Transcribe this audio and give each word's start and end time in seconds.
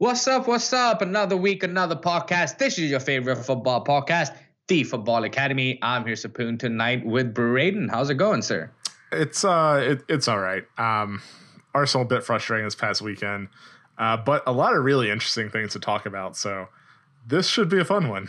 What's 0.00 0.28
up? 0.28 0.46
What's 0.46 0.72
up? 0.72 1.02
Another 1.02 1.36
week, 1.36 1.64
another 1.64 1.96
podcast. 1.96 2.58
This 2.58 2.78
is 2.78 2.88
your 2.88 3.00
favorite 3.00 3.44
football 3.44 3.84
podcast, 3.84 4.32
The 4.68 4.84
Football 4.84 5.24
Academy. 5.24 5.76
I'm 5.82 6.06
here, 6.06 6.14
Sapoon, 6.14 6.56
tonight 6.56 7.04
with 7.04 7.34
Braden. 7.34 7.88
How's 7.88 8.08
it 8.08 8.14
going, 8.14 8.42
sir? 8.42 8.70
It's 9.10 9.44
uh, 9.44 9.80
it, 9.82 10.04
it's 10.08 10.28
all 10.28 10.38
right. 10.38 10.62
Um, 10.78 11.20
Arsenal 11.74 12.06
a 12.06 12.08
bit 12.08 12.22
frustrating 12.22 12.64
this 12.64 12.76
past 12.76 13.02
weekend, 13.02 13.48
uh, 13.98 14.16
but 14.18 14.44
a 14.46 14.52
lot 14.52 14.76
of 14.76 14.84
really 14.84 15.10
interesting 15.10 15.50
things 15.50 15.72
to 15.72 15.80
talk 15.80 16.06
about. 16.06 16.36
So 16.36 16.68
this 17.26 17.48
should 17.48 17.68
be 17.68 17.80
a 17.80 17.84
fun 17.84 18.08
one. 18.08 18.28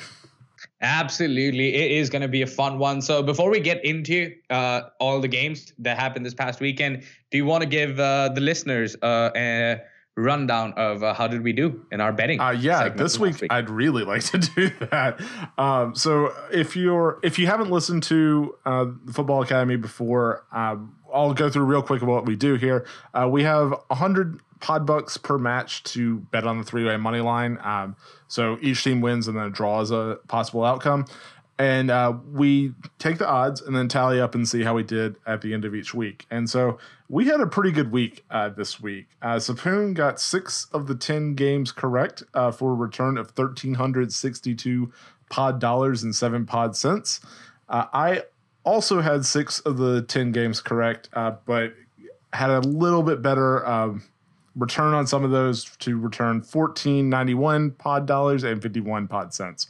Absolutely, 0.82 1.76
it 1.76 1.92
is 1.92 2.10
going 2.10 2.24
to 2.24 2.28
be 2.28 2.42
a 2.42 2.48
fun 2.48 2.80
one. 2.80 3.00
So 3.00 3.22
before 3.22 3.52
we 3.52 3.60
get 3.60 3.86
into 3.86 4.34
uh, 4.50 4.82
all 5.00 5.22
the 5.22 5.28
games 5.28 5.72
that 5.78 6.00
happened 6.00 6.26
this 6.26 6.34
past 6.34 6.62
weekend, 6.62 7.04
do 7.30 7.38
you 7.38 7.46
want 7.46 7.62
to 7.62 7.70
give 7.70 8.00
uh, 8.00 8.30
the 8.30 8.42
listeners 8.42 8.96
uh, 9.04 9.30
a 9.36 9.82
rundown 10.20 10.74
of 10.74 11.04
uh, 11.04 11.14
how 11.14 11.28
did 11.28 11.44
we 11.44 11.54
do 11.54 11.86
in 11.92 12.02
our 12.02 12.12
betting. 12.12 12.40
Uh, 12.40 12.52
yeah, 12.52 12.90
this 12.90 13.18
week, 13.18 13.42
week, 13.42 13.52
I'd 13.52 13.70
really 13.70 14.04
like 14.06 14.24
to 14.26 14.38
do 14.38 14.70
that. 14.92 15.20
Um, 15.58 15.96
so 15.96 16.34
if 16.52 16.76
you're 16.76 17.20
if 17.24 17.40
you 17.40 17.48
haven't 17.48 17.72
listened 17.72 18.04
to 18.04 18.56
uh, 18.66 18.86
the 19.06 19.14
Football 19.14 19.42
Academy 19.42 19.78
before, 19.78 20.46
um, 20.52 20.96
I'll 21.14 21.34
go 21.34 21.50
through 21.50 21.66
real 21.66 21.82
quick 21.82 22.02
what 22.02 22.26
we 22.26 22.36
do 22.36 22.56
here. 22.56 22.86
Uh, 23.14 23.28
we 23.30 23.44
have 23.44 23.74
hundred 23.92 24.40
pod 24.60 24.86
bucks 24.86 25.18
per 25.18 25.38
match 25.38 25.84
to 25.84 26.18
bet 26.32 26.46
on 26.46 26.58
the 26.58 26.64
three 26.64 26.86
way 26.86 26.98
money 26.98 27.22
line. 27.22 27.58
Um, 27.64 27.96
so 28.28 28.58
each 28.62 28.84
team 28.84 29.02
wins 29.02 29.28
and 29.28 29.38
then 29.38 29.52
draws 29.52 29.92
a 29.92 30.20
possible 30.28 30.64
outcome 30.64 31.06
and 31.60 31.92
uh, 31.92 32.14
we 32.32 32.74
take 33.00 33.18
the 33.18 33.28
odds 33.28 33.62
and 33.62 33.76
then 33.76 33.90
tally 33.90 34.22
up 34.22 34.34
and 34.34 34.48
see 34.48 34.64
how 34.64 34.74
we 34.74 34.82
did 34.82 35.18
at 35.28 35.42
the 35.42 35.54
end 35.54 35.66
of 35.66 35.76
each 35.76 35.94
week. 35.94 36.26
And 36.32 36.50
so 36.50 36.80
we 37.10 37.26
had 37.26 37.42
a 37.42 37.48
pretty 37.48 37.72
good 37.72 37.92
week 37.92 38.24
uh, 38.32 38.48
this 38.48 38.80
week. 38.80 39.08
Uh, 39.22 39.36
Sapoon 39.36 39.94
got 39.94 40.22
six 40.22 40.68
of 40.72 40.88
the 40.88 40.96
10 40.96 41.36
games 41.36 41.74
correct 41.74 42.24
uh, 42.34 42.52
for 42.52 42.72
a 42.72 42.76
return 42.76 43.18
of 43.18 43.38
1,362 43.38 44.92
pod 45.30 45.60
dollars 45.60 46.02
and 46.02 46.16
seven 46.16 46.46
pod 46.46 46.78
cents. 46.78 47.20
Uh, 47.68 47.86
I 47.92 48.24
also 48.64 49.02
had 49.02 49.26
six 49.26 49.60
of 49.60 49.78
the 49.78 50.02
10 50.04 50.32
games 50.32 50.62
correct, 50.62 51.10
uh, 51.12 51.34
but 51.46 51.74
had 52.32 52.52
a 52.52 52.62
little 52.62 53.04
bit 53.04 53.22
better 53.22 53.68
um, 53.68 54.04
return 54.56 54.94
on 54.94 55.08
some 55.08 55.26
of 55.26 55.32
those 55.32 55.66
to 55.80 55.98
return 55.98 56.38
1491 56.38 57.72
pod 57.72 58.06
dollars 58.06 58.44
and 58.44 58.62
51 58.62 59.10
pod 59.10 59.34
cents 59.34 59.68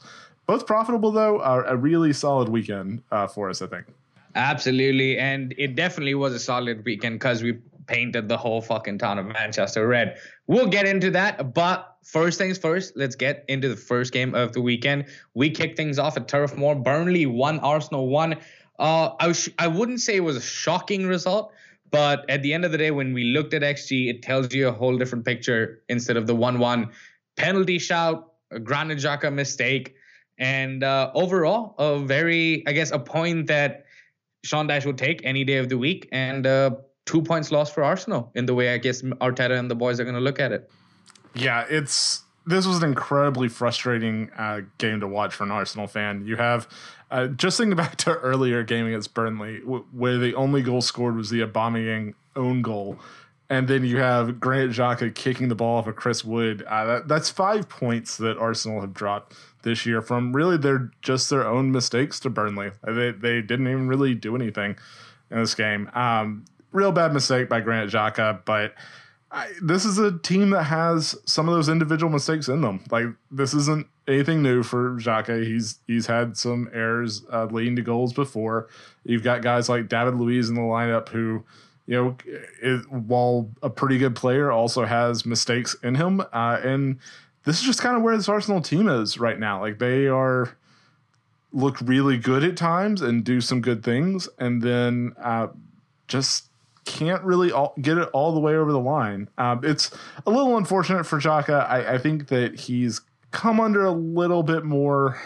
both 0.50 0.66
profitable 0.66 1.12
though. 1.12 1.40
a 1.42 1.78
really 1.78 2.12
solid 2.12 2.50
weekend 2.50 3.04
uh, 3.12 3.28
for 3.28 3.52
us, 3.52 3.62
I 3.62 3.68
think. 3.68 3.86
Absolutely, 4.34 5.20
and 5.20 5.54
it 5.60 5.76
definitely 5.76 6.16
was 6.16 6.34
a 6.34 6.40
solid 6.40 6.84
weekend 6.86 7.20
because 7.20 7.44
we 7.44 7.60
painted 7.86 8.28
the 8.28 8.36
whole 8.36 8.60
fucking 8.60 8.98
town 8.98 9.20
of 9.20 9.28
Manchester 9.28 9.88
red. 9.88 10.18
We'll 10.48 10.66
get 10.66 10.88
into 10.88 11.12
that, 11.12 11.54
but 11.54 11.98
first 12.04 12.40
things 12.40 12.58
first, 12.58 12.98
let's 12.98 13.16
get 13.16 13.46
into 13.48 13.70
the 13.70 13.76
first 13.76 14.12
game 14.12 14.34
of 14.34 14.54
the 14.54 14.62
weekend. 14.62 15.06
We 15.36 15.52
kick 15.52 15.78
things 15.78 16.00
off 16.00 16.18
at 16.18 16.28
Turf 16.28 16.58
Moor. 16.58 16.74
Burnley 16.74 17.28
won, 17.28 17.60
Arsenal 17.60 18.08
won. 18.08 18.34
Uh, 18.80 19.12
I 19.20 19.28
was, 19.28 19.50
I 19.60 19.68
wouldn't 19.68 20.02
say 20.02 20.16
it 20.16 20.22
was 20.22 20.36
a 20.36 20.42
shocking 20.42 21.06
result, 21.06 21.54
but 21.92 22.28
at 22.28 22.42
the 22.42 22.56
end 22.56 22.66
of 22.66 22.72
the 22.72 22.80
day, 22.80 22.90
when 22.90 23.14
we 23.14 23.26
looked 23.26 23.54
at 23.54 23.62
XG, 23.62 24.10
it 24.10 24.24
tells 24.24 24.52
you 24.52 24.68
a 24.68 24.72
whole 24.72 24.98
different 24.98 25.26
picture 25.26 25.84
instead 25.90 26.18
of 26.18 26.26
the 26.26 26.34
one-one 26.34 26.90
penalty 27.36 27.78
shout, 27.78 28.32
a 28.50 28.60
Granit 28.60 28.98
Xhaka 28.98 29.32
mistake 29.32 29.94
and 30.40 30.84
uh, 30.84 31.12
overall, 31.14 31.76
a 31.78 32.00
very, 32.00 32.66
I 32.66 32.72
guess, 32.72 32.92
a 32.92 33.00
point 33.00 33.48
that 33.48 33.86
Sean 34.44 34.68
Dyche 34.68 34.86
would 34.86 34.98
take 34.98 35.22
any 35.24 35.44
day 35.44 35.58
of 35.58 35.70
the 35.70 35.78
week, 35.78 36.08
and 36.12 36.48
uh, 36.48 36.72
two 37.06 37.22
points 37.22 37.52
lost 37.52 37.74
for 37.74 37.84
Arsenal 37.84 38.32
in 38.36 38.46
the 38.46 38.56
way 38.56 38.74
I 38.74 38.78
guess 38.78 39.02
Arteta 39.02 39.60
and 39.60 39.70
the 39.70 39.76
boys 39.76 40.00
are 40.00 40.04
going 40.04 40.16
to 40.16 40.22
look 40.22 40.40
at 40.40 40.52
it. 40.52 40.72
Yeah, 41.36 41.66
it's 41.70 42.24
this 42.46 42.66
was 42.66 42.78
an 42.78 42.90
incredibly 42.90 43.50
frustrating 43.50 44.32
uh, 44.38 44.62
game 44.78 45.02
to 45.02 45.08
watch 45.08 45.36
for 45.36 45.44
an 45.44 45.52
Arsenal 45.52 45.88
fan. 45.88 46.26
You 46.26 46.38
have 46.38 46.68
uh, 47.12 47.28
just 47.28 47.58
thinking 47.58 47.76
back 47.76 47.98
to 47.98 48.16
earlier 48.16 48.64
game 48.64 48.88
against 48.88 49.14
Burnley, 49.14 49.60
w- 49.60 49.86
where 49.92 50.18
the 50.18 50.34
only 50.36 50.62
goal 50.62 50.82
scored 50.82 51.16
was 51.16 51.30
the 51.30 51.42
Aubameyang 51.42 52.14
own 52.36 52.62
goal, 52.62 52.98
and 53.50 53.68
then 53.68 53.84
you 53.84 53.98
have 53.98 54.40
Granit 54.40 54.72
Xhaka 54.72 55.14
kicking 55.14 55.50
the 55.50 55.56
ball 55.56 55.80
off 55.80 55.88
of 55.88 55.96
Chris 55.96 56.24
Wood. 56.24 56.64
Uh, 56.64 56.86
that, 56.86 57.08
that's 57.08 57.30
five 57.30 57.68
points 57.68 58.18
that 58.18 58.38
Arsenal 58.38 58.82
have 58.82 58.94
dropped 58.94 59.36
this 59.64 59.86
year 59.86 60.02
from 60.02 60.36
really 60.36 60.58
their 60.58 60.92
just 61.02 61.30
their 61.30 61.48
own 61.48 61.72
mistakes 61.72 62.20
to 62.22 62.30
Burnley. 62.30 62.72
They 62.86 63.12
they 63.12 63.42
didn't 63.42 63.68
even 63.68 63.88
really 63.88 64.16
do 64.16 64.36
anything 64.36 64.78
in 65.32 65.40
this 65.40 65.56
game. 65.56 65.90
Um, 65.94 66.46
real 66.72 66.92
bad 66.92 67.14
mistake 67.14 67.50
by 67.50 67.62
Granit 67.62 67.92
Xhaka, 67.92 68.44
but 68.46 68.74
I, 69.32 69.52
this 69.62 69.86
is 69.86 69.98
a 70.00 70.18
team 70.20 70.50
that 70.52 70.64
has 70.64 71.16
some 71.26 71.48
of 71.48 71.54
those 71.54 71.70
individual 71.70 72.12
mistakes 72.12 72.48
in 72.48 72.62
them. 72.62 72.84
Like 72.90 73.06
this 73.30 73.54
isn't 73.54 73.88
anything 74.08 74.42
new 74.42 74.64
for 74.64 74.92
Xhaka. 74.98 75.46
He's 75.46 75.80
he's 75.88 76.08
had 76.08 76.38
some 76.38 76.70
errors 76.74 77.24
uh, 77.32 77.46
leading 77.46 77.76
to 77.76 77.82
goals 77.82 78.14
before. 78.14 78.68
You've 79.04 79.24
got 79.24 79.42
guys 79.42 79.70
like 79.70 79.88
David 79.88 80.16
Luiz 80.16 80.50
in 80.50 80.56
the 80.56 80.62
lineup 80.62 81.10
who. 81.10 81.44
You 81.86 82.16
know, 82.62 82.78
while 82.92 83.50
a 83.64 83.70
pretty 83.72 83.98
good 83.98 84.16
player, 84.16 84.52
also 84.52 84.86
has 84.86 85.26
mistakes 85.26 85.76
in 85.82 85.96
him, 85.96 86.22
uh, 86.22 86.60
and 86.64 87.00
this 87.50 87.60
is 87.60 87.66
just 87.66 87.82
kind 87.82 87.98
of 87.98 88.04
where 88.04 88.16
this 88.16 88.30
Arsenal 88.30 88.62
team 88.62 88.88
is 88.88 89.20
right 89.20 89.40
now. 89.40 89.60
Like 89.60 89.80
they 89.80 90.06
are 90.06 90.56
look 91.52 91.82
really 91.82 92.16
good 92.16 92.44
at 92.44 92.56
times 92.56 93.02
and 93.02 93.24
do 93.24 93.42
some 93.42 93.60
good 93.60 93.84
things, 93.84 94.30
and 94.38 94.62
then 94.62 95.14
uh, 95.20 95.48
just 96.08 96.50
can't 96.86 97.24
really 97.24 97.52
all, 97.52 97.74
get 97.82 97.98
it 97.98 98.08
all 98.14 98.34
the 98.34 98.40
way 98.40 98.56
over 98.56 98.72
the 98.72 98.80
line. 98.80 99.30
Um, 99.40 99.62
it's 99.64 99.90
a 100.28 100.30
little 100.30 100.58
unfortunate 100.58 101.06
for 101.06 101.20
Xhaka. 101.20 101.68
I, 101.68 101.96
I, 101.96 101.98
think 101.98 102.28
that 102.28 102.60
he's 102.60 103.02
come 103.32 103.60
under 103.60 103.84
a 103.84 103.92
little 103.92 104.44
bit 104.44 104.64
more. 104.64 105.20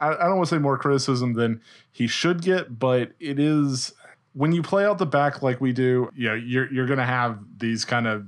I, 0.00 0.08
I 0.08 0.24
don't 0.24 0.36
want 0.36 0.48
to 0.48 0.54
say 0.54 0.58
more 0.58 0.78
criticism 0.78 1.34
than 1.34 1.60
he 1.92 2.06
should 2.06 2.40
get, 2.40 2.78
but 2.78 3.12
it 3.20 3.38
is 3.38 3.92
when 4.32 4.52
you 4.52 4.62
play 4.62 4.86
out 4.86 4.96
the 4.96 5.06
back 5.06 5.42
like 5.42 5.60
we 5.60 5.72
do. 5.72 6.10
You 6.16 6.28
know, 6.30 6.34
you're 6.34 6.72
you're 6.72 6.86
going 6.86 6.98
to 6.98 7.04
have 7.04 7.38
these 7.58 7.84
kind 7.84 8.06
of 8.06 8.26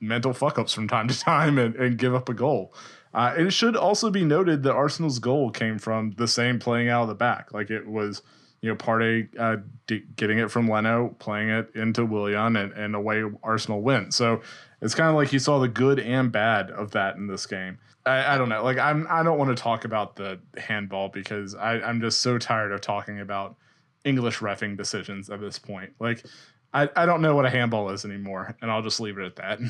mental 0.00 0.32
fuck 0.32 0.58
ups 0.58 0.72
from 0.72 0.88
time 0.88 1.08
to 1.08 1.18
time 1.18 1.58
and, 1.58 1.74
and 1.76 1.98
give 1.98 2.14
up 2.14 2.28
a 2.28 2.34
goal. 2.34 2.72
Uh, 3.14 3.34
it 3.36 3.52
should 3.52 3.76
also 3.76 4.10
be 4.10 4.24
noted 4.24 4.62
that 4.62 4.74
Arsenal's 4.74 5.18
goal 5.18 5.50
came 5.50 5.78
from 5.78 6.12
the 6.18 6.28
same 6.28 6.58
playing 6.58 6.88
out 6.88 7.02
of 7.02 7.08
the 7.08 7.14
back. 7.14 7.52
Like 7.52 7.70
it 7.70 7.86
was, 7.86 8.22
you 8.60 8.68
know, 8.68 8.76
Partey 8.76 9.28
uh, 9.38 9.56
d- 9.86 10.04
getting 10.16 10.38
it 10.38 10.50
from 10.50 10.68
Leno, 10.68 11.16
playing 11.18 11.48
it 11.48 11.70
into 11.74 12.04
Willian, 12.04 12.56
and, 12.56 12.72
and 12.72 12.94
away 12.94 13.24
Arsenal 13.42 13.80
went. 13.80 14.12
So 14.12 14.42
it's 14.82 14.94
kind 14.94 15.08
of 15.08 15.14
like 15.14 15.32
you 15.32 15.38
saw 15.38 15.58
the 15.58 15.68
good 15.68 15.98
and 15.98 16.30
bad 16.30 16.70
of 16.70 16.90
that 16.92 17.16
in 17.16 17.26
this 17.26 17.46
game. 17.46 17.78
I, 18.04 18.34
I 18.34 18.38
don't 18.38 18.48
know. 18.48 18.62
Like 18.62 18.78
I'm, 18.78 19.06
I 19.10 19.22
don't 19.22 19.38
want 19.38 19.56
to 19.56 19.60
talk 19.60 19.84
about 19.84 20.16
the 20.16 20.40
handball 20.56 21.08
because 21.08 21.54
I, 21.54 21.80
I'm 21.80 22.00
just 22.00 22.20
so 22.20 22.38
tired 22.38 22.72
of 22.72 22.80
talking 22.80 23.20
about 23.20 23.56
English 24.04 24.38
refing 24.38 24.76
decisions 24.76 25.30
at 25.30 25.40
this 25.40 25.58
point. 25.58 25.92
Like 25.98 26.24
I, 26.72 26.88
I 26.94 27.06
don't 27.06 27.22
know 27.22 27.34
what 27.34 27.46
a 27.46 27.50
handball 27.50 27.90
is 27.90 28.04
anymore, 28.04 28.56
and 28.60 28.70
I'll 28.70 28.82
just 28.82 29.00
leave 29.00 29.18
it 29.18 29.24
at 29.24 29.36
that. 29.36 29.60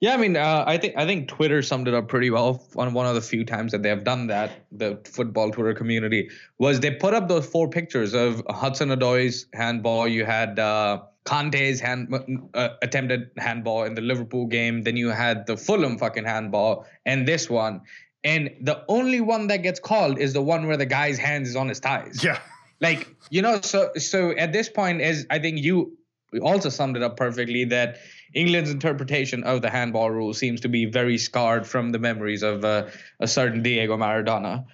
Yeah, 0.00 0.12
I 0.12 0.18
mean, 0.18 0.36
uh, 0.36 0.64
I 0.66 0.76
think 0.76 0.94
I 0.96 1.06
think 1.06 1.28
Twitter 1.28 1.62
summed 1.62 1.88
it 1.88 1.94
up 1.94 2.08
pretty 2.08 2.28
well 2.28 2.62
on 2.76 2.92
one 2.92 3.06
of 3.06 3.14
the 3.14 3.22
few 3.22 3.46
times 3.46 3.72
that 3.72 3.82
they 3.82 3.88
have 3.88 4.04
done 4.04 4.26
that. 4.26 4.66
The 4.70 5.00
football 5.04 5.50
Twitter 5.50 5.72
community 5.72 6.28
was 6.58 6.80
they 6.80 6.90
put 6.90 7.14
up 7.14 7.28
those 7.28 7.46
four 7.46 7.70
pictures 7.70 8.12
of 8.12 8.42
Hudson 8.50 8.90
Odoi's 8.90 9.46
handball. 9.54 10.06
You 10.06 10.26
had 10.26 10.58
uh, 10.58 11.02
Kante's 11.24 11.80
hand 11.80 12.14
uh, 12.52 12.68
attempted 12.82 13.30
handball 13.38 13.84
in 13.84 13.94
the 13.94 14.02
Liverpool 14.02 14.46
game. 14.46 14.82
Then 14.82 14.96
you 14.98 15.08
had 15.08 15.46
the 15.46 15.56
Fulham 15.56 15.96
fucking 15.96 16.24
handball, 16.24 16.86
and 17.06 17.26
this 17.26 17.48
one. 17.48 17.80
And 18.22 18.50
the 18.60 18.84
only 18.88 19.22
one 19.22 19.46
that 19.46 19.62
gets 19.62 19.80
called 19.80 20.18
is 20.18 20.32
the 20.34 20.42
one 20.42 20.66
where 20.66 20.76
the 20.76 20.86
guy's 20.86 21.16
hands 21.16 21.48
is 21.48 21.56
on 21.56 21.68
his 21.68 21.78
thighs. 21.78 22.22
Yeah. 22.22 22.38
Like 22.80 23.08
you 23.30 23.40
know, 23.40 23.62
so 23.62 23.92
so 23.96 24.32
at 24.32 24.52
this 24.52 24.68
point, 24.68 25.00
is 25.00 25.26
I 25.30 25.38
think 25.38 25.58
you 25.62 25.96
also 26.42 26.68
summed 26.68 26.96
it 26.96 27.02
up 27.02 27.16
perfectly 27.16 27.64
that 27.64 27.98
England's 28.34 28.70
interpretation 28.70 29.44
of 29.44 29.62
the 29.62 29.70
handball 29.70 30.10
rule 30.10 30.34
seems 30.34 30.60
to 30.60 30.68
be 30.68 30.84
very 30.84 31.18
scarred 31.18 31.66
from 31.66 31.92
the 31.92 31.98
memories 31.98 32.42
of 32.42 32.64
uh, 32.64 32.88
a 33.20 33.28
certain 33.28 33.62
Diego 33.62 33.96
Maradona. 33.96 34.64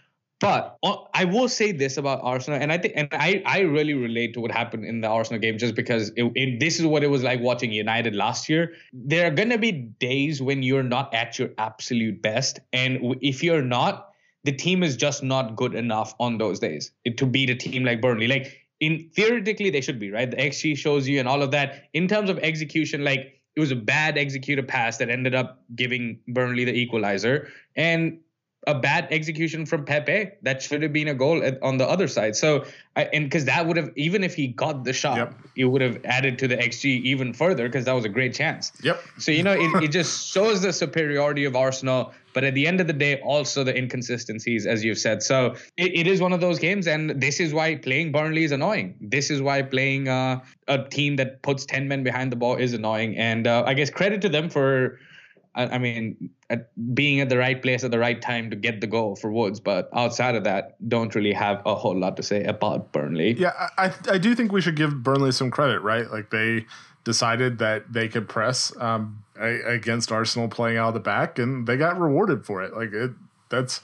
But 0.41 0.77
uh, 0.83 0.97
I 1.15 1.25
will 1.25 1.49
say 1.49 1.71
this 1.71 1.99
about 1.99 2.19
Arsenal, 2.25 2.61
and 2.61 2.73
I 2.73 2.79
think, 2.79 2.95
and 2.97 3.09
I, 3.13 3.45
I 3.47 3.61
really 3.61 3.95
relate 3.95 4.35
to 4.35 4.41
what 4.41 4.51
happened 4.51 4.85
in 4.85 5.01
the 5.01 5.07
Arsenal 5.07 5.41
game, 5.41 5.57
just 5.57 5.77
because 5.77 6.11
it, 6.17 6.33
it, 6.35 6.59
this 6.59 6.81
is 6.81 6.87
what 6.87 7.05
it 7.05 7.07
was 7.07 7.23
like 7.23 7.41
watching 7.41 7.71
United 7.71 8.17
last 8.17 8.49
year. 8.49 8.75
There 8.93 9.25
are 9.29 9.31
gonna 9.31 9.57
be 9.57 9.71
days 9.71 10.43
when 10.43 10.65
you're 10.65 10.83
not 10.83 11.15
at 11.15 11.39
your 11.39 11.51
absolute 11.59 12.21
best, 12.23 12.59
and 12.73 13.17
if 13.21 13.45
you're 13.45 13.63
not, 13.63 14.09
the 14.43 14.51
team 14.51 14.83
is 14.83 14.97
just 14.97 15.23
not 15.23 15.55
good 15.55 15.77
enough 15.77 16.13
on 16.19 16.39
those 16.39 16.59
days 16.59 16.91
to 17.17 17.25
beat 17.25 17.49
a 17.49 17.55
team 17.55 17.85
like 17.85 18.01
Burnley. 18.01 18.27
Like 18.27 18.62
in 18.83 19.09
theoretically 19.15 19.71
they 19.71 19.81
should 19.81 20.01
be 20.01 20.11
right. 20.11 20.29
The 20.31 20.37
XG 20.37 20.77
shows 20.77 21.07
you 21.09 21.21
and 21.21 21.29
all 21.29 21.41
of 21.41 21.53
that. 21.53 21.85
In 21.95 22.09
terms 22.09 22.29
of 22.29 22.39
execution, 22.41 23.05
like 23.05 23.41
it 23.55 23.61
was 23.61 23.71
a 23.71 23.77
bad 23.77 24.19
executed 24.19 24.67
pass 24.67 24.97
that 24.99 25.09
ended 25.09 25.35
up 25.35 25.63
giving 25.77 26.19
Burnley 26.27 26.65
the 26.65 26.75
equalizer, 26.75 27.49
and 27.77 28.19
a 28.67 28.75
bad 28.75 29.09
execution 29.11 29.67
from 29.67 29.85
Pepe 29.85 30.31
that 30.43 30.63
should 30.63 30.83
have 30.83 30.93
been 30.93 31.09
a 31.09 31.15
goal 31.15 31.43
at, 31.43 31.61
on 31.63 31.79
the 31.79 31.89
other 31.89 32.07
side. 32.07 32.37
So, 32.37 32.65
I, 32.95 33.05
and 33.13 33.25
because 33.25 33.45
that 33.47 33.67
would 33.67 33.77
have, 33.77 33.91
even 33.97 34.23
if 34.23 34.35
he 34.35 34.49
got 34.49 34.85
the 34.85 34.93
shot, 34.93 35.17
yep. 35.17 35.35
it 35.57 35.65
would 35.65 35.83
have 35.83 36.01
added 36.05 36.39
to 36.41 36.49
the 36.49 36.57
XG 36.57 37.03
even 37.03 37.33
further 37.33 37.69
because 37.69 37.87
that 37.87 37.93
was 37.93 38.05
a 38.05 38.09
great 38.09 38.35
chance. 38.35 38.73
Yep. 38.83 39.03
So, 39.19 39.33
you 39.33 39.43
know, 39.43 39.53
it, 39.53 39.85
it 39.85 39.89
just 39.89 40.29
shows 40.29 40.63
the 40.63 40.73
superiority 40.73 41.45
of 41.45 41.57
Arsenal. 41.57 42.15
But 42.35 42.45
at 42.45 42.55
the 42.55 42.67
end 42.67 42.81
of 42.81 42.87
the 42.87 42.93
day, 42.93 43.21
also 43.21 43.65
the 43.65 43.77
inconsistencies, 43.77 44.67
as 44.67 44.85
you've 44.85 44.99
said. 44.99 45.23
So 45.23 45.55
it, 45.77 45.95
it 45.95 46.07
is 46.07 46.21
one 46.21 46.33
of 46.33 46.41
those 46.41 46.59
games, 46.59 46.87
and 46.87 47.11
this 47.21 47.41
is 47.41 47.53
why 47.53 47.77
playing 47.77 48.13
Burnley 48.13 48.45
is 48.45 48.53
annoying. 48.53 48.97
This 49.01 49.31
is 49.31 49.41
why 49.41 49.63
playing 49.63 50.09
uh, 50.09 50.41
a 50.69 50.85
team 50.85 51.17
that 51.17 51.43
puts 51.43 51.65
10 51.67 51.89
men 51.89 52.03
behind 52.03 52.33
the 52.33 52.37
ball 52.37 52.57
is 52.57 52.73
annoying. 52.73 53.17
And 53.17 53.47
uh, 53.47 53.65
I 53.67 53.75
guess 53.75 53.91
credit 53.91 54.23
to 54.23 54.29
them 54.29 54.49
for. 54.49 54.99
I 55.55 55.77
mean, 55.77 56.31
at 56.49 56.71
being 56.95 57.21
at 57.21 57.29
the 57.29 57.37
right 57.37 57.61
place 57.61 57.85
at 57.85 57.91
the 57.91 57.99
right 57.99 58.23
time 58.23 58.49
to 58.49 58.57
get 58.57 58.81
the 58.81 58.87
goal 58.87 59.17
for 59.17 59.31
Woods, 59.31 59.61
but 59.61 59.91
outside 59.93 60.35
of 60.35 60.45
that, 60.45 60.77
don't 60.89 61.15
really 61.15 61.35
have 61.35 61.61
a 61.67 61.75
whole 61.75 61.95
lot 61.95 62.17
to 62.17 62.23
say 62.23 62.43
about 62.45 62.91
Burnley. 62.91 63.33
Yeah, 63.33 63.53
I 63.77 63.93
I 64.09 64.17
do 64.17 64.35
think 64.35 64.51
we 64.51 64.63
should 64.63 64.77
give 64.77 65.03
Burnley 65.03 65.31
some 65.31 65.51
credit, 65.51 65.81
right? 65.81 66.11
Like 66.11 66.31
they 66.31 66.65
decided 67.05 67.59
that 67.59 67.93
they 67.93 68.09
could 68.09 68.29
press 68.29 68.73
um, 68.79 69.23
against 69.43 70.13
Arsenal 70.13 70.49
playing 70.49 70.79
out 70.79 70.89
of 70.89 70.95
the 70.95 71.01
back, 71.01 71.39
and 71.39 71.67
they 71.67 71.77
got 71.77 71.99
rewarded 71.99 72.45
for 72.45 72.63
it. 72.63 72.75
Like 72.75 72.93
it, 72.93 73.11
that's 73.49 73.81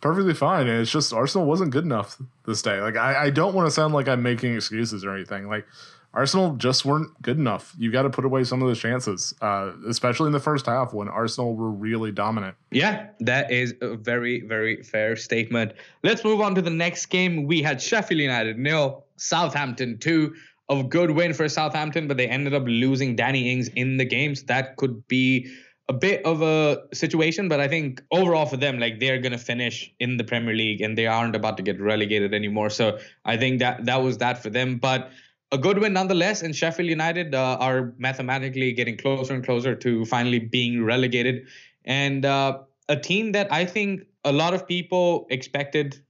perfectly 0.00 0.34
fine. 0.34 0.66
And 0.66 0.80
it's 0.80 0.90
just 0.90 1.12
Arsenal 1.12 1.46
wasn't 1.46 1.70
good 1.70 1.84
enough 1.84 2.20
this 2.46 2.62
day. 2.62 2.80
Like 2.80 2.96
I, 2.96 3.24
I 3.24 3.30
don't 3.30 3.54
want 3.54 3.66
to 3.66 3.70
sound 3.70 3.94
like 3.94 4.08
I'm 4.08 4.22
making 4.22 4.54
excuses 4.54 5.04
or 5.04 5.14
anything. 5.14 5.48
Like 5.48 5.66
Arsenal 6.14 6.54
just 6.56 6.84
weren't 6.84 7.20
good 7.22 7.38
enough. 7.38 7.74
You 7.76 7.90
got 7.90 8.02
to 8.02 8.10
put 8.10 8.24
away 8.24 8.44
some 8.44 8.62
of 8.62 8.68
those 8.68 8.78
chances, 8.78 9.34
uh, 9.40 9.72
especially 9.88 10.26
in 10.26 10.32
the 10.32 10.40
first 10.40 10.66
half 10.66 10.94
when 10.94 11.08
Arsenal 11.08 11.56
were 11.56 11.70
really 11.70 12.12
dominant. 12.12 12.54
Yeah, 12.70 13.08
that 13.20 13.50
is 13.50 13.74
a 13.80 13.96
very, 13.96 14.42
very 14.42 14.82
fair 14.82 15.16
statement. 15.16 15.72
Let's 16.02 16.22
move 16.22 16.40
on 16.40 16.54
to 16.54 16.62
the 16.62 16.70
next 16.70 17.06
game. 17.06 17.46
We 17.46 17.62
had 17.62 17.82
Sheffield 17.82 18.20
United 18.20 18.58
nil, 18.58 19.04
Southampton 19.16 19.98
two 19.98 20.34
a 20.68 20.82
good 20.82 21.10
win 21.10 21.34
for 21.34 21.48
Southampton, 21.48 22.08
but 22.08 22.16
they 22.16 22.26
ended 22.26 22.54
up 22.54 22.64
losing 22.66 23.16
Danny 23.16 23.52
Ings 23.52 23.68
in 23.68 23.96
the 23.96 24.04
games. 24.04 24.44
That 24.44 24.76
could 24.76 25.06
be 25.08 25.52
a 25.88 25.92
bit 25.92 26.24
of 26.24 26.40
a 26.40 26.82
situation, 26.94 27.48
but 27.48 27.60
I 27.60 27.68
think 27.68 28.02
overall 28.10 28.46
for 28.46 28.56
them, 28.56 28.78
like 28.78 29.00
they're 29.00 29.18
gonna 29.18 29.38
finish 29.38 29.92
in 30.00 30.16
the 30.16 30.24
Premier 30.24 30.54
League 30.54 30.80
and 30.80 30.96
they 30.96 31.06
aren't 31.06 31.36
about 31.36 31.58
to 31.58 31.62
get 31.62 31.78
relegated 31.80 32.32
anymore. 32.32 32.70
So 32.70 32.98
I 33.24 33.36
think 33.36 33.58
that 33.58 33.84
that 33.84 34.02
was 34.02 34.18
that 34.18 34.42
for 34.42 34.48
them. 34.48 34.78
But 34.78 35.10
a 35.52 35.58
good 35.58 35.78
win 35.78 35.92
nonetheless. 35.92 36.42
And 36.42 36.54
Sheffield 36.54 36.88
United 36.88 37.34
uh, 37.34 37.58
are 37.60 37.92
mathematically 37.98 38.72
getting 38.72 38.96
closer 38.96 39.34
and 39.34 39.44
closer 39.44 39.74
to 39.74 40.04
finally 40.06 40.38
being 40.38 40.82
relegated. 40.84 41.46
And 41.84 42.24
uh, 42.24 42.60
a 42.88 42.96
team 42.96 43.32
that 43.32 43.52
I 43.52 43.64
think 43.64 44.06
a 44.24 44.32
lot 44.32 44.54
of 44.54 44.66
people 44.66 45.26
expected 45.30 46.02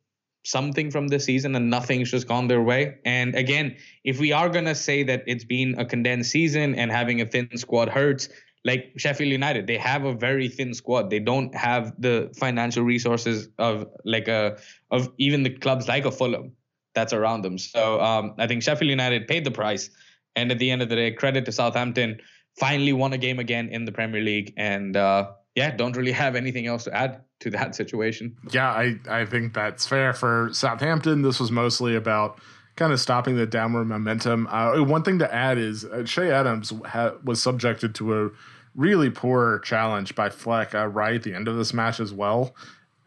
something 0.44 0.90
from 0.90 1.08
this 1.08 1.24
season 1.24 1.56
and 1.56 1.70
nothing's 1.70 2.10
just 2.10 2.28
gone 2.28 2.46
their 2.48 2.62
way. 2.62 2.98
And 3.04 3.34
again, 3.34 3.76
if 4.04 4.20
we 4.20 4.32
are 4.32 4.48
going 4.48 4.66
to 4.66 4.74
say 4.74 5.02
that 5.02 5.24
it's 5.26 5.44
been 5.44 5.78
a 5.78 5.84
condensed 5.84 6.30
season 6.30 6.74
and 6.74 6.90
having 6.90 7.20
a 7.20 7.26
thin 7.26 7.48
squad 7.56 7.88
hurts, 7.88 8.28
like 8.64 8.92
Sheffield 8.96 9.30
United, 9.30 9.66
they 9.66 9.78
have 9.78 10.04
a 10.04 10.14
very 10.14 10.48
thin 10.48 10.72
squad. 10.74 11.10
They 11.10 11.18
don't 11.18 11.54
have 11.54 11.94
the 11.98 12.32
financial 12.36 12.82
resources 12.82 13.48
of 13.58 13.86
like 14.04 14.28
a 14.28 14.58
of 14.90 15.10
even 15.18 15.42
the 15.42 15.50
clubs 15.50 15.86
like 15.86 16.06
a 16.06 16.10
Fulham 16.10 16.52
that's 16.94 17.12
around 17.12 17.42
them. 17.42 17.58
So 17.58 18.00
um, 18.00 18.34
I 18.38 18.46
think 18.46 18.62
Sheffield 18.62 18.90
United 18.90 19.28
paid 19.28 19.44
the 19.44 19.50
price, 19.50 19.90
and 20.34 20.50
at 20.50 20.58
the 20.58 20.70
end 20.70 20.80
of 20.80 20.88
the 20.88 20.96
day, 20.96 21.10
credit 21.10 21.44
to 21.44 21.52
Southampton, 21.52 22.20
finally 22.58 22.94
won 22.94 23.12
a 23.12 23.18
game 23.18 23.38
again 23.38 23.68
in 23.68 23.84
the 23.84 23.92
Premier 23.92 24.22
League, 24.22 24.54
and 24.56 24.96
uh, 24.96 25.32
yeah, 25.54 25.70
don't 25.70 25.96
really 25.96 26.12
have 26.12 26.34
anything 26.34 26.66
else 26.66 26.84
to 26.84 26.96
add 26.96 27.20
to 27.44 27.50
that 27.50 27.74
situation. 27.74 28.34
Yeah, 28.50 28.70
I, 28.70 28.98
I 29.08 29.26
think 29.26 29.52
that's 29.52 29.86
fair 29.86 30.14
for 30.14 30.48
Southampton. 30.52 31.20
This 31.22 31.38
was 31.38 31.50
mostly 31.50 31.94
about 31.94 32.40
kind 32.76 32.90
of 32.90 32.98
stopping 32.98 33.36
the 33.36 33.46
downward 33.46 33.84
momentum. 33.84 34.48
Uh, 34.50 34.82
one 34.82 35.02
thing 35.02 35.18
to 35.18 35.32
add 35.32 35.58
is 35.58 35.84
uh, 35.84 36.02
Che 36.06 36.30
Adams 36.30 36.72
ha- 36.86 37.12
was 37.22 37.42
subjected 37.42 37.94
to 37.96 38.24
a 38.24 38.30
really 38.74 39.10
poor 39.10 39.58
challenge 39.60 40.14
by 40.14 40.30
Fleck 40.30 40.74
uh, 40.74 40.86
right 40.86 41.14
at 41.14 41.22
the 41.22 41.34
end 41.34 41.46
of 41.46 41.56
this 41.56 41.74
match 41.74 42.00
as 42.00 42.12
well, 42.14 42.54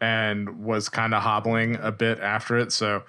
and 0.00 0.64
was 0.64 0.88
kind 0.88 1.12
of 1.12 1.22
hobbling 1.22 1.76
a 1.76 1.90
bit 1.90 2.20
after 2.20 2.56
it. 2.56 2.70
So 2.70 3.02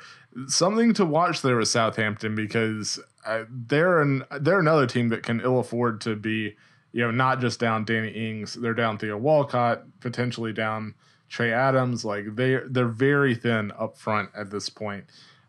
something 0.48 0.94
to 0.96 1.06
watch 1.06 1.44
there 1.44 1.58
with 1.58 1.68
Southampton 1.68 2.34
because 2.34 3.00
uh, 3.25 3.44
they're 3.50 4.02
an 4.02 4.24
they're 4.42 4.60
another 4.60 4.88
team 4.88 5.10
that 5.10 5.22
can 5.22 5.42
ill 5.42 5.60
afford 5.60 6.02
to 6.02 6.16
be 6.16 6.56
you 6.92 7.02
know, 7.02 7.12
not 7.12 7.40
just 7.40 7.60
down 7.60 7.86
Danny 7.86 8.10
Ings, 8.10 8.56
they're 8.56 8.74
down 8.74 8.98
Theo 8.98 9.18
Walcott, 9.18 9.84
potentially 10.00 10.54
down 10.54 10.96
Che 11.30 11.52
Adams. 11.52 12.04
Like 12.04 12.36
they 12.36 12.60
they're 12.68 12.88
very 12.88 13.36
thin 13.36 13.72
up 13.80 13.98
front 13.98 14.30
at 14.36 14.52
this 14.52 14.70
point. 14.70 15.06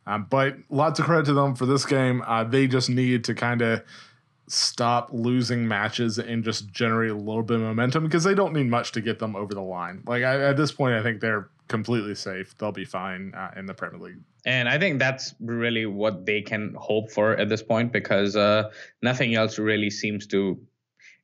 Um, 0.07 0.27
but 0.31 0.57
lots 0.71 0.99
of 0.99 1.07
credit 1.07 1.27
to 1.27 1.35
them 1.35 1.55
for 1.55 1.67
this 1.67 1.85
game. 1.85 2.23
Uh, 2.27 2.45
they 2.45 2.67
just 2.67 2.89
need 2.89 3.25
to 3.25 3.35
kind 3.35 3.63
of 3.63 3.83
stop 4.49 5.11
losing 5.13 5.69
matches 5.69 6.19
and 6.19 6.43
just 6.43 6.73
generate 6.73 7.13
a 7.13 7.15
little 7.15 7.43
bit 7.43 7.57
of 7.57 7.63
momentum 7.63 8.03
because 8.05 8.25
they 8.25 8.35
don't 8.35 8.53
need 8.53 8.67
much 8.67 8.91
to 8.93 9.01
get 9.01 9.19
them 9.21 9.37
over 9.37 9.55
the 9.55 9.63
line. 9.63 10.03
Like 10.07 10.25
I, 10.25 10.41
at 10.49 10.57
this 10.57 10.73
point, 10.73 10.95
I 10.95 11.03
think 11.03 11.21
they're 11.21 11.49
completely 11.69 12.17
safe. 12.17 12.57
They'll 12.59 12.73
be 12.73 12.85
fine 12.85 13.33
uh, 13.35 13.53
in 13.57 13.67
the 13.67 13.75
Premier 13.75 14.01
League. 14.01 14.19
And 14.45 14.69
I 14.69 14.79
think 14.79 14.99
that's 14.99 15.35
really 15.39 15.87
what 15.87 16.27
they 16.27 16.43
can 16.43 16.75
hope 16.77 17.11
for 17.11 17.37
at 17.37 17.49
this 17.49 17.63
point 17.63 17.93
because 17.93 18.35
uh, 18.35 18.71
nothing 19.03 19.37
else 19.37 19.59
really 19.59 19.91
seems 19.91 20.27
to 20.29 20.59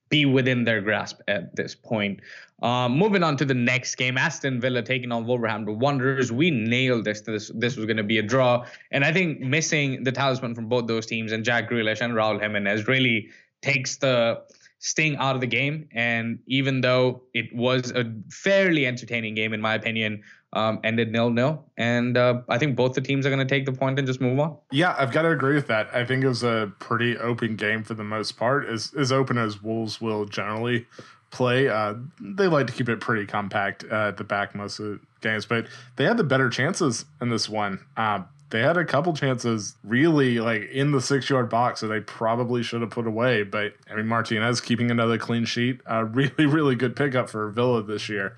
be 0.09 0.25
within 0.25 0.63
their 0.63 0.81
grasp 0.81 1.21
at 1.27 1.57
this 1.57 1.75
point. 1.75 2.21
Um, 2.63 2.97
moving 2.97 3.23
on 3.23 3.37
to 3.37 3.45
the 3.45 3.55
next 3.55 3.97
game, 3.97 4.17
Aston 4.17 4.61
Villa 4.61 4.83
taking 4.83 5.13
on 5.13 5.27
Wolverhampton 5.27 5.79
Wanderers. 5.79 6.33
We 6.33 6.51
nailed 6.51 7.05
this. 7.05 7.21
This 7.21 7.51
this 7.55 7.77
was 7.77 7.85
going 7.85 7.99
to 7.99 8.03
be 8.03 8.19
a 8.19 8.23
draw, 8.23 8.65
and 8.91 9.05
I 9.05 9.13
think 9.13 9.41
missing 9.41 10.05
the 10.05 10.13
talisman 10.13 10.55
from 10.55 10.69
both 10.69 10.87
those 10.87 11.05
teams 11.05 11.33
and 11.33 11.45
Jack 11.45 11.69
Grealish 11.69 12.01
and 12.01 12.15
Raul 12.15 12.41
Jimenez 12.41 12.89
really 12.89 13.29
takes 13.61 13.97
the 13.97 14.43
sting 14.79 15.17
out 15.17 15.35
of 15.35 15.41
the 15.41 15.47
game. 15.47 15.89
And 15.93 16.39
even 16.47 16.81
though 16.81 17.23
it 17.35 17.55
was 17.55 17.91
a 17.93 18.05
fairly 18.31 18.87
entertaining 18.87 19.35
game, 19.35 19.53
in 19.53 19.61
my 19.61 19.75
opinion, 19.75 20.23
um, 20.53 20.81
ended 20.85 21.13
nil 21.13 21.31
nil. 21.31 21.65
And 21.77 22.17
uh, 22.17 22.43
I 22.49 22.59
think 22.59 22.77
both 22.77 22.95
the 22.95 23.01
teams 23.01 23.27
are 23.27 23.31
going 23.31 23.47
to 23.47 23.55
take 23.55 23.67
the 23.67 23.73
point 23.73 23.99
and 23.99 24.07
just 24.07 24.21
move 24.21 24.39
on. 24.39 24.57
Yeah, 24.73 24.95
I've 24.99 25.13
got 25.13 25.23
to 25.23 25.31
agree 25.31 25.55
with 25.55 25.67
that. 25.67 25.89
I 25.95 26.05
think 26.05 26.25
it 26.25 26.29
was 26.29 26.43
a 26.43 26.73
pretty 26.79 27.19
open 27.19 27.57
game 27.57 27.83
for 27.83 27.95
the 27.95 28.05
most 28.05 28.37
part, 28.39 28.67
as 28.67 28.95
as 28.97 29.13
open 29.13 29.39
as 29.39 29.63
Wolves 29.63 30.01
will 30.01 30.25
generally 30.25 30.87
play. 31.31 31.69
Uh, 31.69 31.95
they 32.21 32.47
like 32.47 32.67
to 32.67 32.73
keep 32.73 32.89
it 32.89 33.01
pretty 33.01 33.27
compact 33.27 33.85
uh, 33.91 34.09
at 34.09 34.17
the 34.17 34.25
back 34.25 34.55
most 34.55 34.79
of 34.79 34.87
the 34.87 35.01
games, 35.21 35.47
but 35.47 35.67
they 35.97 36.05
had 36.05 36.17
the 36.17 36.25
better 36.25 36.49
chances 36.49 37.05
in 37.21 37.31
this 37.31 37.49
one. 37.49 37.81
Uh, 37.97 38.23
they 38.51 38.61
had 38.61 38.77
a 38.77 38.85
couple 38.85 39.13
chances 39.13 39.75
really 39.83 40.39
like 40.39 40.71
in 40.71 40.93
the 40.93 41.01
six 41.01 41.29
yard 41.29 41.49
box 41.49 41.81
that 41.81 41.89
they 41.89 42.01
probably 42.01 42.63
should 42.63 42.81
have 42.81 42.91
put 42.91 43.07
away. 43.07 43.43
But 43.43 43.75
I 43.91 43.97
mean, 43.97 44.07
Martinez 44.07 44.61
keeping 44.61 44.91
another 44.91 45.19
clean 45.19 45.45
sheet, 45.45 45.81
a 45.87 46.05
really, 46.05 46.47
really 46.47 46.77
good 46.77 46.95
pickup 46.95 47.29
for 47.29 47.51
Villa 47.51 47.83
this 47.83 48.09
year. 48.09 48.37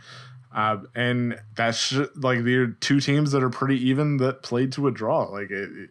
Uh, 0.54 0.78
and 0.94 1.38
that's 1.54 1.92
like 2.16 2.42
the 2.42 2.74
two 2.80 3.00
teams 3.00 3.32
that 3.32 3.42
are 3.42 3.50
pretty 3.50 3.76
even 3.88 4.16
that 4.16 4.42
played 4.42 4.72
to 4.72 4.86
a 4.86 4.90
draw. 4.90 5.24
Like 5.24 5.50
it, 5.50 5.90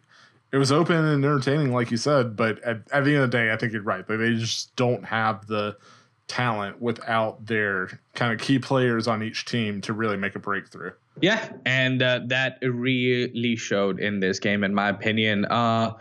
it 0.50 0.56
was 0.56 0.72
open 0.72 0.96
and 0.96 1.24
entertaining, 1.24 1.72
like 1.72 1.90
you 1.92 1.96
said. 1.96 2.34
But 2.34 2.58
at, 2.64 2.78
at 2.90 3.04
the 3.04 3.14
end 3.14 3.22
of 3.22 3.30
the 3.30 3.38
day, 3.38 3.52
I 3.52 3.56
think 3.56 3.72
you're 3.72 3.82
right. 3.82 4.08
Like 4.08 4.18
they 4.18 4.34
just 4.34 4.74
don't 4.74 5.04
have 5.04 5.46
the 5.46 5.76
talent 6.28 6.80
without 6.80 7.44
their 7.46 8.00
kind 8.14 8.32
of 8.32 8.38
key 8.38 8.58
players 8.58 9.08
on 9.08 9.22
each 9.22 9.44
team 9.44 9.80
to 9.80 9.92
really 9.92 10.16
make 10.16 10.36
a 10.36 10.38
breakthrough. 10.38 10.92
Yeah, 11.20 11.52
and 11.66 12.00
uh, 12.02 12.20
that 12.26 12.58
really 12.62 13.56
showed 13.56 13.98
in 13.98 14.20
this 14.20 14.38
game, 14.38 14.62
in 14.62 14.74
my 14.74 14.88
opinion. 14.88 15.46
Uh, 15.46 15.94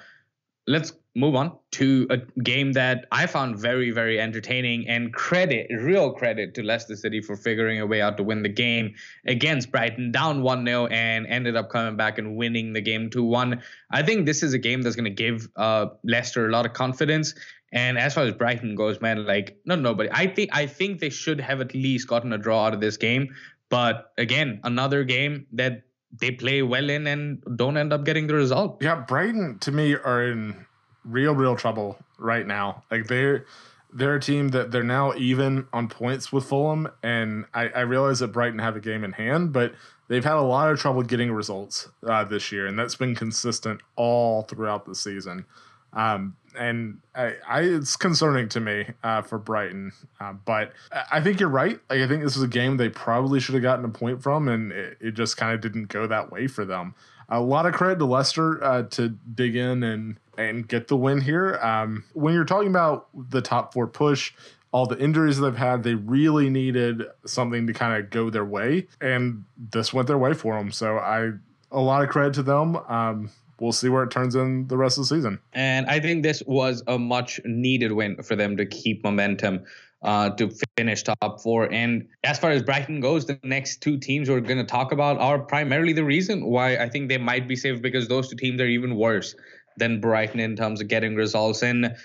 let's 0.67 0.93
move 1.17 1.36
on 1.36 1.51
to 1.72 2.05
a 2.12 2.17
game 2.41 2.74
that 2.74 3.05
I 3.12 3.25
found 3.25 3.57
very, 3.57 3.89
very 3.89 4.22
entertaining 4.22 4.88
and 4.88 5.12
credit, 5.12 5.67
real 5.72 6.12
credit 6.12 6.53
to 6.53 6.63
Leicester 6.63 6.96
City 6.96 7.22
for 7.22 7.36
figuring 7.36 7.79
a 7.79 7.88
way 7.88 8.01
out 8.01 8.17
to 8.17 8.24
win 8.24 8.43
the 8.43 8.50
game 8.50 8.93
against 9.25 9.72
Brighton, 9.72 10.12
down 10.12 10.43
1 10.43 10.65
0, 10.65 10.86
and 10.88 11.25
ended 11.25 11.55
up 11.55 11.72
coming 11.72 11.98
back 11.98 12.19
and 12.19 12.36
winning 12.36 12.74
the 12.74 12.81
game 12.81 13.10
2 13.10 13.24
1. 13.24 13.62
I 13.89 14.03
think 14.03 14.27
this 14.27 14.43
is 14.43 14.53
a 14.53 14.60
game 14.60 14.84
that's 14.84 14.96
going 14.96 15.05
to 15.05 15.10
give 15.10 15.50
uh, 15.55 15.88
Leicester 16.03 16.48
a 16.48 16.51
lot 16.51 16.67
of 16.67 16.74
confidence. 16.74 17.34
And 17.72 17.98
as 17.98 18.14
far 18.14 18.24
as 18.24 18.34
Brighton 18.34 18.76
goes, 18.76 19.02
man, 19.02 19.26
like 19.26 19.58
no, 19.66 19.76
nobody. 19.76 20.10
I 20.12 20.28
think 20.28 20.50
I 20.54 20.66
think 20.66 21.00
they 21.00 21.10
should 21.10 21.42
have 21.42 21.60
at 21.62 21.74
least 21.74 22.08
gotten 22.08 22.32
a 22.34 22.38
draw 22.38 22.66
out 22.66 22.74
of 22.74 22.80
this 22.80 22.98
game. 22.98 23.36
But 23.70 24.12
again, 24.18 24.62
another 24.64 25.04
game 25.04 25.48
that 25.54 25.84
they 26.20 26.32
play 26.32 26.62
well 26.62 26.90
in 26.90 27.06
and 27.08 27.44
don't 27.56 27.78
end 27.78 27.92
up 27.92 28.06
getting 28.06 28.28
the 28.28 28.34
result. 28.34 28.82
Yeah, 28.82 28.96
Brighton 28.96 29.60
to 29.60 29.72
me 29.72 29.96
are 29.96 30.24
in 30.24 30.66
real, 31.04 31.34
real 31.34 31.56
trouble 31.56 31.98
right 32.18 32.46
now. 32.46 32.84
Like 32.90 33.08
they're 33.08 33.46
they're 33.94 34.16
a 34.16 34.20
team 34.20 34.50
that 34.50 34.72
they're 34.72 34.84
now 34.84 35.14
even 35.16 35.68
on 35.74 35.88
points 35.88 36.32
with 36.32 36.46
Fulham, 36.46 36.90
and 37.04 37.46
I, 37.54 37.70
I 37.70 37.80
realize 37.82 38.20
that 38.20 38.30
Brighton 38.30 38.60
have 38.60 38.76
a 38.76 38.80
game 38.80 39.04
in 39.04 39.14
hand, 39.14 39.54
but 39.54 39.74
they've 40.08 40.24
had 40.24 40.36
a 40.36 40.42
lot 40.42 40.70
of 40.72 40.80
trouble 40.80 41.04
getting 41.04 41.32
results 41.32 41.90
uh, 42.06 42.24
this 42.24 42.52
year, 42.52 42.68
and 42.68 42.78
that's 42.78 42.96
been 42.96 43.16
consistent 43.16 43.82
all 43.96 44.44
throughout 44.44 44.86
the 44.86 44.94
season. 44.94 45.46
Um, 45.94 46.36
and 46.58 47.00
I, 47.15 47.36
I, 47.48 47.62
it's 47.62 47.96
concerning 47.96 48.50
to 48.50 48.60
me 48.60 48.88
uh, 49.03 49.22
for 49.22 49.38
Brighton, 49.38 49.91
uh, 50.20 50.34
but 50.34 50.74
I 51.12 51.22
think 51.22 51.39
you're 51.39 51.50
right. 51.50 51.79
Like, 51.89 52.00
I 52.00 52.08
think 52.08 52.24
this 52.24 52.36
is 52.36 52.44
a 52.44 52.48
game 52.48 52.77
they 52.77 52.89
probably 52.89 53.39
should 53.39 53.53
have 53.53 53.62
gotten 53.62 53.86
a 53.86 53.89
point 53.89 54.24
from, 54.24 54.48
and 54.48 54.72
it, 54.72 54.98
it 55.00 55.12
just 55.12 55.38
kind 55.38 55.53
of 55.53 55.62
didn't 55.62 55.86
go 55.86 56.08
that 56.08 56.32
way 56.32 56.48
for 56.48 56.65
them. 56.65 56.96
A 57.29 57.39
lot 57.39 57.65
of 57.65 57.74
credit 57.74 58.00
to 58.00 58.06
Leicester 58.06 58.63
uh, 58.63 58.84
to 58.84 59.10
dig 59.10 59.56
in 59.56 59.84
and 59.84 60.17
and 60.38 60.67
get 60.67 60.88
the 60.88 60.96
win 60.96 61.22
here. 61.22 61.56
Um, 61.62 62.06
when 62.13 62.34
you're 62.34 62.46
talking 62.46 62.70
about 62.70 63.08
the 63.13 63.41
top 63.41 63.74
four 63.74 63.88
push, 63.88 64.34
all 64.72 64.86
the 64.86 64.98
injuries 64.98 65.39
they've 65.39 65.56
had, 65.56 65.84
they 65.84 65.96
really 65.96 66.50
needed 66.50 67.03
something 67.25 67.67
to 67.67 67.74
kind 67.74 68.01
of 68.01 68.10
go 68.12 68.29
their 68.29 68.46
way, 68.46 68.88
and 69.01 69.44
this 69.58 69.94
went 69.94 70.08
their 70.08 70.17
way 70.17 70.34
for 70.34 70.58
them. 70.58 70.72
So 70.72 70.98
I 70.98 71.32
a 71.72 71.82
lot 71.82 72.03
of 72.03 72.10
credit 72.10 72.34
to 72.36 72.44
them. 72.44 72.77
Um, 72.88 73.32
we'll 73.60 73.72
see 73.72 73.90
where 73.90 74.04
it 74.04 74.12
turns 74.12 74.36
in 74.36 74.68
the 74.68 74.78
rest 74.78 74.98
of 74.98 75.04
the 75.04 75.16
season. 75.16 75.40
And 75.54 75.86
I 75.88 76.00
think 76.00 76.24
this 76.24 76.44
was 76.46 76.84
a 76.88 76.98
much 76.98 77.40
needed 77.46 77.92
win 77.92 78.22
for 78.24 78.36
them 78.36 78.58
to 78.58 78.66
keep 78.66 79.04
momentum 79.04 79.66
uh, 80.04 80.30
to 80.32 80.52
finish 80.78 81.04
top 81.04 81.42
four. 81.42 81.72
And 81.72 82.08
as 82.24 82.38
far 82.38 82.52
as 82.52 82.62
Brighton 82.62 83.00
goes, 83.00 83.26
the 83.26 83.40
next 83.44 83.82
two 83.82 83.98
teams 83.98 84.30
we're 84.30 84.42
going 84.42 84.60
to 84.60 84.64
talk 84.64 84.92
about 84.92 85.18
are 85.18 85.40
primarily 85.40 85.94
the 85.94 86.04
reason 86.04 86.46
why 86.46 86.78
I 86.78 86.90
think 86.90 87.10
they 87.10 87.18
might 87.18 87.48
be 87.48 87.56
safe 87.56 87.82
because 87.82 88.08
those 88.08 88.30
two 88.30 88.36
teams 88.36 88.62
are 88.62 88.68
even 88.68 88.96
worse 88.96 89.36
than 89.78 90.00
Brighton 90.00 90.40
in 90.40 90.56
terms 90.56 90.82
of 90.82 90.88
getting 90.88 91.16
results. 91.16 91.64
And 91.64 91.96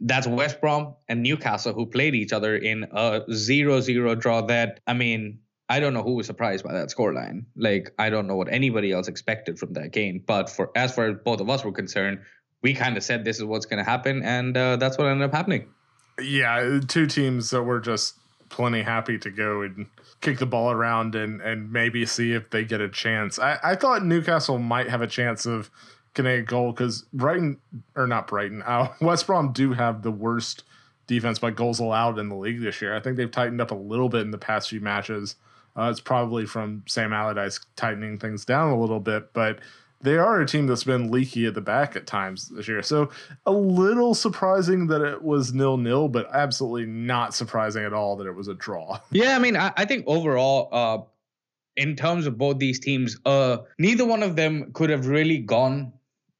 that's 0.00 0.26
West 0.26 0.60
Brom 0.60 0.94
and 1.08 1.22
Newcastle 1.22 1.74
who 1.74 1.86
played 1.86 2.14
each 2.14 2.32
other 2.32 2.56
in 2.56 2.84
a 2.92 3.22
0-0 3.30 4.20
draw 4.20 4.40
that 4.42 4.80
I 4.86 4.94
mean 4.94 5.40
I 5.70 5.78
don't 5.78 5.94
know 5.94 6.02
who 6.02 6.14
was 6.14 6.26
surprised 6.26 6.64
by 6.64 6.72
that 6.72 6.88
scoreline. 6.88 7.44
Like 7.56 7.94
I 7.96 8.10
don't 8.10 8.26
know 8.26 8.34
what 8.34 8.52
anybody 8.52 8.90
else 8.90 9.06
expected 9.06 9.56
from 9.56 9.72
that 9.74 9.92
game. 9.92 10.22
But 10.26 10.50
for 10.50 10.72
as 10.74 10.92
far 10.92 11.06
as 11.10 11.16
both 11.24 11.40
of 11.40 11.48
us 11.48 11.64
were 11.64 11.72
concerned, 11.72 12.20
we 12.60 12.74
kind 12.74 12.96
of 12.96 13.04
said 13.04 13.24
this 13.24 13.38
is 13.38 13.44
what's 13.44 13.66
going 13.66 13.82
to 13.82 13.88
happen, 13.88 14.22
and 14.22 14.56
uh, 14.56 14.76
that's 14.76 14.98
what 14.98 15.06
ended 15.06 15.28
up 15.28 15.32
happening. 15.32 15.68
Yeah, 16.20 16.80
two 16.86 17.06
teams 17.06 17.50
that 17.50 17.62
were 17.62 17.80
just 17.80 18.16
plenty 18.48 18.82
happy 18.82 19.16
to 19.16 19.30
go 19.30 19.62
and 19.62 19.86
kick 20.20 20.38
the 20.38 20.46
ball 20.46 20.72
around 20.72 21.14
and 21.14 21.40
and 21.40 21.72
maybe 21.72 22.04
see 22.04 22.32
if 22.32 22.50
they 22.50 22.64
get 22.64 22.80
a 22.80 22.88
chance. 22.88 23.38
I, 23.38 23.58
I 23.62 23.76
thought 23.76 24.04
Newcastle 24.04 24.58
might 24.58 24.90
have 24.90 25.02
a 25.02 25.06
chance 25.06 25.46
of 25.46 25.70
getting 26.14 26.32
a 26.32 26.42
goal 26.42 26.72
because 26.72 27.02
Brighton 27.12 27.58
or 27.94 28.08
not 28.08 28.26
Brighton, 28.26 28.62
uh, 28.66 28.92
West 29.00 29.28
Brom 29.28 29.52
do 29.52 29.72
have 29.72 30.02
the 30.02 30.10
worst 30.10 30.64
defense 31.06 31.38
by 31.38 31.50
goals 31.50 31.78
allowed 31.78 32.18
in 32.18 32.28
the 32.28 32.36
league 32.36 32.60
this 32.60 32.82
year. 32.82 32.94
I 32.94 33.00
think 33.00 33.16
they've 33.16 33.30
tightened 33.30 33.60
up 33.60 33.70
a 33.70 33.76
little 33.76 34.08
bit 34.08 34.22
in 34.22 34.32
the 34.32 34.38
past 34.38 34.70
few 34.70 34.80
matches. 34.80 35.36
Uh, 35.76 35.88
it's 35.90 36.00
probably 36.00 36.46
from 36.46 36.82
Sam 36.86 37.12
Allardyce 37.12 37.60
tightening 37.76 38.18
things 38.18 38.44
down 38.44 38.70
a 38.72 38.80
little 38.80 39.00
bit, 39.00 39.32
but 39.32 39.60
they 40.02 40.16
are 40.16 40.40
a 40.40 40.46
team 40.46 40.66
that's 40.66 40.84
been 40.84 41.10
leaky 41.10 41.46
at 41.46 41.54
the 41.54 41.60
back 41.60 41.94
at 41.94 42.06
times 42.06 42.48
this 42.48 42.66
year. 42.66 42.82
So 42.82 43.10
a 43.44 43.52
little 43.52 44.14
surprising 44.14 44.86
that 44.86 45.02
it 45.02 45.22
was 45.22 45.52
nil 45.52 45.76
nil, 45.76 46.08
but 46.08 46.28
absolutely 46.34 46.86
not 46.86 47.34
surprising 47.34 47.84
at 47.84 47.92
all 47.92 48.16
that 48.16 48.26
it 48.26 48.34
was 48.34 48.48
a 48.48 48.54
draw. 48.54 48.98
Yeah, 49.10 49.36
I 49.36 49.38
mean, 49.38 49.56
I, 49.56 49.72
I 49.76 49.84
think 49.84 50.04
overall, 50.06 50.68
uh, 50.72 51.02
in 51.76 51.96
terms 51.96 52.26
of 52.26 52.38
both 52.38 52.58
these 52.58 52.80
teams, 52.80 53.18
uh, 53.26 53.58
neither 53.78 54.04
one 54.04 54.22
of 54.22 54.36
them 54.36 54.72
could 54.72 54.90
have 54.90 55.06
really 55.06 55.38
gone 55.38 55.92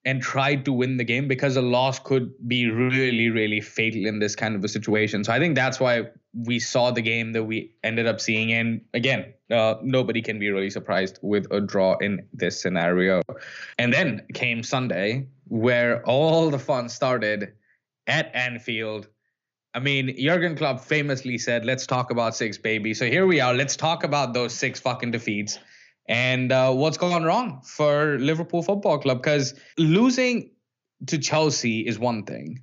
and 0.05 0.23
tried 0.23 0.65
to 0.65 0.73
win 0.73 0.97
the 0.97 1.05
game 1.05 1.29
because 1.29 1.57
a 1.57 1.63
loss 1.63 1.99
could 1.99 2.33
be 2.49 2.71
really, 2.71 3.29
really 3.29 3.61
fatal 3.61 4.07
in 4.07 4.19
this 4.19 4.35
kind 4.35 4.55
of 4.55 4.65
a 4.65 4.69
situation. 4.69 5.23
So 5.25 5.33
I 5.33 5.39
think 5.39 5.55
that's 5.55 5.79
why 5.79 6.05
we 6.33 6.59
saw 6.59 6.91
the 6.91 7.03
game 7.03 7.33
that 7.33 7.45
we 7.45 7.75
ended 7.83 8.07
up 8.07 8.21
seeing. 8.21 8.53
And 8.53 8.81
again, 8.95 9.33
uh, 9.51 9.75
nobody 9.83 10.23
can 10.23 10.39
be 10.39 10.51
really 10.51 10.71
surprised 10.71 11.19
with 11.23 11.47
a 11.51 11.61
draw 11.61 11.97
in 11.99 12.27
this 12.33 12.61
scenario. 12.61 13.23
And 13.79 13.93
then 13.93 14.23
came 14.35 14.63
Sunday, 14.63 15.27
where 15.49 16.05
all 16.07 16.51
the 16.51 16.59
fun 16.59 16.89
started 16.89 17.53
at 18.07 18.31
Anfield. 18.35 19.09
I 19.75 19.81
mean, 19.81 20.15
Jurgen 20.19 20.57
Klopp 20.57 20.81
famously 20.81 21.39
said, 21.39 21.65
"Let's 21.65 21.87
talk 21.87 22.11
about 22.11 22.35
six, 22.37 22.59
baby." 22.59 22.95
So 22.95 23.07
here 23.07 23.27
we 23.27 23.41
are. 23.41 23.55
Let's 23.55 23.77
talk 23.77 24.03
about 24.05 24.35
those 24.35 24.53
six 24.53 24.81
fucking 24.81 25.13
defeats 25.13 25.59
and 26.09 26.51
uh, 26.51 26.73
what's 26.73 26.99
gone 26.99 27.23
wrong 27.23 27.63
for 27.65 28.19
Liverpool 28.19 28.63
Football 28.63 28.99
Club. 28.99 29.19
Because 29.19 29.55
losing 29.79 30.51
to 31.07 31.19
Chelsea 31.19 31.87
is 31.87 31.99
one 31.99 32.25
thing, 32.25 32.63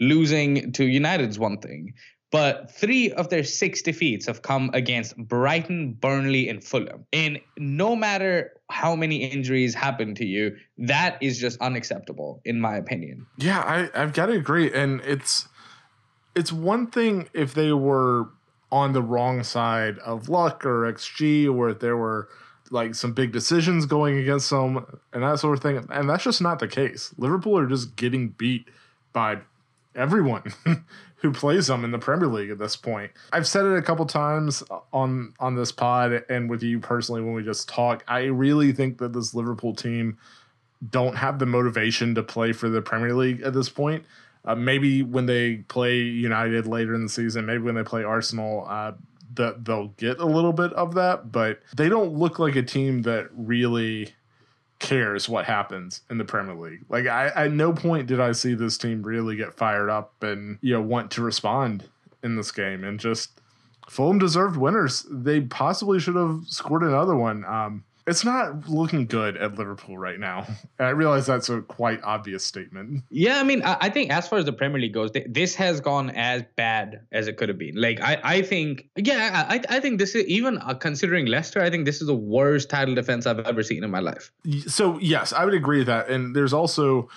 losing 0.00 0.72
to 0.72 0.84
United 0.84 1.28
is 1.28 1.38
one 1.38 1.58
thing, 1.58 1.92
but 2.32 2.70
three 2.70 3.12
of 3.12 3.28
their 3.30 3.44
six 3.44 3.82
defeats 3.82 4.26
have 4.26 4.42
come 4.42 4.70
against 4.74 5.16
Brighton, 5.16 5.92
Burnley, 5.92 6.48
and 6.48 6.62
Fulham. 6.62 7.06
And 7.12 7.38
no 7.56 7.94
matter 7.94 8.52
how 8.68 8.96
many 8.96 9.24
injuries 9.24 9.74
happen 9.74 10.14
to 10.16 10.26
you, 10.26 10.56
that 10.78 11.18
is 11.20 11.38
just 11.38 11.60
unacceptable, 11.60 12.40
in 12.44 12.60
my 12.60 12.76
opinion. 12.76 13.26
Yeah, 13.38 13.60
I, 13.60 14.02
I've 14.02 14.12
got 14.12 14.26
to 14.26 14.32
agree. 14.32 14.72
And 14.72 15.00
it's 15.02 15.48
it's 16.34 16.52
one 16.52 16.88
thing 16.88 17.28
if 17.32 17.54
they 17.54 17.72
were 17.72 18.28
on 18.72 18.92
the 18.92 19.02
wrong 19.02 19.44
side 19.44 19.98
of 20.00 20.28
luck 20.28 20.66
or 20.66 20.92
XG, 20.92 21.52
or 21.52 21.70
if 21.70 21.78
there 21.78 21.96
were 21.96 22.28
like 22.70 22.96
some 22.96 23.12
big 23.12 23.32
decisions 23.32 23.86
going 23.86 24.18
against 24.18 24.50
them 24.50 24.84
and 25.12 25.22
that 25.22 25.38
sort 25.38 25.56
of 25.56 25.62
thing. 25.62 25.86
And 25.90 26.10
that's 26.10 26.24
just 26.24 26.42
not 26.42 26.58
the 26.58 26.66
case. 26.68 27.14
Liverpool 27.16 27.56
are 27.56 27.66
just 27.66 27.94
getting 27.94 28.30
beat 28.30 28.68
by 29.12 29.38
everyone 29.96 30.42
who 31.16 31.32
plays 31.32 31.66
them 31.66 31.84
in 31.84 31.90
the 31.90 31.98
Premier 31.98 32.28
League 32.28 32.50
at 32.50 32.58
this 32.58 32.76
point. 32.76 33.10
I've 33.32 33.46
said 33.46 33.64
it 33.64 33.76
a 33.76 33.82
couple 33.82 34.06
times 34.06 34.62
on 34.92 35.34
on 35.40 35.56
this 35.56 35.72
pod 35.72 36.24
and 36.28 36.48
with 36.48 36.62
you 36.62 36.78
personally 36.78 37.22
when 37.22 37.34
we 37.34 37.42
just 37.42 37.68
talk. 37.68 38.04
I 38.06 38.24
really 38.24 38.72
think 38.72 38.98
that 38.98 39.12
this 39.12 39.34
Liverpool 39.34 39.74
team 39.74 40.18
don't 40.88 41.16
have 41.16 41.38
the 41.38 41.46
motivation 41.46 42.14
to 42.14 42.22
play 42.22 42.52
for 42.52 42.68
the 42.68 42.82
Premier 42.82 43.14
League 43.14 43.40
at 43.42 43.54
this 43.54 43.68
point. 43.68 44.04
Uh, 44.44 44.54
maybe 44.54 45.02
when 45.02 45.26
they 45.26 45.56
play 45.68 45.98
United 45.98 46.66
later 46.66 46.94
in 46.94 47.02
the 47.02 47.08
season, 47.08 47.46
maybe 47.46 47.62
when 47.64 47.74
they 47.74 47.82
play 47.82 48.04
Arsenal, 48.04 48.64
uh, 48.68 48.92
that 49.34 49.64
they'll 49.64 49.88
get 49.96 50.18
a 50.18 50.24
little 50.24 50.52
bit 50.52 50.72
of 50.74 50.94
that, 50.94 51.32
but 51.32 51.60
they 51.76 51.88
don't 51.88 52.14
look 52.14 52.38
like 52.38 52.56
a 52.56 52.62
team 52.62 53.02
that 53.02 53.28
really 53.34 54.14
cares 54.78 55.28
what 55.28 55.44
happens 55.44 56.02
in 56.10 56.18
the 56.18 56.24
Premier 56.24 56.54
League. 56.54 56.84
Like 56.88 57.06
I 57.06 57.28
at 57.28 57.52
no 57.52 57.72
point 57.72 58.06
did 58.06 58.20
I 58.20 58.32
see 58.32 58.54
this 58.54 58.78
team 58.78 59.02
really 59.02 59.36
get 59.36 59.54
fired 59.54 59.88
up 59.88 60.22
and 60.22 60.58
you 60.60 60.74
know 60.74 60.82
want 60.82 61.10
to 61.12 61.22
respond 61.22 61.88
in 62.22 62.36
this 62.36 62.52
game 62.52 62.84
and 62.84 63.00
just 63.00 63.40
Fulham 63.88 64.18
deserved 64.18 64.56
winners. 64.56 65.06
They 65.10 65.40
possibly 65.40 66.00
should 66.00 66.16
have 66.16 66.42
scored 66.46 66.82
another 66.82 67.14
one. 67.14 67.44
Um, 67.44 67.84
it's 68.06 68.24
not 68.24 68.68
looking 68.68 69.06
good 69.06 69.36
at 69.36 69.56
Liverpool 69.56 69.98
right 69.98 70.18
now. 70.18 70.46
And 70.78 70.86
I 70.86 70.90
realize 70.90 71.26
that's 71.26 71.48
a 71.48 71.60
quite 71.62 72.00
obvious 72.02 72.46
statement. 72.46 73.02
Yeah, 73.10 73.40
I 73.40 73.42
mean, 73.42 73.62
I, 73.62 73.90
think 73.90 74.10
as 74.10 74.28
far 74.28 74.38
as 74.38 74.44
the 74.44 74.52
Premier 74.52 74.80
League 74.80 74.94
goes, 74.94 75.10
this 75.26 75.54
has 75.56 75.80
gone 75.80 76.10
as 76.10 76.44
bad 76.54 77.00
as 77.10 77.26
it 77.26 77.36
could 77.36 77.48
have 77.48 77.58
been. 77.58 77.74
Like, 77.74 78.00
I, 78.00 78.20
I 78.22 78.42
think, 78.42 78.88
yeah, 78.96 79.46
I, 79.48 79.60
I 79.68 79.80
think 79.80 79.98
this 79.98 80.14
is 80.14 80.24
even 80.26 80.58
uh, 80.58 80.74
considering 80.74 81.26
Leicester. 81.26 81.60
I 81.60 81.70
think 81.70 81.84
this 81.84 82.00
is 82.00 82.06
the 82.06 82.14
worst 82.14 82.70
title 82.70 82.94
defense 82.94 83.26
I've 83.26 83.40
ever 83.40 83.62
seen 83.62 83.82
in 83.82 83.90
my 83.90 84.00
life. 84.00 84.30
So 84.66 84.98
yes, 85.00 85.32
I 85.32 85.44
would 85.44 85.54
agree 85.54 85.78
with 85.78 85.88
that. 85.88 86.08
And 86.08 86.34
there's 86.34 86.52
also 86.52 87.08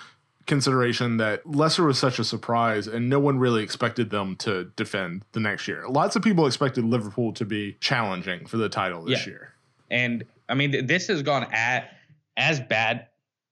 consideration 0.46 1.18
that 1.18 1.46
Leicester 1.46 1.84
was 1.84 1.98
such 1.98 2.18
a 2.18 2.24
surprise 2.24 2.88
and 2.88 3.08
no 3.08 3.20
one 3.20 3.38
really 3.38 3.62
expected 3.62 4.10
them 4.10 4.34
to 4.34 4.64
defend 4.74 5.24
the 5.30 5.38
next 5.38 5.68
year. 5.68 5.84
Lots 5.88 6.16
of 6.16 6.22
people 6.22 6.46
expected 6.46 6.84
Liverpool 6.84 7.32
to 7.34 7.44
be 7.44 7.76
challenging 7.78 8.46
for 8.46 8.56
the 8.56 8.68
title 8.68 9.04
this 9.04 9.24
yeah. 9.24 9.32
year. 9.32 9.54
And 9.92 10.24
I 10.50 10.54
mean, 10.54 10.86
this 10.86 11.06
has 11.08 11.22
gone 11.22 11.46
at 11.52 11.90
as 12.36 12.60
bad 12.60 13.06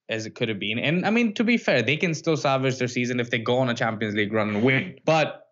as 0.09 0.27
it 0.27 0.35
could 0.35 0.49
have 0.49 0.59
been. 0.59 0.79
And 0.79 1.07
I 1.07 1.11
mean, 1.11 1.35
to 1.35 1.45
be 1.45 1.57
fair, 1.57 1.83
they 1.83 1.97
can 1.97 2.15
still 2.15 2.37
salvage 2.37 2.79
their 2.79 2.89
season 2.89 3.21
if 3.21 3.31
they 3.31 3.39
go 3.39 3.59
on 3.59 3.69
a 3.69 3.75
Champions 3.75 4.15
League 4.15 4.33
run 4.33 4.49
and 4.51 4.63
win. 4.63 4.99
But 5.05 5.49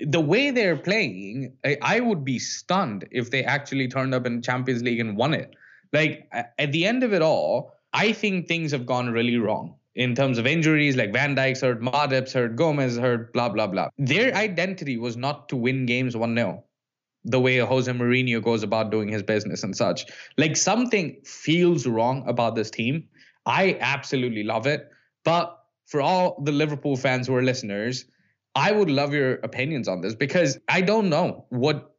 the 0.00 0.20
way 0.20 0.50
they're 0.50 0.76
playing, 0.76 1.56
I, 1.64 1.78
I 1.82 2.00
would 2.00 2.24
be 2.24 2.38
stunned 2.38 3.06
if 3.10 3.30
they 3.30 3.44
actually 3.44 3.88
turned 3.88 4.14
up 4.14 4.26
in 4.26 4.42
Champions 4.42 4.82
League 4.82 5.00
and 5.00 5.16
won 5.16 5.34
it. 5.34 5.54
Like 5.92 6.28
at 6.58 6.72
the 6.72 6.86
end 6.86 7.02
of 7.02 7.12
it 7.12 7.22
all, 7.22 7.72
I 7.92 8.12
think 8.12 8.46
things 8.46 8.72
have 8.72 8.86
gone 8.86 9.10
really 9.10 9.38
wrong 9.38 9.74
in 9.94 10.14
terms 10.14 10.38
of 10.38 10.46
injuries. 10.46 10.96
Like 10.96 11.12
Van 11.12 11.34
Dijk's 11.34 11.60
hurt, 11.62 11.80
Matip's 11.80 12.32
hurt, 12.32 12.56
Gomez 12.56 12.96
hurt, 12.98 13.32
blah 13.32 13.48
blah 13.48 13.66
blah. 13.66 13.88
Their 13.98 14.34
identity 14.34 14.98
was 14.98 15.16
not 15.16 15.48
to 15.48 15.56
win 15.56 15.86
games 15.86 16.16
one 16.16 16.36
0 16.36 16.62
the 17.26 17.40
way 17.40 17.58
Jose 17.58 17.90
Mourinho 17.92 18.42
goes 18.42 18.62
about 18.62 18.90
doing 18.90 19.08
his 19.08 19.22
business 19.22 19.62
and 19.64 19.76
such. 19.76 20.06
Like 20.38 20.56
something 20.56 21.16
feels 21.24 21.86
wrong 21.86 22.24
about 22.26 22.54
this 22.54 22.70
team. 22.70 23.08
I 23.44 23.76
absolutely 23.80 24.44
love 24.44 24.66
it. 24.66 24.88
But 25.24 25.58
for 25.86 26.00
all 26.00 26.40
the 26.42 26.52
Liverpool 26.52 26.96
fans 26.96 27.26
who 27.26 27.34
are 27.34 27.42
listeners, 27.42 28.04
I 28.54 28.72
would 28.72 28.90
love 28.90 29.12
your 29.12 29.34
opinions 29.42 29.88
on 29.88 30.00
this 30.00 30.14
because 30.14 30.58
I 30.68 30.80
don't 30.80 31.10
know 31.10 31.46
what 31.50 31.96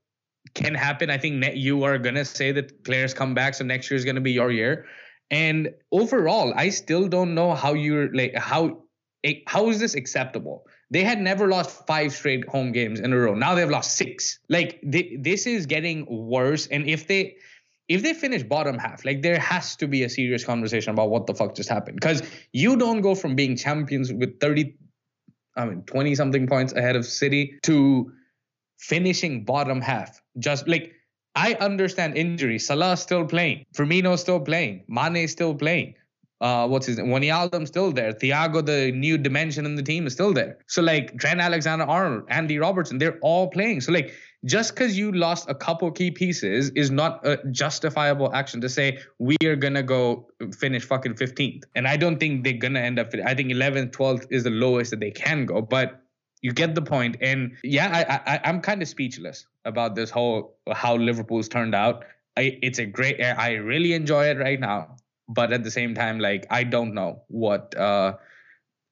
can 0.53 0.73
happen. 0.73 1.09
I 1.09 1.17
think 1.17 1.43
you 1.55 1.83
are 1.83 1.97
going 1.97 2.15
to 2.15 2.25
say 2.25 2.51
that 2.53 2.83
players 2.83 3.13
come 3.13 3.33
back, 3.33 3.53
so 3.53 3.63
next 3.63 3.91
year 3.91 3.97
is 3.97 4.05
going 4.05 4.15
to 4.15 4.21
be 4.21 4.31
your 4.31 4.51
year. 4.51 4.85
And 5.29 5.69
overall, 5.91 6.53
I 6.55 6.69
still 6.69 7.07
don't 7.07 7.35
know 7.35 7.53
how 7.53 7.73
you're 7.73 8.13
like, 8.13 8.35
how, 8.35 8.83
eh, 9.23 9.41
how 9.45 9.69
is 9.69 9.79
this 9.79 9.93
acceptable? 9.93 10.65
They 10.89 11.03
had 11.03 11.19
never 11.19 11.47
lost 11.47 11.85
five 11.85 12.13
straight 12.13 12.47
home 12.47 12.71
games 12.71 12.99
in 12.99 13.11
a 13.11 13.17
row. 13.17 13.33
Now 13.33 13.55
they've 13.55 13.69
lost 13.69 13.97
six. 13.97 14.39
Like 14.47 14.79
this 14.83 15.45
is 15.45 15.65
getting 15.65 16.05
worse. 16.09 16.67
And 16.67 16.87
if 16.87 17.07
they 17.07 17.35
if 17.87 18.03
they 18.03 18.13
finish 18.13 18.43
bottom 18.43 18.77
half, 18.77 19.05
like 19.05 19.21
there 19.21 19.39
has 19.39 19.75
to 19.77 19.87
be 19.87 20.03
a 20.03 20.09
serious 20.09 20.43
conversation 20.43 20.91
about 20.91 21.09
what 21.09 21.25
the 21.25 21.33
fuck 21.33 21.55
just 21.55 21.69
happened. 21.69 21.99
Because 21.99 22.21
you 22.51 22.75
don't 22.75 23.01
go 23.01 23.15
from 23.15 23.35
being 23.35 23.55
champions 23.55 24.11
with 24.11 24.39
30, 24.39 24.75
I 25.55 25.65
mean 25.65 25.83
20 25.83 26.15
something 26.15 26.47
points 26.47 26.73
ahead 26.73 26.95
of 26.95 27.05
City 27.05 27.57
to 27.63 28.11
finishing 28.77 29.45
bottom 29.45 29.81
half. 29.81 30.21
Just 30.37 30.67
like 30.67 30.93
I 31.35 31.53
understand 31.55 32.17
injury. 32.17 32.59
Salah 32.59 32.97
still 32.97 33.25
playing. 33.25 33.65
Firmino 33.75 34.17
still 34.17 34.39
playing. 34.39 34.85
Mane 34.87 35.27
still 35.27 35.53
playing. 35.53 35.95
Uh, 36.39 36.67
what's 36.67 36.85
his 36.85 36.97
name? 36.97 37.07
Wijnaldum's 37.07 37.69
still 37.69 37.91
there. 37.91 38.13
Thiago, 38.13 38.63
the 38.63 38.91
new 38.91 39.17
dimension 39.17 39.65
in 39.65 39.75
the 39.75 39.81
team, 39.81 40.05
is 40.05 40.13
still 40.13 40.33
there. 40.33 40.59
So 40.67 40.81
like 40.81 41.17
Trent 41.19 41.41
Alexander-Arnold, 41.41 42.25
Andy 42.29 42.59
Robertson, 42.59 42.99
they're 42.99 43.17
all 43.21 43.47
playing. 43.49 43.81
So 43.81 43.91
like 43.91 44.13
just 44.45 44.75
because 44.75 44.97
you 44.97 45.11
lost 45.11 45.49
a 45.49 45.55
couple 45.55 45.91
key 45.91 46.11
pieces 46.11 46.69
is 46.71 46.91
not 46.91 47.25
a 47.25 47.39
justifiable 47.49 48.33
action 48.33 48.61
to 48.61 48.69
say 48.69 48.99
we 49.17 49.35
are 49.45 49.55
gonna 49.55 49.81
go 49.81 50.27
finish 50.59 50.85
fucking 50.85 51.15
15th. 51.15 51.63
And 51.75 51.87
I 51.87 51.97
don't 51.97 52.19
think 52.19 52.43
they're 52.43 52.53
gonna 52.53 52.81
end 52.81 52.99
up. 52.99 53.11
I 53.25 53.33
think 53.33 53.51
11th, 53.51 53.91
12th 53.91 54.27
is 54.29 54.43
the 54.43 54.51
lowest 54.51 54.91
that 54.91 54.99
they 54.99 55.11
can 55.11 55.45
go. 55.45 55.61
But 55.61 56.03
you 56.43 56.53
get 56.53 56.75
the 56.75 56.83
point. 56.83 57.17
And 57.19 57.57
yeah, 57.63 58.21
I, 58.27 58.35
I 58.35 58.41
I'm 58.43 58.61
kind 58.61 58.83
of 58.83 58.87
speechless 58.87 59.47
about 59.65 59.95
this 59.95 60.11
whole 60.11 60.55
how 60.71 60.95
Liverpool's 60.95 61.49
turned 61.49 61.73
out. 61.73 62.05
I, 62.37 62.59
it's 62.61 62.77
a 62.77 62.85
great. 62.85 63.19
I 63.19 63.53
really 63.55 63.93
enjoy 63.93 64.25
it 64.25 64.37
right 64.37 64.59
now 64.59 64.97
but 65.27 65.51
at 65.51 65.63
the 65.63 65.71
same 65.71 65.93
time 65.93 66.19
like 66.19 66.45
i 66.49 66.63
don't 66.63 66.93
know 66.93 67.21
what 67.27 67.75
uh 67.77 68.13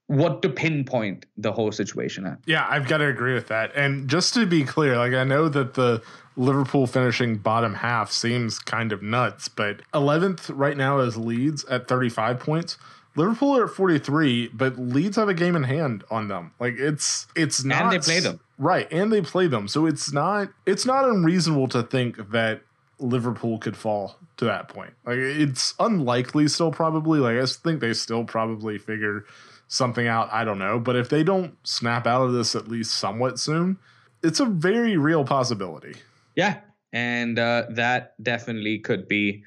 what 0.08 0.44
to 0.44 0.50
pinpoint 0.50 1.26
the 1.36 1.52
whole 1.52 1.72
situation 1.72 2.26
at. 2.26 2.38
Yeah 2.46 2.68
i've 2.70 2.88
got 2.88 2.98
to 3.00 3.08
agree 3.08 3.34
with 3.34 3.48
that. 3.48 3.72
And 3.76 4.08
just 4.08 4.34
to 4.36 4.46
be 4.46 4.64
clear 4.64 4.98
like 4.98 5.14
i 5.14 5.24
know 5.24 5.50
that 5.50 5.74
the 5.74 6.02
liverpool 6.36 6.86
finishing 6.86 7.38
bottom 7.38 7.76
half 7.76 8.12
seems 8.12 8.60
kind 8.60 8.92
of 8.92 9.02
nuts 9.02 9.48
but 9.48 9.82
11th 9.94 10.52
right 10.54 10.78
now 10.78 11.00
is 11.00 11.18
leeds 11.18 11.66
at 11.66 11.88
35 11.88 12.40
points. 12.40 12.78
Liverpool 13.16 13.58
are 13.58 13.66
at 13.66 13.72
43 13.72 14.50
but 14.50 14.78
leeds 14.78 15.16
have 15.16 15.30
a 15.30 15.34
game 15.34 15.56
in 15.56 15.64
hand 15.64 16.04
on 16.12 16.28
them. 16.28 16.52
Like 16.60 16.76
it's 16.78 17.28
it's 17.36 17.64
not 17.64 17.82
and 17.82 17.92
they 17.94 18.06
play 18.06 18.20
them. 18.20 18.40
Right 18.58 18.88
and 18.92 19.12
they 19.12 19.22
play 19.22 19.48
them. 19.48 19.68
So 19.68 19.86
it's 19.88 20.12
not 20.12 20.50
it's 20.68 20.86
not 20.86 21.06
unreasonable 21.06 21.70
to 21.70 21.82
think 21.82 22.30
that 22.32 22.62
Liverpool 23.00 23.58
could 23.58 23.76
fall 23.76 24.18
to 24.38 24.46
that 24.46 24.68
point. 24.68 24.94
Like 25.06 25.18
it's 25.18 25.74
unlikely 25.80 26.48
still 26.48 26.72
probably. 26.72 27.20
Like 27.20 27.38
I 27.38 27.46
think 27.46 27.82
they 27.82 27.94
still 27.94 28.24
probably 28.24 28.78
figure 28.78 29.26
something 29.68 30.08
out. 30.08 30.30
I 30.32 30.44
don't 30.44 30.60
know. 30.60 30.80
But 30.80 30.96
if 30.96 31.10
they 31.10 31.24
don't 31.24 31.56
snap 31.64 32.08
out 32.08 32.24
of 32.24 32.34
this 32.34 32.56
at 32.56 32.68
least 32.68 32.98
somewhat 32.98 33.40
soon, 33.40 33.78
it's 34.24 34.40
a 34.40 34.46
very 34.46 34.98
real 34.98 35.24
possibility. 35.24 35.96
Yeah. 36.36 36.60
And 36.94 37.38
uh, 37.40 37.66
that 37.72 38.22
definitely 38.24 38.80
could 38.80 39.08
be 39.08 39.44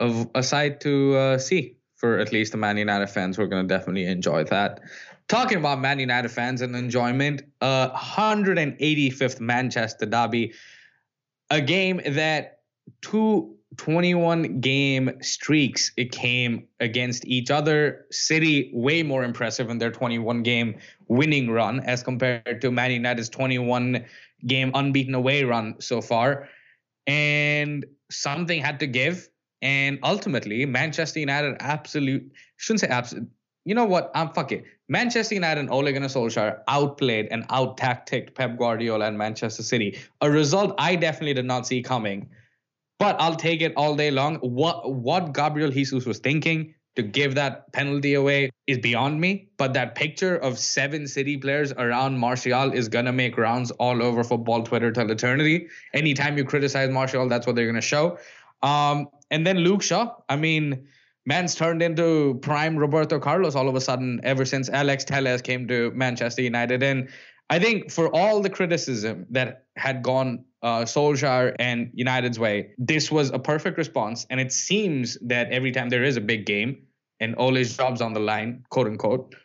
a, 0.00 0.26
a 0.34 0.42
sight 0.42 0.80
to 0.80 1.14
uh, 1.14 1.38
see 1.38 1.76
for 1.96 2.18
at 2.18 2.32
least 2.32 2.52
the 2.52 2.58
Man 2.58 2.76
United 2.76 3.08
fans. 3.08 3.38
We're 3.38 3.46
going 3.46 3.66
to 3.66 3.74
definitely 3.74 4.06
enjoy 4.06 4.44
that. 4.44 4.80
Talking 5.28 5.58
about 5.58 5.80
Man 5.80 5.98
United 5.98 6.28
fans 6.28 6.60
and 6.60 6.76
enjoyment, 6.76 7.42
uh, 7.60 7.90
185th 7.90 9.40
Manchester 9.40 10.06
Derby 10.06 10.52
a 11.50 11.60
game 11.60 12.00
that 12.06 12.60
two 13.02 13.56
21 13.76 14.60
game 14.60 15.10
streaks 15.20 15.92
it 15.96 16.12
came 16.12 16.66
against 16.80 17.26
each 17.26 17.50
other. 17.50 18.06
City 18.10 18.70
way 18.74 19.02
more 19.02 19.24
impressive 19.24 19.70
in 19.70 19.78
their 19.78 19.90
21 19.90 20.42
game 20.42 20.78
winning 21.08 21.50
run 21.50 21.80
as 21.80 22.02
compared 22.02 22.60
to 22.60 22.70
Man 22.70 22.90
United's 22.90 23.28
21 23.28 24.04
game 24.46 24.70
unbeaten 24.74 25.14
away 25.14 25.44
run 25.44 25.74
so 25.80 26.00
far. 26.00 26.48
And 27.06 27.84
something 28.10 28.60
had 28.60 28.80
to 28.80 28.86
give. 28.86 29.28
And 29.62 29.98
ultimately, 30.02 30.66
Manchester 30.66 31.20
United 31.20 31.56
absolute 31.60 32.30
shouldn't 32.56 32.80
say 32.80 32.88
absolute. 32.88 33.28
You 33.64 33.74
know 33.74 33.84
what? 33.84 34.10
I'm 34.14 34.32
fuck 34.32 34.52
it. 34.52 34.64
Manchester 34.88 35.34
United 35.34 35.60
and 35.60 35.70
Ole 35.70 35.90
Gunnar 35.92 36.06
Solskjaer 36.06 36.60
outplayed 36.68 37.26
and 37.30 37.44
out 37.50 37.76
tacticked 37.76 38.36
Pep 38.36 38.56
Guardiola 38.56 39.06
and 39.06 39.18
Manchester 39.18 39.64
City. 39.64 39.98
A 40.20 40.30
result 40.30 40.74
I 40.78 40.94
definitely 40.94 41.34
did 41.34 41.46
not 41.46 41.66
see 41.66 41.82
coming, 41.82 42.28
but 42.98 43.20
I'll 43.20 43.36
take 43.36 43.60
it 43.60 43.72
all 43.76 43.94
day 43.94 44.10
long. 44.10 44.36
What 44.36 44.92
what 44.92 45.34
Gabriel 45.34 45.70
Jesus 45.70 46.06
was 46.06 46.18
thinking 46.18 46.74
to 46.96 47.02
give 47.02 47.34
that 47.34 47.70
penalty 47.72 48.14
away 48.14 48.50
is 48.66 48.78
beyond 48.78 49.20
me. 49.20 49.48
But 49.58 49.74
that 49.74 49.94
picture 49.94 50.36
of 50.36 50.58
seven 50.58 51.06
City 51.06 51.36
players 51.36 51.72
around 51.72 52.18
Martial 52.18 52.72
is 52.72 52.88
gonna 52.88 53.12
make 53.12 53.36
rounds 53.36 53.70
all 53.72 54.02
over 54.02 54.24
football 54.24 54.62
Twitter 54.62 54.90
till 54.90 55.10
eternity. 55.10 55.68
Anytime 55.92 56.38
you 56.38 56.44
criticize 56.44 56.90
Martial, 56.90 57.28
that's 57.28 57.46
what 57.46 57.54
they're 57.54 57.66
gonna 57.66 57.80
show. 57.82 58.18
Um, 58.62 59.08
and 59.30 59.46
then 59.46 59.58
Luke 59.58 59.82
Shaw. 59.82 60.14
I 60.28 60.36
mean 60.36 60.86
man's 61.26 61.56
turned 61.56 61.82
into 61.82 62.38
prime 62.40 62.76
Roberto 62.76 63.18
Carlos 63.18 63.54
all 63.56 63.68
of 63.68 63.74
a 63.74 63.80
sudden 63.80 64.20
ever 64.22 64.44
since 64.44 64.68
Alex 64.68 65.04
Telles 65.04 65.42
came 65.42 65.68
to 65.68 65.90
Manchester 65.90 66.40
United. 66.40 66.82
And 66.82 67.08
I 67.50 67.58
think 67.58 67.90
for 67.90 68.08
all 68.14 68.40
the 68.40 68.50
criticism 68.50 69.26
that 69.30 69.66
had 69.76 70.02
gone 70.02 70.44
uh, 70.66 70.84
Solskjaer 70.84 71.54
and 71.60 71.90
United's 71.94 72.40
way, 72.40 72.72
this 72.76 73.08
was 73.08 73.30
a 73.30 73.38
perfect 73.38 73.78
response. 73.78 74.26
And 74.30 74.40
it 74.40 74.52
seems 74.52 75.16
that 75.22 75.52
every 75.52 75.70
time 75.70 75.90
there 75.90 76.02
is 76.02 76.16
a 76.16 76.20
big 76.20 76.44
game 76.44 76.82
and 77.20 77.36
Ole's 77.38 77.76
job's 77.76 78.00
on 78.00 78.14
the 78.14 78.20
line, 78.20 78.64
quote 78.68 78.88
unquote, 78.88 79.36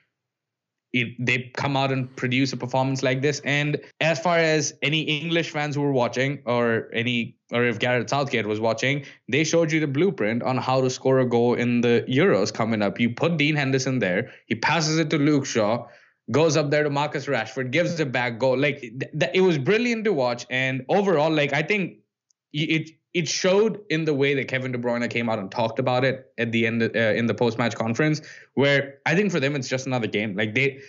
it, 0.93 1.09
they 1.19 1.51
come 1.55 1.77
out 1.77 1.91
and 1.91 2.13
produce 2.15 2.53
a 2.53 2.57
performance 2.57 3.03
like 3.03 3.21
this. 3.21 3.39
And 3.45 3.79
as 4.01 4.19
far 4.19 4.39
as 4.39 4.73
any 4.81 5.01
English 5.01 5.51
fans 5.51 5.75
who 5.75 5.81
were 5.81 5.93
watching, 5.93 6.41
or 6.45 6.89
any, 6.91 7.37
or 7.53 7.65
if 7.65 7.77
Gareth 7.77 8.09
Southgate 8.09 8.47
was 8.47 8.59
watching, 8.59 9.05
they 9.29 9.43
showed 9.43 9.71
you 9.71 9.79
the 9.79 9.87
blueprint 9.87 10.41
on 10.41 10.57
how 10.57 10.81
to 10.81 10.89
score 10.89 11.19
a 11.19 11.29
goal 11.29 11.53
in 11.53 11.81
the 11.81 12.03
Euros 12.09 12.51
coming 12.51 12.81
up. 12.81 12.99
You 12.99 13.11
put 13.11 13.37
Dean 13.37 13.55
Henderson 13.55 13.99
there, 13.99 14.31
he 14.47 14.55
passes 14.55 14.97
it 14.97 15.11
to 15.11 15.19
Luke 15.19 15.45
Shaw, 15.45 15.85
goes 16.29 16.55
up 16.55 16.69
there 16.69 16.83
to 16.83 16.89
Marcus 16.89 17.25
Rashford, 17.25 17.71
gives 17.71 17.99
it 17.99 18.11
back, 18.11 18.37
goal. 18.37 18.57
Like 18.57 18.81
th- 18.81 19.11
th- 19.19 19.31
it 19.33 19.41
was 19.41 19.57
brilliant 19.57 20.05
to 20.05 20.13
watch. 20.13 20.45
And 20.49 20.85
overall, 20.89 21.31
like 21.31 21.53
I 21.53 21.63
think 21.63 21.97
it 22.53 22.91
it 23.13 23.27
showed 23.27 23.81
in 23.89 24.05
the 24.05 24.13
way 24.13 24.33
that 24.35 24.47
Kevin 24.47 24.71
De 24.71 24.77
Bruyne 24.77 25.09
came 25.09 25.29
out 25.29 25.39
and 25.39 25.51
talked 25.51 25.79
about 25.79 26.05
it 26.05 26.31
at 26.37 26.51
the 26.51 26.65
end 26.65 26.81
uh, 26.83 26.87
in 26.99 27.25
the 27.25 27.33
post 27.33 27.57
match 27.57 27.75
conference, 27.75 28.21
where 28.53 28.99
I 29.05 29.15
think 29.15 29.31
for 29.31 29.39
them 29.39 29.55
it's 29.55 29.67
just 29.67 29.85
another 29.85 30.07
game. 30.07 30.35
Like 30.35 30.55
they, 30.55 30.79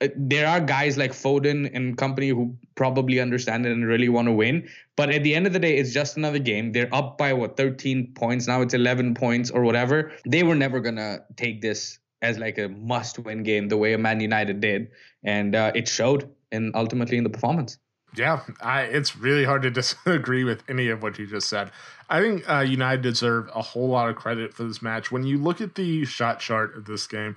uh, 0.00 0.08
there 0.16 0.46
are 0.46 0.60
guys 0.60 0.96
like 0.96 1.12
Foden 1.12 1.70
and 1.74 1.96
company 1.96 2.28
who 2.28 2.56
probably 2.76 3.18
understand 3.18 3.66
it 3.66 3.72
and 3.72 3.86
really 3.86 4.08
want 4.08 4.28
to 4.28 4.32
win, 4.32 4.68
but 4.96 5.10
at 5.10 5.24
the 5.24 5.34
end 5.34 5.46
of 5.46 5.52
the 5.52 5.58
day, 5.58 5.76
it's 5.76 5.92
just 5.92 6.16
another 6.16 6.38
game. 6.38 6.72
They're 6.72 6.94
up 6.94 7.18
by 7.18 7.32
what 7.32 7.56
13 7.56 8.12
points 8.14 8.46
now. 8.46 8.60
It's 8.60 8.74
11 8.74 9.14
points 9.14 9.50
or 9.50 9.62
whatever. 9.62 10.12
They 10.26 10.44
were 10.44 10.54
never 10.54 10.78
gonna 10.78 11.24
take 11.36 11.60
this 11.60 11.98
as 12.24 12.38
like 12.38 12.58
a 12.58 12.68
must-win 12.68 13.42
game 13.42 13.68
the 13.68 13.76
way 13.76 13.94
Man 13.96 14.18
United 14.18 14.60
did, 14.60 14.90
and 15.22 15.54
uh, 15.54 15.72
it 15.74 15.86
showed 15.86 16.28
and 16.50 16.74
ultimately 16.74 17.18
in 17.18 17.24
the 17.24 17.30
performance. 17.30 17.78
Yeah, 18.16 18.40
I, 18.60 18.82
it's 18.82 19.16
really 19.16 19.44
hard 19.44 19.62
to 19.62 19.70
disagree 19.82 20.44
with 20.44 20.62
any 20.68 20.88
of 20.88 21.02
what 21.02 21.18
you 21.18 21.26
just 21.26 21.48
said. 21.48 21.70
I 22.08 22.20
think 22.20 22.48
uh, 22.50 22.60
United 22.60 23.02
deserve 23.02 23.50
a 23.54 23.62
whole 23.62 23.88
lot 23.88 24.08
of 24.08 24.16
credit 24.16 24.54
for 24.54 24.64
this 24.64 24.80
match. 24.80 25.12
When 25.12 25.24
you 25.24 25.38
look 25.38 25.60
at 25.60 25.74
the 25.74 26.04
shot 26.04 26.40
chart 26.40 26.76
of 26.76 26.86
this 26.86 27.06
game, 27.06 27.36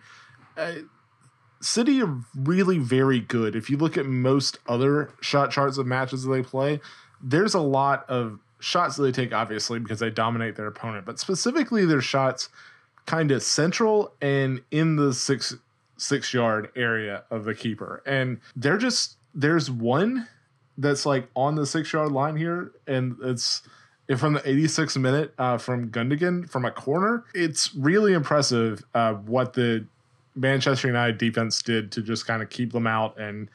uh, 0.55 0.73
City 1.59 2.01
are 2.01 2.19
really 2.35 2.77
very 2.77 3.19
good. 3.19 3.55
If 3.55 3.69
you 3.69 3.77
look 3.77 3.97
at 3.97 4.05
most 4.05 4.59
other 4.67 5.11
shot 5.21 5.51
charts 5.51 5.77
of 5.77 5.87
matches 5.87 6.23
that 6.23 6.31
they 6.31 6.43
play, 6.43 6.79
there's 7.21 7.55
a 7.55 7.59
lot 7.59 8.07
of 8.07 8.39
shots 8.59 8.95
that 8.95 9.03
they 9.03 9.11
take, 9.11 9.33
obviously, 9.33 9.79
because 9.79 9.99
they 9.99 10.11
dominate 10.11 10.55
their 10.55 10.67
opponent, 10.67 11.05
but 11.05 11.19
specifically 11.19 11.85
their 11.85 12.01
shots 12.01 12.49
kind 13.07 13.31
of 13.31 13.41
central 13.41 14.13
and 14.21 14.61
in 14.69 14.97
the 14.97 15.11
six 15.13 15.55
six 15.97 16.31
yard 16.33 16.69
area 16.75 17.23
of 17.31 17.45
the 17.45 17.55
keeper. 17.55 18.03
And 18.05 18.39
they're 18.55 18.77
just 18.77 19.17
there's 19.33 19.71
one 19.71 20.27
that's 20.77 21.05
like 21.05 21.27
on 21.35 21.55
the 21.55 21.65
six 21.65 21.91
yard 21.91 22.11
line 22.11 22.35
here, 22.35 22.71
and 22.85 23.17
it's 23.23 23.63
from 24.17 24.33
the 24.33 24.39
86th 24.41 25.01
minute 25.01 25.33
uh, 25.37 25.57
from 25.57 25.89
Gundogan 25.89 26.47
from 26.49 26.65
a 26.65 26.71
corner. 26.71 27.25
It's 27.33 27.73
really 27.73 28.13
impressive 28.13 28.85
uh, 28.93 29.13
what 29.13 29.53
the 29.53 29.85
Manchester 30.35 30.87
United 30.87 31.17
defense 31.17 31.61
did 31.63 31.91
to 31.93 32.01
just 32.01 32.27
kind 32.27 32.43
of 32.43 32.49
keep 32.49 32.71
them 32.71 32.85
out 32.85 33.19
and 33.19 33.49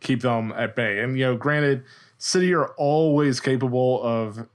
keep 0.00 0.22
them 0.22 0.52
at 0.56 0.74
bay. 0.74 1.00
And 1.00 1.16
you 1.18 1.24
know, 1.24 1.36
granted, 1.36 1.84
City 2.18 2.52
are 2.54 2.68
always 2.76 3.40
capable 3.40 4.02
of 4.02 4.46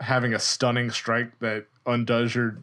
having 0.00 0.34
a 0.34 0.38
stunning 0.38 0.90
strike 0.90 1.38
that 1.40 1.66
undoes 1.86 2.34
your 2.34 2.58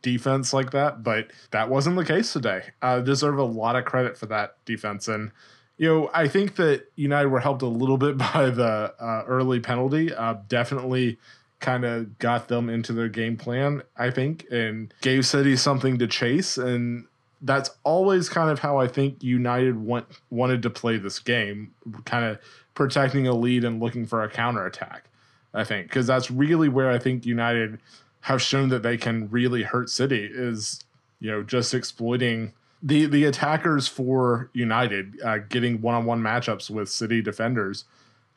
defense 0.00 0.52
like 0.52 0.70
that, 0.70 1.02
but 1.02 1.30
that 1.50 1.68
wasn't 1.68 1.96
the 1.96 2.04
case 2.04 2.32
today. 2.32 2.62
Uh, 2.80 3.00
deserve 3.00 3.38
a 3.38 3.44
lot 3.44 3.76
of 3.76 3.84
credit 3.84 4.16
for 4.16 4.26
that 4.26 4.56
defense 4.64 5.08
and 5.08 5.32
you 5.78 5.88
know, 5.88 6.10
I 6.14 6.28
think 6.28 6.56
that 6.56 6.84
United 6.94 7.28
were 7.28 7.40
helped 7.40 7.62
a 7.62 7.66
little 7.66 7.98
bit 7.98 8.16
by 8.34 8.50
the 8.50 8.94
uh, 9.00 9.24
early 9.26 9.58
penalty. 9.58 10.14
Uh, 10.14 10.36
definitely 10.46 11.18
kind 11.58 11.84
of 11.84 12.18
got 12.18 12.48
them 12.48 12.68
into 12.68 12.92
their 12.92 13.08
game 13.08 13.36
plan, 13.36 13.82
I 13.96 14.10
think, 14.10 14.46
and 14.50 14.92
gave 15.00 15.26
City 15.26 15.56
something 15.56 15.98
to 15.98 16.06
chase. 16.06 16.58
And 16.58 17.06
that's 17.40 17.70
always 17.84 18.28
kind 18.28 18.50
of 18.50 18.58
how 18.60 18.78
I 18.78 18.86
think 18.86 19.22
United 19.22 19.76
want, 19.76 20.06
wanted 20.30 20.62
to 20.62 20.70
play 20.70 20.98
this 20.98 21.18
game, 21.18 21.72
kind 22.04 22.24
of 22.26 22.38
protecting 22.74 23.26
a 23.26 23.32
lead 23.34 23.64
and 23.64 23.80
looking 23.80 24.06
for 24.06 24.22
a 24.22 24.30
counterattack, 24.30 25.06
I 25.54 25.64
think, 25.64 25.88
because 25.88 26.06
that's 26.06 26.30
really 26.30 26.68
where 26.68 26.90
I 26.90 26.98
think 26.98 27.24
United 27.24 27.80
have 28.22 28.42
shown 28.42 28.68
that 28.70 28.82
they 28.82 28.96
can 28.96 29.28
really 29.30 29.62
hurt 29.64 29.90
City 29.90 30.28
is, 30.32 30.80
you 31.20 31.30
know, 31.30 31.42
just 31.42 31.74
exploiting 31.74 32.52
the 32.82 33.06
the 33.06 33.24
attackers 33.24 33.88
for 33.88 34.50
United 34.52 35.20
uh, 35.24 35.38
getting 35.38 35.80
one 35.80 35.94
on 35.94 36.04
one 36.04 36.20
matchups 36.22 36.70
with 36.70 36.88
City 36.88 37.22
defenders 37.22 37.84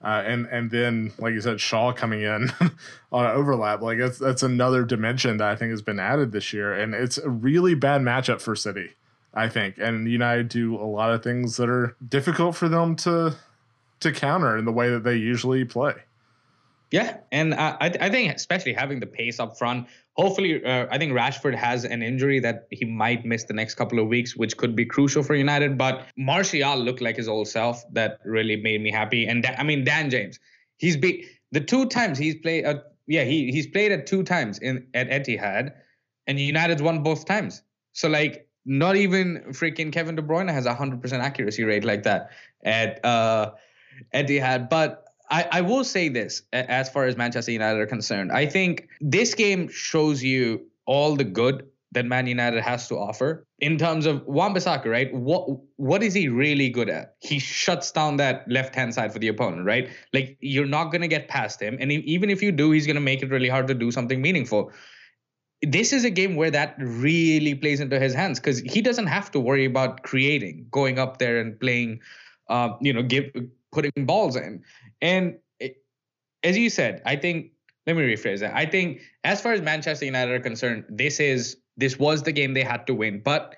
Uh, 0.03 0.21
and 0.25 0.45
and 0.51 0.69
then 0.69 1.11
like 1.17 1.33
you 1.33 1.41
said, 1.41 1.59
Shaw 1.59 1.91
coming 1.91 2.21
in 2.21 2.51
on 3.11 3.25
overlap, 3.25 3.81
like 3.81 3.97
that's 3.97 4.19
that's 4.19 4.43
another 4.43 4.83
dimension 4.85 5.37
that 5.37 5.49
I 5.49 5.55
think 5.55 5.71
has 5.71 5.81
been 5.81 5.99
added 5.99 6.31
this 6.31 6.53
year, 6.53 6.73
and 6.73 6.93
it's 6.93 7.17
a 7.17 7.29
really 7.29 7.73
bad 7.73 8.01
matchup 8.01 8.39
for 8.39 8.55
City, 8.55 8.91
I 9.33 9.49
think. 9.49 9.77
And 9.79 10.07
United 10.07 10.49
do 10.49 10.75
a 10.75 10.85
lot 10.85 11.11
of 11.11 11.23
things 11.23 11.57
that 11.57 11.69
are 11.69 11.95
difficult 12.07 12.55
for 12.55 12.69
them 12.69 12.95
to 12.97 13.35
to 14.01 14.11
counter 14.11 14.57
in 14.57 14.65
the 14.65 14.71
way 14.71 14.89
that 14.91 15.03
they 15.03 15.15
usually 15.15 15.65
play. 15.65 15.95
Yeah, 16.91 17.17
and 17.31 17.53
I 17.55 17.75
I 17.99 18.09
think 18.09 18.33
especially 18.35 18.73
having 18.73 18.99
the 18.99 19.07
pace 19.07 19.39
up 19.39 19.57
front. 19.57 19.87
Hopefully, 20.13 20.63
uh, 20.63 20.87
I 20.91 20.97
think 20.97 21.11
Rashford 21.13 21.55
has 21.55 21.83
an 21.83 22.01
injury 22.01 22.39
that 22.39 22.67
he 22.71 22.85
might 22.85 23.25
miss 23.25 23.43
the 23.43 23.53
next 23.53 23.75
couple 23.75 23.99
of 23.99 24.07
weeks, 24.07 24.35
which 24.37 24.55
could 24.55 24.75
be 24.75 24.85
crucial 24.85 25.23
for 25.23 25.35
United. 25.35 25.77
But 25.77 26.05
Martial 26.15 26.77
looked 26.77 27.01
like 27.01 27.17
his 27.17 27.27
old 27.27 27.47
self. 27.47 27.83
That 27.91 28.19
really 28.23 28.55
made 28.55 28.81
me 28.81 28.91
happy. 28.91 29.25
And 29.25 29.45
I 29.57 29.63
mean, 29.63 29.83
Dan 29.83 30.09
James, 30.09 30.39
he's 30.77 30.95
be 30.95 31.27
the 31.51 31.59
two 31.59 31.87
times 31.87 32.17
he's 32.17 32.35
played. 32.35 32.65
Uh, 32.65 32.79
yeah, 33.07 33.23
he 33.23 33.51
he's 33.51 33.67
played 33.67 33.91
at 33.91 34.05
two 34.07 34.23
times 34.23 34.59
in 34.59 34.87
at 34.93 35.09
Etihad, 35.09 35.73
and 36.27 36.39
United's 36.39 36.81
won 36.81 37.03
both 37.03 37.25
times. 37.25 37.63
So 37.93 38.07
like, 38.07 38.47
not 38.65 38.95
even 38.95 39.43
freaking 39.49 39.91
Kevin 39.91 40.15
De 40.15 40.21
Bruyne 40.21 40.51
has 40.51 40.65
a 40.65 40.73
hundred 40.73 41.01
percent 41.01 41.23
accuracy 41.23 41.63
rate 41.63 41.83
like 41.83 42.03
that 42.03 42.29
at 42.63 43.03
uh 43.03 43.51
Etihad. 44.13 44.69
But 44.69 45.04
I, 45.29 45.47
I 45.51 45.61
will 45.61 45.83
say 45.83 46.09
this 46.09 46.43
as 46.53 46.89
far 46.89 47.05
as 47.05 47.17
Manchester 47.17 47.51
United 47.51 47.79
are 47.79 47.87
concerned. 47.87 48.31
I 48.31 48.45
think 48.45 48.87
this 49.01 49.33
game 49.33 49.67
shows 49.69 50.23
you 50.23 50.65
all 50.85 51.15
the 51.15 51.23
good 51.23 51.67
that 51.95 52.05
Man 52.05 52.27
United 52.27 52.61
has 52.61 52.87
to 52.89 52.95
offer 52.95 53.47
in 53.59 53.77
terms 53.77 54.05
of 54.05 54.25
Wan-Bissaka, 54.27 54.85
right? 54.85 55.13
What 55.13 55.47
what 55.77 56.03
is 56.03 56.13
he 56.13 56.27
really 56.27 56.69
good 56.69 56.89
at? 56.89 57.15
He 57.19 57.39
shuts 57.39 57.91
down 57.91 58.17
that 58.17 58.43
left 58.47 58.75
hand 58.75 58.93
side 58.93 59.13
for 59.13 59.19
the 59.19 59.29
opponent, 59.29 59.65
right? 59.65 59.89
Like 60.13 60.37
you're 60.41 60.67
not 60.67 60.91
gonna 60.91 61.07
get 61.07 61.27
past 61.27 61.61
him, 61.61 61.77
and 61.79 61.91
even 61.91 62.29
if 62.29 62.43
you 62.43 62.51
do, 62.51 62.71
he's 62.71 62.85
gonna 62.85 62.99
make 62.99 63.23
it 63.23 63.29
really 63.29 63.49
hard 63.49 63.67
to 63.67 63.73
do 63.73 63.91
something 63.91 64.21
meaningful. 64.21 64.71
This 65.61 65.93
is 65.93 66.03
a 66.03 66.09
game 66.09 66.35
where 66.35 66.51
that 66.51 66.75
really 66.77 67.55
plays 67.55 67.79
into 67.79 67.97
his 67.99 68.13
hands 68.13 68.39
because 68.39 68.59
he 68.59 68.81
doesn't 68.81 69.07
have 69.07 69.31
to 69.31 69.39
worry 69.39 69.65
about 69.65 70.03
creating, 70.03 70.67
going 70.69 70.99
up 70.99 71.17
there 71.17 71.39
and 71.39 71.57
playing, 71.59 72.01
uh, 72.49 72.71
you 72.81 72.91
know, 72.93 73.01
give 73.01 73.31
putting 73.75 74.05
balls 74.05 74.35
in. 74.35 74.63
And 75.01 75.37
it, 75.59 75.77
as 76.43 76.57
you 76.57 76.69
said, 76.69 77.01
I 77.05 77.15
think 77.17 77.51
let 77.85 77.95
me 77.95 78.01
rephrase 78.01 78.39
that. 78.39 78.55
I 78.55 78.65
think 78.65 79.01
as 79.23 79.41
far 79.41 79.53
as 79.53 79.61
Manchester 79.61 80.05
United 80.05 80.33
are 80.33 80.39
concerned, 80.39 80.85
this 80.89 81.19
is 81.19 81.57
this 81.77 81.99
was 81.99 82.23
the 82.23 82.31
game 82.31 82.53
they 82.53 82.63
had 82.63 82.87
to 82.87 82.95
win, 82.95 83.21
but 83.23 83.55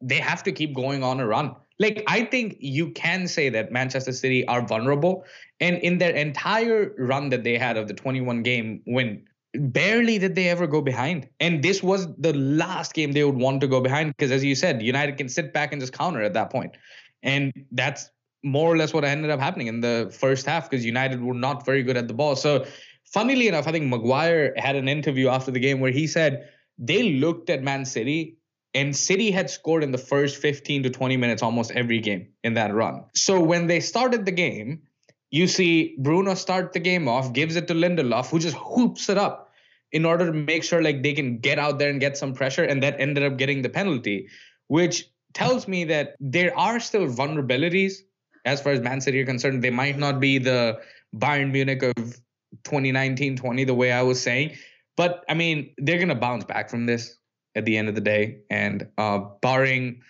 they 0.00 0.18
have 0.18 0.42
to 0.42 0.52
keep 0.52 0.74
going 0.74 1.02
on 1.02 1.20
a 1.20 1.26
run. 1.26 1.54
Like 1.78 2.02
I 2.08 2.24
think 2.24 2.56
you 2.58 2.90
can 2.90 3.28
say 3.28 3.48
that 3.50 3.72
Manchester 3.72 4.12
City 4.12 4.46
are 4.48 4.66
vulnerable, 4.66 5.24
and 5.60 5.76
in 5.78 5.98
their 5.98 6.14
entire 6.14 6.94
run 6.98 7.30
that 7.30 7.44
they 7.44 7.56
had 7.56 7.76
of 7.76 7.88
the 7.88 7.94
21 7.94 8.42
game 8.42 8.82
win, 8.86 9.24
barely 9.54 10.18
did 10.18 10.34
they 10.34 10.48
ever 10.48 10.66
go 10.66 10.82
behind. 10.82 11.28
And 11.40 11.62
this 11.62 11.82
was 11.82 12.12
the 12.16 12.34
last 12.34 12.94
game 12.94 13.12
they 13.12 13.24
would 13.24 13.36
want 13.36 13.60
to 13.60 13.68
go 13.68 13.80
behind 13.80 14.14
because, 14.16 14.32
as 14.32 14.44
you 14.44 14.56
said, 14.56 14.82
United 14.82 15.16
can 15.16 15.28
sit 15.28 15.52
back 15.52 15.72
and 15.72 15.80
just 15.80 15.92
counter 15.92 16.20
at 16.22 16.34
that 16.34 16.50
point, 16.50 16.76
and 17.22 17.52
that's 17.72 18.10
more 18.42 18.72
or 18.72 18.76
less 18.76 18.92
what 18.92 19.04
ended 19.04 19.30
up 19.30 19.40
happening 19.40 19.66
in 19.66 19.80
the 19.80 20.14
first 20.16 20.46
half 20.46 20.68
because 20.68 20.84
United 20.84 21.22
were 21.22 21.34
not 21.34 21.64
very 21.64 21.82
good 21.82 21.96
at 21.96 22.08
the 22.08 22.14
ball. 22.14 22.36
So, 22.36 22.66
funnily 23.04 23.48
enough, 23.48 23.66
I 23.66 23.72
think 23.72 23.86
Maguire 23.86 24.54
had 24.56 24.76
an 24.76 24.88
interview 24.88 25.28
after 25.28 25.50
the 25.50 25.60
game 25.60 25.80
where 25.80 25.90
he 25.90 26.06
said 26.06 26.48
they 26.78 27.14
looked 27.14 27.50
at 27.50 27.62
Man 27.62 27.84
City 27.84 28.38
and 28.74 28.94
City 28.94 29.30
had 29.30 29.50
scored 29.50 29.82
in 29.82 29.90
the 29.90 29.98
first 29.98 30.36
15 30.36 30.84
to 30.84 30.90
20 30.90 31.16
minutes 31.16 31.42
almost 31.42 31.70
every 31.72 31.98
game 32.00 32.28
in 32.44 32.54
that 32.54 32.72
run. 32.72 33.04
So, 33.14 33.40
when 33.40 33.66
they 33.66 33.80
started 33.80 34.24
the 34.24 34.32
game, 34.32 34.82
you 35.30 35.46
see 35.46 35.96
Bruno 35.98 36.34
start 36.34 36.72
the 36.72 36.80
game 36.80 37.08
off, 37.08 37.32
gives 37.32 37.56
it 37.56 37.68
to 37.68 37.74
Lindelof, 37.74 38.30
who 38.30 38.38
just 38.38 38.56
hoops 38.56 39.08
it 39.08 39.18
up 39.18 39.52
in 39.90 40.04
order 40.04 40.26
to 40.26 40.32
make 40.32 40.64
sure 40.64 40.82
like 40.82 41.02
they 41.02 41.12
can 41.12 41.38
get 41.38 41.58
out 41.58 41.78
there 41.78 41.90
and 41.90 42.00
get 42.00 42.16
some 42.16 42.34
pressure, 42.34 42.64
and 42.64 42.82
that 42.82 43.00
ended 43.00 43.24
up 43.24 43.36
getting 43.36 43.62
the 43.62 43.68
penalty, 43.68 44.28
which 44.68 45.10
tells 45.34 45.68
me 45.68 45.84
that 45.84 46.14
there 46.20 46.56
are 46.58 46.80
still 46.80 47.06
vulnerabilities 47.06 48.00
as 48.44 48.60
far 48.60 48.72
as 48.72 48.80
Man 48.80 49.00
City 49.00 49.20
are 49.20 49.26
concerned, 49.26 49.62
they 49.62 49.70
might 49.70 49.98
not 49.98 50.20
be 50.20 50.38
the 50.38 50.80
Bayern 51.16 51.52
Munich 51.52 51.82
of 51.82 52.20
2019-20 52.64 53.66
the 53.66 53.74
way 53.74 53.92
I 53.92 54.02
was 54.02 54.20
saying, 54.20 54.56
but 54.96 55.24
I 55.28 55.34
mean 55.34 55.74
they're 55.78 55.98
gonna 55.98 56.14
bounce 56.14 56.44
back 56.44 56.70
from 56.70 56.86
this 56.86 57.16
at 57.54 57.64
the 57.64 57.76
end 57.76 57.88
of 57.88 57.94
the 57.94 58.00
day, 58.00 58.38
and 58.50 58.86
uh, 58.98 59.18
barring 59.42 60.02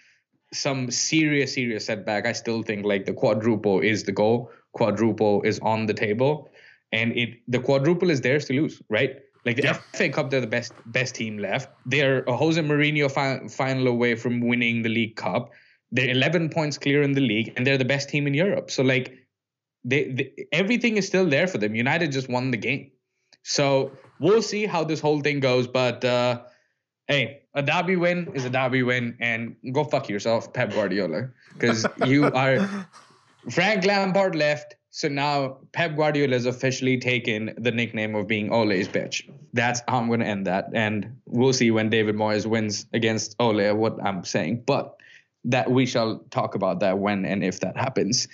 some 0.52 0.90
serious 0.90 1.54
serious 1.54 1.84
setback, 1.84 2.26
I 2.26 2.32
still 2.32 2.62
think 2.62 2.84
like 2.84 3.04
the 3.04 3.12
quadruple 3.12 3.80
is 3.80 4.04
the 4.04 4.12
goal. 4.12 4.50
Quadruple 4.72 5.42
is 5.42 5.58
on 5.60 5.86
the 5.86 5.94
table, 5.94 6.50
and 6.92 7.16
it 7.16 7.40
the 7.48 7.58
quadruple 7.58 8.10
is 8.10 8.20
theirs 8.20 8.44
to 8.46 8.54
lose, 8.54 8.82
right? 8.88 9.16
Like 9.44 9.56
the 9.56 9.62
yep. 9.62 9.82
FA 9.94 10.08
Cup, 10.10 10.30
they're 10.30 10.40
the 10.40 10.46
best 10.46 10.72
best 10.86 11.14
team 11.14 11.38
left. 11.38 11.70
They're 11.86 12.22
a 12.24 12.36
Jose 12.36 12.60
Mourinho 12.60 13.10
fi- 13.10 13.46
final 13.48 13.86
away 13.88 14.14
from 14.14 14.40
winning 14.40 14.82
the 14.82 14.88
League 14.88 15.16
Cup. 15.16 15.50
They're 15.90 16.10
11 16.10 16.50
points 16.50 16.78
clear 16.78 17.02
in 17.02 17.12
the 17.12 17.20
league, 17.20 17.52
and 17.56 17.66
they're 17.66 17.78
the 17.78 17.84
best 17.84 18.08
team 18.08 18.26
in 18.26 18.34
Europe. 18.34 18.70
So 18.70 18.82
like, 18.82 19.14
they, 19.84 20.12
they 20.12 20.46
everything 20.52 20.96
is 20.96 21.06
still 21.06 21.26
there 21.26 21.46
for 21.46 21.58
them. 21.58 21.74
United 21.74 22.12
just 22.12 22.28
won 22.28 22.50
the 22.50 22.56
game, 22.56 22.90
so 23.42 23.92
we'll 24.20 24.42
see 24.42 24.66
how 24.66 24.84
this 24.84 25.00
whole 25.00 25.20
thing 25.20 25.40
goes. 25.40 25.66
But 25.66 26.04
uh, 26.04 26.42
hey, 27.06 27.42
a 27.54 27.62
derby 27.62 27.96
win 27.96 28.30
is 28.34 28.44
a 28.44 28.50
derby 28.50 28.82
win, 28.82 29.16
and 29.20 29.56
go 29.72 29.84
fuck 29.84 30.08
yourself, 30.08 30.52
Pep 30.52 30.72
Guardiola, 30.72 31.30
because 31.54 31.86
you 32.04 32.24
are 32.34 32.68
Frank 33.50 33.84
Lampard 33.84 34.34
left. 34.34 34.74
So 34.90 35.06
now 35.06 35.58
Pep 35.72 35.96
Guardiola 35.96 36.32
has 36.32 36.46
officially 36.46 36.98
taken 36.98 37.54
the 37.56 37.70
nickname 37.70 38.14
of 38.14 38.26
being 38.26 38.50
Ole's 38.50 38.88
bitch. 38.88 39.30
That's 39.52 39.80
how 39.86 39.98
I'm 39.98 40.08
going 40.08 40.20
to 40.20 40.26
end 40.26 40.46
that. 40.46 40.70
And 40.74 41.18
we'll 41.26 41.52
see 41.52 41.70
when 41.70 41.90
David 41.90 42.16
Moyes 42.16 42.46
wins 42.46 42.86
against 42.92 43.36
Ole 43.38 43.74
what 43.74 44.02
I'm 44.02 44.24
saying. 44.24 44.64
But 44.66 44.96
that 45.44 45.70
we 45.70 45.86
shall 45.86 46.18
talk 46.30 46.54
about 46.54 46.80
that 46.80 46.98
when 46.98 47.24
and 47.24 47.44
if 47.44 47.60
that 47.60 47.76
happens. 47.76 48.28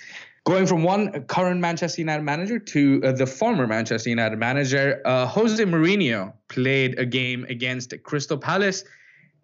Going 0.45 0.67
from 0.67 0.83
one 0.83 1.23
current 1.23 1.59
Manchester 1.59 2.01
United 2.01 2.23
manager 2.23 2.59
to 2.59 3.01
uh, 3.03 3.11
the 3.13 3.25
former 3.25 3.65
Manchester 3.65 4.09
United 4.09 4.37
manager, 4.37 5.01
uh, 5.05 5.25
Jose 5.25 5.63
Mourinho 5.63 6.33
played 6.49 6.99
a 6.99 7.05
game 7.05 7.45
against 7.49 7.93
Crystal 8.03 8.37
Palace, 8.37 8.83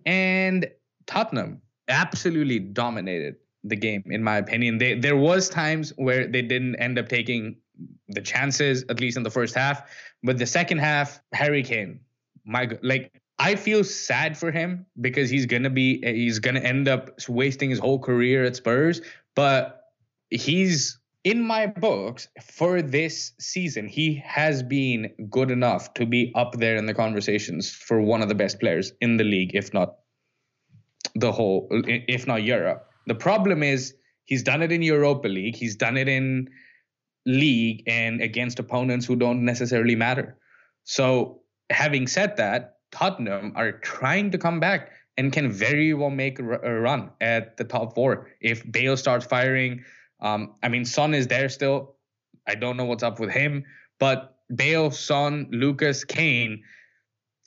and 0.06 0.70
Tottenham 1.08 1.62
absolutely 1.88 2.60
dominated 2.60 3.38
the 3.64 3.76
game, 3.76 4.04
in 4.08 4.24
my 4.24 4.38
opinion. 4.38 4.78
They, 4.78 4.94
there 4.94 5.16
was 5.16 5.50
times 5.50 5.92
where 5.96 6.28
they 6.28 6.42
didn't 6.42 6.76
end 6.76 7.00
up 7.00 7.10
taking 7.10 7.58
the 8.10 8.22
chances, 8.22 8.84
at 8.90 9.00
least 9.00 9.18
in 9.18 9.24
the 9.24 9.32
first 9.32 9.56
half, 9.56 9.90
but 10.24 10.38
the 10.38 10.46
second 10.46 10.80
half, 10.80 11.20
Harry 11.34 11.64
Kane, 11.64 12.00
my 12.46 12.70
like 12.84 13.21
I 13.42 13.56
feel 13.56 13.84
sad 13.84 14.38
for 14.38 14.52
him 14.52 14.86
because 15.00 15.32
he's 15.32 15.48
gonna 15.48 15.72
be 15.72 16.00
he's 16.06 16.38
gonna 16.38 16.60
end 16.60 16.88
up 16.88 17.10
wasting 17.28 17.72
his 17.72 17.80
whole 17.80 17.98
career 17.98 18.46
at 18.46 18.56
Spurs. 18.56 19.02
But 19.36 19.82
he's 20.30 21.00
in 21.24 21.42
my 21.42 21.66
books 21.66 22.28
for 22.44 22.84
this 22.84 23.32
season. 23.40 23.88
He 23.88 24.22
has 24.24 24.62
been 24.62 25.12
good 25.32 25.50
enough 25.50 25.92
to 25.96 26.06
be 26.06 26.32
up 26.36 26.54
there 26.58 26.76
in 26.76 26.86
the 26.86 26.94
conversations 26.94 27.68
for 27.72 28.00
one 28.00 28.22
of 28.22 28.30
the 28.30 28.36
best 28.36 28.60
players 28.60 28.94
in 29.02 29.18
the 29.18 29.24
league, 29.24 29.56
if 29.56 29.74
not 29.74 29.96
the 31.16 31.32
whole, 31.32 31.68
if 31.72 32.28
not 32.28 32.44
Europe. 32.44 32.88
The 33.08 33.16
problem 33.16 33.64
is 33.64 33.96
he's 34.26 34.44
done 34.44 34.62
it 34.62 34.72
in 34.72 34.84
Europa 34.84 35.28
League. 35.28 35.56
He's 35.56 35.76
done 35.76 35.98
it 35.98 36.08
in 36.08 36.48
league 37.26 37.82
and 37.88 38.22
against 38.22 38.60
opponents 38.60 39.08
who 39.08 39.16
don't 39.16 39.44
necessarily 39.44 39.96
matter. 39.96 40.38
So 40.84 41.42
having 41.72 42.06
said 42.06 42.38
that, 42.38 42.76
Tottenham 42.92 43.54
are 43.56 43.72
trying 43.72 44.32
to 44.32 44.38
come 44.38 44.60
back 44.60 44.92
and 45.18 45.32
can 45.32 45.52
very 45.52 45.94
well 45.94 46.10
make 46.10 46.40
a 46.40 46.44
run 46.44 47.12
at 47.22 47.58
the 47.58 47.64
top 47.64 47.96
four 47.96 48.28
if 48.40 48.70
Bale 48.72 48.98
starts 48.98 49.26
firing. 49.26 49.84
Um, 50.20 50.56
I 50.64 50.70
mean, 50.70 50.86
Son 50.86 51.14
is 51.14 51.28
there 51.28 51.50
still. 51.50 51.96
I 52.48 52.56
don't 52.56 52.78
know 52.78 52.86
what's 52.86 53.04
up 53.04 53.20
with 53.20 53.30
him, 53.30 53.64
but 54.00 54.38
Bale, 54.56 54.92
Son, 54.92 55.48
Lucas, 55.52 56.04
Kane, 56.04 56.64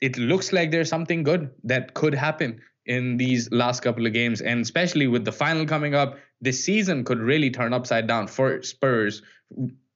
it 0.01 0.17
looks 0.17 0.53
like 0.53 0.71
there's 0.71 0.89
something 0.89 1.23
good 1.23 1.51
that 1.63 1.93
could 1.93 2.13
happen 2.13 2.61
in 2.85 3.17
these 3.17 3.51
last 3.51 3.81
couple 3.81 4.05
of 4.05 4.13
games, 4.13 4.41
and 4.41 4.61
especially 4.61 5.07
with 5.07 5.25
the 5.25 5.31
final 5.31 5.65
coming 5.65 5.95
up, 5.95 6.17
this 6.41 6.63
season 6.63 7.03
could 7.03 7.19
really 7.19 7.49
turn 7.49 7.73
upside 7.73 8.07
down 8.07 8.27
for 8.27 8.61
Spurs 8.61 9.21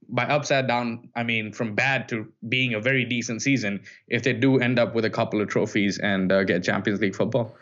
by 0.09 0.23
upside 0.23 0.67
down, 0.67 1.09
I 1.15 1.23
mean 1.23 1.53
from 1.53 1.75
bad 1.75 2.09
to 2.09 2.31
being 2.47 2.73
a 2.73 2.79
very 2.79 3.05
decent 3.05 3.41
season 3.41 3.81
if 4.07 4.23
they 4.23 4.33
do 4.33 4.59
end 4.59 4.79
up 4.79 4.95
with 4.95 5.05
a 5.05 5.09
couple 5.09 5.41
of 5.41 5.47
trophies 5.47 5.99
and 5.99 6.31
uh, 6.31 6.43
get 6.43 6.63
Champions 6.63 6.99
League 6.99 7.15
football. 7.15 7.55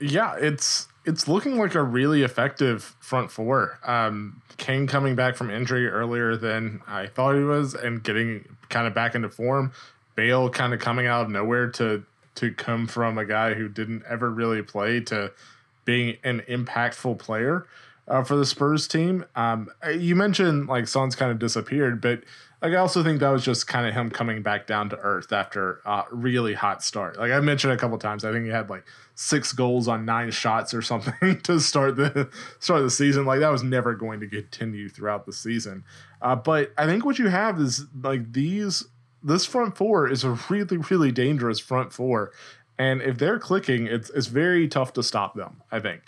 Yeah, 0.00 0.36
it's 0.36 0.88
it's 1.04 1.28
looking 1.28 1.58
like 1.58 1.74
a 1.74 1.82
really 1.82 2.22
effective 2.22 2.96
front 3.00 3.30
four. 3.30 3.78
Um, 3.84 4.42
Kane 4.56 4.86
coming 4.86 5.14
back 5.14 5.36
from 5.36 5.50
injury 5.50 5.88
earlier 5.88 6.36
than 6.36 6.80
I 6.86 7.06
thought 7.06 7.34
he 7.34 7.42
was, 7.42 7.74
and 7.74 8.02
getting 8.02 8.44
kind 8.68 8.86
of 8.86 8.94
back 8.94 9.14
into 9.14 9.28
form. 9.28 9.72
Bale 10.16 10.50
kind 10.50 10.74
of 10.74 10.80
coming 10.80 11.06
out 11.06 11.26
of 11.26 11.30
nowhere 11.30 11.70
to 11.72 12.04
to 12.36 12.52
come 12.52 12.86
from 12.86 13.18
a 13.18 13.24
guy 13.24 13.54
who 13.54 13.68
didn't 13.68 14.02
ever 14.08 14.30
really 14.30 14.62
play 14.62 15.00
to 15.00 15.32
being 15.84 16.16
an 16.24 16.40
impactful 16.48 17.18
player. 17.18 17.66
Uh, 18.10 18.24
for 18.24 18.36
the 18.36 18.44
Spurs 18.44 18.88
team. 18.88 19.24
Um, 19.36 19.70
you 19.96 20.16
mentioned 20.16 20.66
like 20.66 20.88
Son's 20.88 21.14
kind 21.14 21.30
of 21.30 21.38
disappeared, 21.38 22.00
but 22.00 22.24
like 22.60 22.72
I 22.72 22.76
also 22.76 23.02
think 23.02 23.20
that 23.20 23.30
was 23.30 23.44
just 23.44 23.68
kind 23.68 23.86
of 23.86 23.94
him 23.94 24.10
coming 24.10 24.42
back 24.42 24.66
down 24.66 24.90
to 24.90 24.98
earth 24.98 25.32
after 25.32 25.80
a 25.86 26.04
really 26.10 26.52
hot 26.52 26.82
start. 26.82 27.18
Like 27.18 27.30
I 27.30 27.38
mentioned 27.40 27.72
a 27.72 27.76
couple 27.76 27.96
times, 27.98 28.24
I 28.24 28.32
think 28.32 28.44
he 28.44 28.50
had 28.50 28.68
like 28.68 28.84
six 29.14 29.52
goals 29.52 29.86
on 29.86 30.04
nine 30.04 30.32
shots 30.32 30.74
or 30.74 30.82
something 30.92 31.40
to 31.42 31.60
start 31.60 31.96
the 31.96 32.28
start 32.58 32.82
the 32.82 32.90
season. 32.90 33.24
Like 33.24 33.40
that 33.40 33.52
was 33.52 33.62
never 33.62 33.94
going 33.94 34.20
to 34.20 34.26
continue 34.26 34.88
throughout 34.88 35.24
the 35.24 35.32
season. 35.32 35.84
Uh, 36.20 36.34
but 36.34 36.72
I 36.76 36.86
think 36.86 37.04
what 37.04 37.18
you 37.18 37.28
have 37.28 37.60
is 37.60 37.86
like 38.02 38.32
these 38.32 38.84
this 39.22 39.46
front 39.46 39.76
four 39.76 40.08
is 40.08 40.24
a 40.24 40.36
really 40.48 40.78
really 40.78 41.12
dangerous 41.12 41.60
front 41.60 41.92
four, 41.92 42.32
and 42.76 43.00
if 43.02 43.18
they're 43.18 43.38
clicking, 43.38 43.86
it's 43.86 44.10
it's 44.10 44.26
very 44.26 44.66
tough 44.66 44.92
to 44.94 45.02
stop 45.04 45.36
them. 45.36 45.62
I 45.70 45.78
think. 45.78 46.02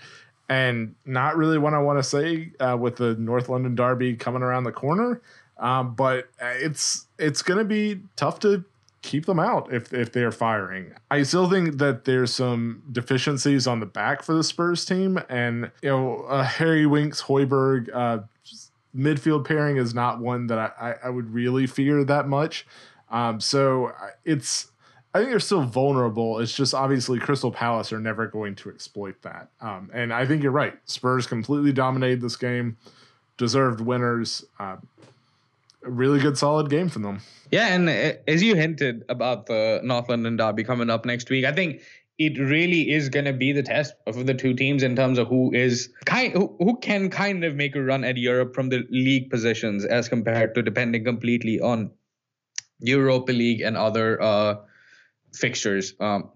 And 0.52 0.94
not 1.06 1.36
really 1.36 1.56
what 1.56 1.72
I 1.72 1.78
want 1.78 1.98
to 1.98 2.02
say 2.02 2.52
uh, 2.60 2.76
with 2.78 2.96
the 2.96 3.14
North 3.14 3.48
London 3.48 3.74
Derby 3.74 4.16
coming 4.16 4.42
around 4.42 4.64
the 4.64 4.72
corner. 4.72 5.22
Um, 5.56 5.94
but 5.94 6.28
it's 6.40 7.06
it's 7.18 7.40
going 7.40 7.58
to 7.58 7.64
be 7.64 8.00
tough 8.16 8.40
to 8.40 8.64
keep 9.02 9.26
them 9.26 9.38
out 9.38 9.72
if 9.72 9.92
if 9.92 10.12
they're 10.12 10.32
firing. 10.32 10.92
I 11.10 11.22
still 11.22 11.48
think 11.48 11.78
that 11.78 12.04
there's 12.04 12.34
some 12.34 12.82
deficiencies 12.90 13.66
on 13.66 13.80
the 13.80 13.86
back 13.86 14.22
for 14.22 14.34
the 14.34 14.44
Spurs 14.44 14.84
team, 14.84 15.20
and 15.28 15.70
you 15.82 15.88
know 15.88 16.22
uh, 16.28 16.42
Harry 16.44 16.86
Winks, 16.86 17.22
Højbjerg, 17.22 17.88
uh, 17.94 18.18
midfield 18.96 19.46
pairing 19.46 19.76
is 19.76 19.94
not 19.94 20.20
one 20.20 20.48
that 20.48 20.58
I, 20.58 20.90
I, 20.90 20.94
I 21.04 21.10
would 21.10 21.32
really 21.32 21.66
fear 21.66 22.04
that 22.04 22.28
much. 22.28 22.66
Um, 23.10 23.40
so 23.40 23.92
it's 24.24 24.71
I 25.14 25.18
think 25.18 25.30
they're 25.30 25.40
still 25.40 25.62
vulnerable. 25.62 26.38
It's 26.38 26.54
just 26.54 26.72
obviously 26.72 27.18
Crystal 27.18 27.52
Palace 27.52 27.92
are 27.92 28.00
never 28.00 28.26
going 28.26 28.54
to 28.56 28.70
exploit 28.70 29.20
that. 29.22 29.50
Um, 29.60 29.90
and 29.92 30.12
I 30.12 30.24
think 30.24 30.42
you're 30.42 30.52
right. 30.52 30.74
Spurs 30.86 31.26
completely 31.26 31.72
dominated 31.72 32.22
this 32.22 32.36
game, 32.36 32.78
deserved 33.36 33.80
winners. 33.80 34.44
Uh, 34.58 34.76
a 35.84 35.90
really 35.90 36.20
good, 36.20 36.38
solid 36.38 36.70
game 36.70 36.88
from 36.88 37.02
them. 37.02 37.20
Yeah, 37.50 37.74
and 37.74 37.88
uh, 37.88 38.12
as 38.26 38.42
you 38.42 38.54
hinted 38.54 39.04
about 39.08 39.46
the 39.46 39.80
North 39.82 40.08
London 40.08 40.36
derby 40.36 40.64
coming 40.64 40.88
up 40.88 41.04
next 41.04 41.28
week, 41.28 41.44
I 41.44 41.52
think 41.52 41.82
it 42.18 42.38
really 42.38 42.90
is 42.90 43.08
going 43.08 43.24
to 43.24 43.32
be 43.32 43.52
the 43.52 43.62
test 43.62 43.94
of 44.06 44.26
the 44.26 44.34
two 44.34 44.54
teams 44.54 44.82
in 44.82 44.94
terms 44.94 45.18
of 45.18 45.28
who 45.28 45.52
is 45.52 45.90
kind 46.04 46.32
who, 46.32 46.54
who 46.58 46.76
can 46.78 47.10
kind 47.10 47.42
of 47.42 47.56
make 47.56 47.74
a 47.74 47.82
run 47.82 48.04
at 48.04 48.16
Europe 48.16 48.54
from 48.54 48.68
the 48.68 48.86
league 48.90 49.28
positions 49.28 49.84
as 49.84 50.08
compared 50.08 50.54
to 50.54 50.62
depending 50.62 51.04
completely 51.04 51.58
on 51.60 51.90
Europa 52.78 53.32
League 53.32 53.60
and 53.60 53.76
other 53.76 54.22
uh, 54.22 54.54
fixtures. 55.34 55.94
Um, 56.00 56.30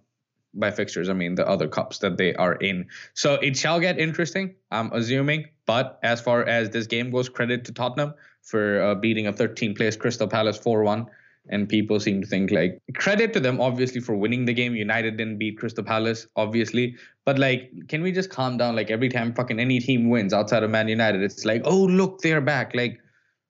by 0.54 0.70
fixtures, 0.70 1.08
I 1.08 1.12
mean 1.12 1.34
the 1.34 1.46
other 1.46 1.68
cups 1.68 1.98
that 1.98 2.16
they 2.16 2.34
are 2.34 2.54
in. 2.54 2.86
So 3.14 3.34
it 3.34 3.56
shall 3.56 3.78
get 3.78 3.98
interesting, 3.98 4.54
I'm 4.70 4.90
assuming. 4.92 5.46
But 5.66 5.98
as 6.02 6.20
far 6.20 6.44
as 6.44 6.70
this 6.70 6.86
game 6.86 7.10
goes, 7.10 7.28
credit 7.28 7.64
to 7.66 7.72
Tottenham 7.72 8.14
for 8.42 8.80
uh, 8.80 8.94
beating 8.94 9.26
a 9.26 9.32
13 9.32 9.74
place 9.74 9.96
Crystal 9.96 10.26
Palace 10.26 10.56
4 10.56 10.82
1. 10.82 11.06
And 11.48 11.68
people 11.68 12.00
seem 12.00 12.22
to 12.22 12.26
think 12.26 12.50
like 12.50 12.80
credit 12.94 13.32
to 13.34 13.40
them, 13.40 13.60
obviously, 13.60 14.00
for 14.00 14.16
winning 14.16 14.46
the 14.46 14.52
game. 14.52 14.74
United 14.74 15.16
didn't 15.16 15.38
beat 15.38 15.58
Crystal 15.58 15.84
Palace, 15.84 16.26
obviously. 16.34 16.96
But 17.24 17.38
like, 17.38 17.70
can 17.86 18.02
we 18.02 18.10
just 18.10 18.30
calm 18.30 18.56
down? 18.56 18.74
Like, 18.74 18.90
every 18.90 19.08
time 19.08 19.32
fucking 19.32 19.60
any 19.60 19.78
team 19.78 20.10
wins 20.10 20.32
outside 20.32 20.64
of 20.64 20.70
Man 20.70 20.88
United, 20.88 21.22
it's 21.22 21.44
like, 21.44 21.62
oh, 21.64 21.84
look, 21.84 22.20
they're 22.20 22.40
back. 22.40 22.74
Like, 22.74 22.98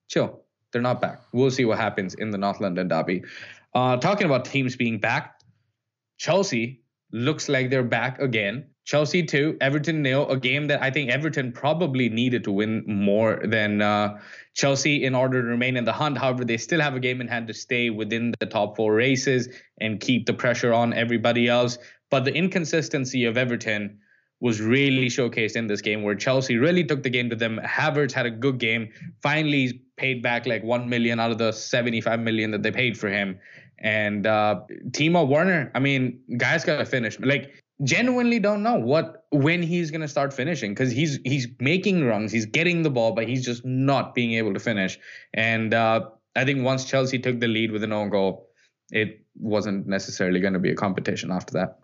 chill. 0.08 0.42
They're 0.72 0.82
not 0.82 1.00
back. 1.00 1.22
We'll 1.32 1.50
see 1.50 1.64
what 1.64 1.78
happens 1.78 2.12
in 2.14 2.32
the 2.32 2.38
North 2.38 2.60
London 2.60 2.88
Derby. 2.88 3.22
Uh, 3.72 3.96
talking 3.96 4.26
about 4.26 4.44
teams 4.44 4.76
being 4.76 4.98
back, 4.98 5.35
Chelsea 6.18 6.82
looks 7.12 7.48
like 7.48 7.70
they're 7.70 7.82
back 7.82 8.18
again. 8.18 8.66
Chelsea 8.84 9.24
2, 9.24 9.56
Everton 9.60 10.00
nil, 10.00 10.28
a 10.30 10.36
game 10.36 10.68
that 10.68 10.80
I 10.80 10.92
think 10.92 11.10
Everton 11.10 11.50
probably 11.50 12.08
needed 12.08 12.44
to 12.44 12.52
win 12.52 12.84
more 12.86 13.42
than 13.44 13.82
uh, 13.82 14.20
Chelsea 14.54 15.02
in 15.02 15.12
order 15.12 15.42
to 15.42 15.48
remain 15.48 15.76
in 15.76 15.84
the 15.84 15.92
hunt. 15.92 16.18
However, 16.18 16.44
they 16.44 16.56
still 16.56 16.80
have 16.80 16.94
a 16.94 17.00
game 17.00 17.20
in 17.20 17.26
hand 17.26 17.48
to 17.48 17.54
stay 17.54 17.90
within 17.90 18.32
the 18.38 18.46
top 18.46 18.76
four 18.76 18.94
races 18.94 19.48
and 19.80 20.00
keep 20.00 20.26
the 20.26 20.34
pressure 20.34 20.72
on 20.72 20.92
everybody 20.92 21.48
else. 21.48 21.78
But 22.10 22.24
the 22.24 22.32
inconsistency 22.32 23.24
of 23.24 23.36
Everton 23.36 23.98
was 24.40 24.60
really 24.60 25.06
showcased 25.06 25.56
in 25.56 25.66
this 25.66 25.80
game 25.80 26.02
where 26.02 26.14
Chelsea 26.14 26.56
really 26.56 26.84
took 26.84 27.02
the 27.02 27.10
game 27.10 27.30
to 27.30 27.36
them. 27.36 27.58
Havertz 27.64 28.12
had 28.12 28.26
a 28.26 28.30
good 28.30 28.58
game. 28.58 28.90
Finally 29.22 29.80
paid 29.96 30.22
back 30.22 30.46
like 30.46 30.62
1 30.62 30.88
million 30.88 31.18
out 31.18 31.32
of 31.32 31.38
the 31.38 31.52
75 31.52 32.20
million 32.20 32.50
that 32.50 32.62
they 32.62 32.70
paid 32.70 32.98
for 32.98 33.08
him. 33.08 33.38
And 33.78 34.26
uh, 34.26 34.60
Timo 34.90 35.28
Werner, 35.28 35.70
I 35.74 35.80
mean, 35.80 36.20
guys 36.38 36.64
got 36.64 36.78
to 36.78 36.86
finish. 36.86 37.18
Like 37.20 37.52
genuinely 37.82 38.38
don't 38.38 38.62
know 38.62 38.74
what 38.74 39.26
when 39.30 39.62
he's 39.62 39.90
going 39.90 40.00
to 40.00 40.08
start 40.08 40.32
finishing 40.32 40.72
because 40.72 40.90
he's 40.90 41.18
he's 41.24 41.46
making 41.60 42.04
runs 42.06 42.32
he's 42.32 42.46
getting 42.46 42.82
the 42.82 42.90
ball 42.90 43.12
but 43.12 43.28
he's 43.28 43.44
just 43.44 43.64
not 43.64 44.14
being 44.14 44.32
able 44.32 44.54
to 44.54 44.60
finish 44.60 44.98
and 45.34 45.74
uh, 45.74 46.08
i 46.36 46.44
think 46.44 46.64
once 46.64 46.86
chelsea 46.86 47.18
took 47.18 47.38
the 47.38 47.46
lead 47.46 47.70
with 47.70 47.82
an 47.82 47.92
own 47.92 48.08
goal 48.08 48.48
it 48.92 49.20
wasn't 49.38 49.86
necessarily 49.86 50.40
going 50.40 50.54
to 50.54 50.58
be 50.58 50.70
a 50.70 50.74
competition 50.74 51.30
after 51.30 51.52
that 51.52 51.78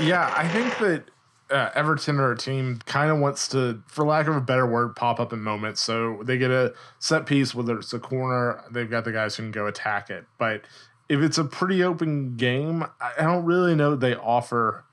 yeah 0.00 0.34
i 0.36 0.48
think 0.48 0.76
that 0.78 1.04
uh, 1.50 1.70
Everton 1.74 2.20
or 2.20 2.32
a 2.32 2.36
team 2.36 2.80
kind 2.86 3.10
of 3.10 3.18
wants 3.18 3.48
to, 3.48 3.82
for 3.86 4.04
lack 4.04 4.26
of 4.26 4.36
a 4.36 4.40
better 4.40 4.66
word, 4.66 4.94
pop 4.96 5.18
up 5.18 5.32
in 5.32 5.40
moments. 5.40 5.80
So 5.80 6.22
they 6.24 6.36
get 6.36 6.50
a 6.50 6.74
set 6.98 7.26
piece, 7.26 7.54
whether 7.54 7.78
it's 7.78 7.92
a 7.92 7.98
corner, 7.98 8.62
they've 8.70 8.90
got 8.90 9.04
the 9.04 9.12
guys 9.12 9.36
who 9.36 9.44
can 9.44 9.52
go 9.52 9.66
attack 9.66 10.10
it. 10.10 10.24
But 10.38 10.62
if 11.08 11.20
it's 11.20 11.38
a 11.38 11.44
pretty 11.44 11.82
open 11.82 12.36
game, 12.36 12.84
I 13.00 13.22
don't 13.22 13.44
really 13.44 13.74
know 13.74 13.96
they 13.96 14.14
offer 14.14 14.84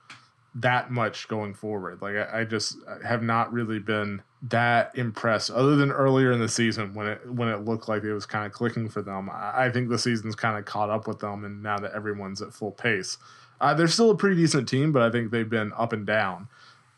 that 0.55 0.89
much 0.89 1.27
going 1.27 1.53
forward. 1.53 2.01
Like 2.01 2.15
I, 2.15 2.41
I, 2.41 2.43
just 2.45 2.77
have 3.03 3.21
not 3.21 3.51
really 3.51 3.79
been 3.79 4.21
that 4.49 4.91
impressed, 4.95 5.49
other 5.49 5.75
than 5.75 5.91
earlier 5.91 6.31
in 6.31 6.39
the 6.39 6.49
season 6.49 6.93
when 6.93 7.08
it 7.08 7.29
when 7.29 7.47
it 7.47 7.65
looked 7.65 7.88
like 7.88 8.03
it 8.03 8.13
was 8.13 8.25
kind 8.25 8.45
of 8.45 8.51
clicking 8.51 8.89
for 8.89 9.01
them. 9.01 9.29
I, 9.29 9.65
I 9.65 9.71
think 9.71 9.89
the 9.89 9.97
season's 9.97 10.36
kind 10.36 10.58
of 10.58 10.65
caught 10.65 10.89
up 10.89 11.08
with 11.08 11.19
them, 11.19 11.43
and 11.45 11.63
now 11.63 11.77
that 11.79 11.93
everyone's 11.93 12.41
at 12.41 12.53
full 12.53 12.71
pace, 12.71 13.17
uh, 13.62 13.73
they're 13.73 13.88
still 13.88 14.12
a 14.12 14.17
pretty 14.17 14.36
decent 14.36 14.67
team, 14.67 14.91
but 14.91 15.01
I 15.01 15.10
think 15.10 15.31
they've 15.31 15.49
been 15.49 15.71
up 15.77 15.93
and 15.93 16.05
down 16.05 16.47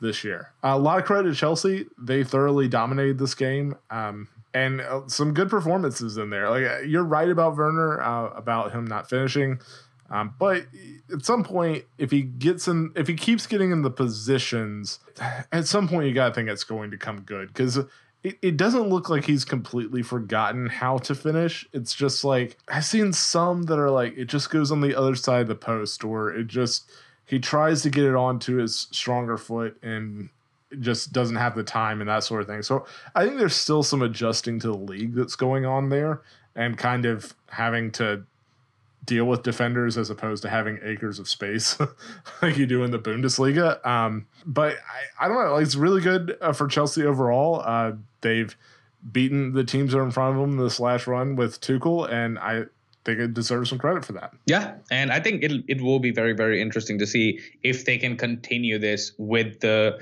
this 0.01 0.23
year. 0.23 0.51
Uh, 0.63 0.69
a 0.69 0.77
lot 0.77 0.99
of 0.99 1.05
credit 1.05 1.29
to 1.29 1.35
Chelsea; 1.35 1.85
they 1.97 2.23
thoroughly 2.23 2.67
dominated 2.67 3.17
this 3.17 3.35
game. 3.35 3.75
Um, 3.89 4.27
and 4.53 4.81
uh, 4.81 5.01
some 5.07 5.33
good 5.33 5.49
performances 5.49 6.17
in 6.17 6.29
there. 6.29 6.49
Like 6.49 6.87
you're 6.87 7.03
right 7.03 7.29
about 7.29 7.55
Werner, 7.55 8.01
uh, 8.01 8.29
about 8.29 8.71
him 8.71 8.85
not 8.85 9.09
finishing. 9.09 9.59
Um, 10.09 10.33
but 10.39 10.65
at 11.13 11.25
some 11.25 11.43
point, 11.43 11.83
if 11.97 12.11
he 12.11 12.21
gets 12.21 12.67
in, 12.67 12.91
if 12.95 13.07
he 13.07 13.13
keeps 13.13 13.45
getting 13.45 13.71
in 13.71 13.81
the 13.81 13.89
positions, 13.89 14.99
at 15.51 15.67
some 15.67 15.87
point 15.87 16.07
you 16.07 16.13
gotta 16.13 16.33
think 16.33 16.49
it's 16.49 16.63
going 16.63 16.91
to 16.91 16.97
come 16.97 17.21
good 17.21 17.49
because 17.49 17.77
it, 18.23 18.37
it 18.41 18.57
doesn't 18.57 18.89
look 18.89 19.09
like 19.09 19.25
he's 19.25 19.45
completely 19.45 20.01
forgotten 20.01 20.67
how 20.67 20.97
to 20.99 21.15
finish. 21.15 21.67
It's 21.73 21.93
just 21.93 22.23
like 22.23 22.57
I've 22.67 22.85
seen 22.85 23.13
some 23.13 23.63
that 23.63 23.79
are 23.79 23.91
like 23.91 24.17
it 24.17 24.25
just 24.25 24.49
goes 24.49 24.71
on 24.71 24.81
the 24.81 24.95
other 24.95 25.15
side 25.15 25.41
of 25.41 25.47
the 25.47 25.55
post, 25.55 26.03
or 26.03 26.33
it 26.33 26.47
just 26.47 26.89
he 27.25 27.39
tries 27.39 27.81
to 27.83 27.89
get 27.89 28.05
it 28.05 28.15
onto 28.15 28.57
his 28.57 28.87
stronger 28.91 29.37
foot 29.37 29.77
and 29.83 30.29
just 30.79 31.13
doesn't 31.13 31.35
have 31.35 31.55
the 31.55 31.63
time 31.63 32.01
and 32.01 32.09
that 32.09 32.23
sort 32.23 32.41
of 32.41 32.47
thing. 32.47 32.61
So 32.61 32.85
I 33.15 33.25
think 33.25 33.37
there's 33.37 33.55
still 33.55 33.83
some 33.83 34.01
adjusting 34.01 34.59
to 34.61 34.67
the 34.67 34.77
league 34.77 35.15
that's 35.15 35.35
going 35.35 35.65
on 35.65 35.89
there 35.89 36.21
and 36.55 36.77
kind 36.77 37.05
of 37.05 37.33
having 37.49 37.91
to 37.91 38.23
deal 39.07 39.25
with 39.25 39.41
defenders 39.41 39.97
as 39.97 40.11
opposed 40.11 40.43
to 40.43 40.49
having 40.49 40.77
acres 40.83 41.17
of 41.17 41.27
space 41.27 41.79
like 42.41 42.57
you 42.57 42.67
do 42.67 42.83
in 42.83 42.91
the 42.91 42.99
Bundesliga. 42.99 43.83
Um, 43.83 44.27
but 44.45 44.75
I, 45.19 45.25
I 45.25 45.27
don't 45.27 45.43
know. 45.43 45.53
Like 45.53 45.63
it's 45.63 45.75
really 45.75 46.01
good 46.01 46.37
uh, 46.39 46.53
for 46.53 46.67
Chelsea 46.67 47.03
overall. 47.03 47.61
Uh, 47.65 47.93
they've 48.21 48.55
beaten 49.11 49.53
the 49.53 49.63
teams 49.63 49.93
that 49.93 49.99
are 49.99 50.03
in 50.03 50.11
front 50.11 50.35
of 50.35 50.41
them 50.41 50.57
this 50.57 50.79
last 50.79 51.07
run 51.07 51.35
with 51.35 51.59
Tuchel, 51.61 52.11
and 52.11 52.37
I 52.37 52.65
think 53.05 53.19
it 53.19 53.33
deserves 53.33 53.69
some 53.69 53.79
credit 53.79 54.05
for 54.05 54.13
that. 54.13 54.33
Yeah, 54.45 54.75
and 54.91 55.11
I 55.11 55.19
think 55.19 55.41
it 55.43 55.63
it 55.67 55.81
will 55.81 55.99
be 55.99 56.11
very 56.11 56.33
very 56.33 56.61
interesting 56.61 56.99
to 56.99 57.07
see 57.07 57.39
if 57.63 57.85
they 57.85 57.97
can 57.97 58.17
continue 58.17 58.77
this 58.77 59.13
with 59.17 59.61
the 59.61 59.99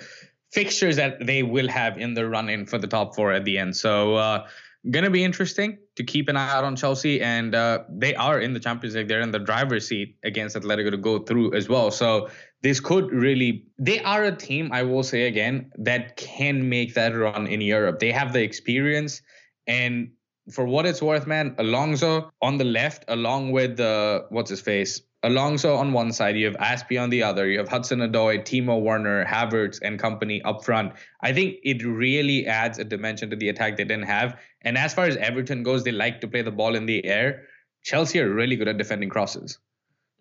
fixtures 0.52 0.96
that 0.96 1.26
they 1.26 1.44
will 1.44 1.68
have 1.68 1.98
in 1.98 2.16
the 2.16 2.28
run 2.28 2.50
in 2.50 2.66
for 2.66 2.78
the 2.80 2.88
top 2.88 3.16
four 3.16 3.32
at 3.32 3.46
the 3.46 3.58
end. 3.58 3.78
So. 3.78 4.16
Uh, 4.16 4.48
gonna 4.92 5.10
be 5.10 5.24
interesting 5.24 5.78
to 5.96 6.04
keep 6.04 6.30
an 6.30 6.38
eye 6.38 6.52
out 6.52 6.64
on 6.64 6.76
Chelsea, 6.76 7.22
and 7.22 7.56
uh, 7.56 7.84
they 7.90 8.16
are 8.16 8.40
in 8.40 8.54
the 8.54 8.60
Champions 8.60 8.96
League. 8.96 9.08
They're 9.08 9.22
in 9.22 9.32
the 9.32 9.40
driver's 9.40 9.88
seat 9.88 10.18
against 10.24 10.56
Atletico 10.56 10.92
to 10.92 10.98
go 10.98 11.20
through 11.20 11.54
as 11.54 11.70
well. 11.70 11.92
So 11.92 12.30
this 12.62 12.80
could 12.80 13.12
really. 13.12 13.66
They 13.80 14.02
are 14.02 14.24
a 14.24 14.36
team, 14.36 14.70
I 14.72 14.84
will 14.84 15.04
say 15.04 15.28
again, 15.28 15.72
that 15.78 16.18
can 16.18 16.68
make 16.70 16.94
that 16.94 17.16
run 17.16 17.48
in 17.48 17.62
Europe. 17.62 18.00
They 18.00 18.12
have 18.12 18.34
the 18.34 18.42
experience, 18.42 19.22
and 19.68 20.12
for 20.52 20.66
what 20.66 20.86
it's 20.86 21.02
worth, 21.02 21.26
man, 21.26 21.56
Alonso 21.58 22.32
on 22.42 22.58
the 22.58 22.66
left, 22.66 23.06
along 23.08 23.52
with 23.52 23.80
uh, 23.80 24.24
what's 24.30 24.50
his 24.50 24.62
face, 24.62 25.02
Alonso 25.26 25.76
on 25.76 25.92
one 25.92 26.12
side, 26.12 26.38
you 26.38 26.46
have 26.46 26.56
Azpi 26.58 27.02
on 27.02 27.10
the 27.10 27.24
other, 27.24 27.48
you 27.48 27.58
have 27.58 27.68
Hudson 27.68 28.00
Odoi, 28.00 28.40
Timo 28.44 28.82
Werner, 28.82 29.26
Havertz, 29.26 29.80
and 29.82 30.00
company 30.00 30.42
up 30.44 30.64
front. 30.64 30.94
I 31.22 31.34
think 31.34 31.58
it 31.64 31.84
really 31.84 32.46
adds 32.46 32.78
a 32.78 32.84
dimension 32.84 33.30
to 33.32 33.36
the 33.36 33.50
attack 33.50 33.78
they 33.78 33.86
didn't 33.86 34.06
have. 34.06 34.40
And 34.62 34.78
as 34.78 34.94
far 34.94 35.06
as 35.06 35.18
Everton 35.18 35.64
goes, 35.64 35.84
they 35.84 35.92
like 35.92 36.22
to 36.22 36.28
play 36.28 36.44
the 36.44 36.52
ball 36.52 36.76
in 36.76 36.86
the 36.86 37.04
air. 37.06 37.48
Chelsea 37.84 38.20
are 38.20 38.30
really 38.30 38.56
good 38.56 38.68
at 38.68 38.78
defending 38.78 39.10
crosses. 39.10 39.58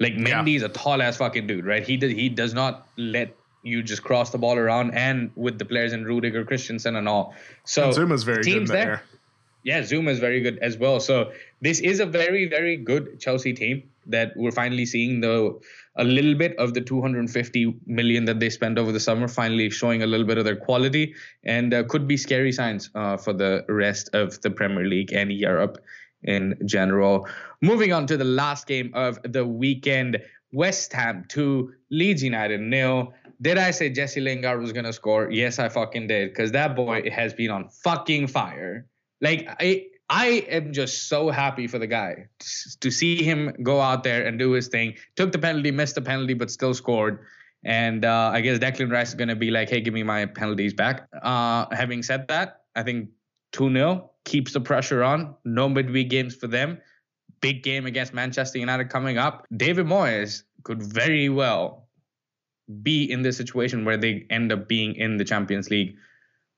Like 0.00 0.14
Mendy 0.14 0.52
yeah. 0.52 0.56
is 0.56 0.62
a 0.62 0.68
tall 0.70 1.00
ass 1.02 1.18
fucking 1.18 1.46
dude, 1.46 1.66
right? 1.66 1.86
He 1.86 1.96
does 1.96 2.10
he 2.10 2.28
does 2.28 2.52
not 2.52 2.88
let 2.96 3.36
you 3.62 3.82
just 3.82 4.02
cross 4.02 4.30
the 4.30 4.38
ball 4.38 4.58
around 4.58 4.90
and 4.92 5.30
with 5.36 5.58
the 5.58 5.64
players 5.64 5.92
in 5.92 6.04
Rudiger, 6.04 6.44
Christensen, 6.44 6.96
and 6.96 7.08
all. 7.08 7.34
So 7.64 7.84
and 7.84 7.94
Zouma's 7.94 8.24
very 8.24 8.42
good 8.42 8.66
there. 8.66 8.84
there. 8.84 9.02
Yeah, 9.62 9.80
Zouma 9.80 10.10
is 10.10 10.18
very 10.18 10.42
good 10.42 10.58
as 10.58 10.76
well. 10.76 11.00
So 11.00 11.32
this 11.62 11.80
is 11.80 12.00
a 12.00 12.06
very, 12.06 12.46
very 12.46 12.76
good 12.76 13.18
Chelsea 13.18 13.54
team 13.54 13.84
that 14.06 14.32
we're 14.36 14.52
finally 14.52 14.86
seeing 14.86 15.20
the 15.20 15.58
a 15.96 16.04
little 16.04 16.34
bit 16.34 16.56
of 16.56 16.74
the 16.74 16.80
250 16.80 17.74
million 17.86 18.24
that 18.24 18.40
they 18.40 18.50
spent 18.50 18.78
over 18.78 18.90
the 18.90 19.00
summer 19.00 19.28
finally 19.28 19.70
showing 19.70 20.02
a 20.02 20.06
little 20.06 20.26
bit 20.26 20.38
of 20.38 20.44
their 20.44 20.56
quality 20.56 21.14
and 21.44 21.72
uh, 21.72 21.84
could 21.84 22.08
be 22.08 22.16
scary 22.16 22.50
signs 22.50 22.90
uh, 22.94 23.16
for 23.16 23.32
the 23.32 23.64
rest 23.68 24.10
of 24.12 24.40
the 24.40 24.50
Premier 24.50 24.84
League 24.84 25.12
and 25.12 25.32
Europe 25.32 25.78
in 26.24 26.58
general. 26.64 27.28
Moving 27.60 27.92
on 27.92 28.06
to 28.08 28.16
the 28.16 28.24
last 28.24 28.66
game 28.66 28.90
of 28.94 29.20
the 29.24 29.46
weekend, 29.46 30.20
West 30.52 30.92
Ham 30.92 31.24
2, 31.28 31.72
Leeds 31.90 32.22
United 32.22 32.60
nil. 32.60 33.12
Did 33.42 33.58
I 33.58 33.70
say 33.70 33.90
Jesse 33.90 34.20
Lingard 34.20 34.60
was 34.60 34.72
gonna 34.72 34.92
score? 34.92 35.30
Yes, 35.30 35.58
I 35.58 35.68
fucking 35.68 36.06
did, 36.06 36.30
because 36.30 36.52
that 36.52 36.74
boy 36.74 37.10
has 37.10 37.34
been 37.34 37.50
on 37.50 37.68
fucking 37.68 38.28
fire. 38.28 38.86
Like 39.20 39.46
I 39.60 39.86
I 40.10 40.44
am 40.48 40.72
just 40.72 41.08
so 41.08 41.30
happy 41.30 41.66
for 41.66 41.78
the 41.78 41.86
guy 41.86 42.28
to 42.80 42.90
see 42.90 43.22
him 43.22 43.54
go 43.62 43.80
out 43.80 44.04
there 44.04 44.26
and 44.26 44.38
do 44.38 44.52
his 44.52 44.68
thing. 44.68 44.94
Took 45.16 45.32
the 45.32 45.38
penalty, 45.38 45.70
missed 45.70 45.94
the 45.94 46.02
penalty, 46.02 46.34
but 46.34 46.50
still 46.50 46.74
scored. 46.74 47.20
And 47.64 48.04
uh, 48.04 48.30
I 48.32 48.42
guess 48.42 48.58
Declan 48.58 48.92
Rice 48.92 49.08
is 49.08 49.14
going 49.14 49.28
to 49.28 49.36
be 49.36 49.50
like, 49.50 49.70
hey, 49.70 49.80
give 49.80 49.94
me 49.94 50.02
my 50.02 50.26
penalties 50.26 50.74
back. 50.74 51.08
Uh, 51.22 51.66
having 51.72 52.02
said 52.02 52.28
that, 52.28 52.60
I 52.76 52.82
think 52.82 53.08
2 53.52 53.72
0 53.72 54.10
keeps 54.24 54.52
the 54.52 54.60
pressure 54.60 55.02
on. 55.02 55.34
No 55.46 55.68
midweek 55.68 56.10
games 56.10 56.34
for 56.34 56.48
them. 56.48 56.78
Big 57.40 57.62
game 57.62 57.86
against 57.86 58.12
Manchester 58.12 58.58
United 58.58 58.90
coming 58.90 59.16
up. 59.16 59.46
David 59.56 59.86
Moyes 59.86 60.42
could 60.64 60.82
very 60.82 61.30
well 61.30 61.88
be 62.82 63.10
in 63.10 63.22
this 63.22 63.36
situation 63.38 63.84
where 63.84 63.96
they 63.96 64.26
end 64.28 64.52
up 64.52 64.68
being 64.68 64.94
in 64.96 65.16
the 65.16 65.24
Champions 65.24 65.70
League 65.70 65.96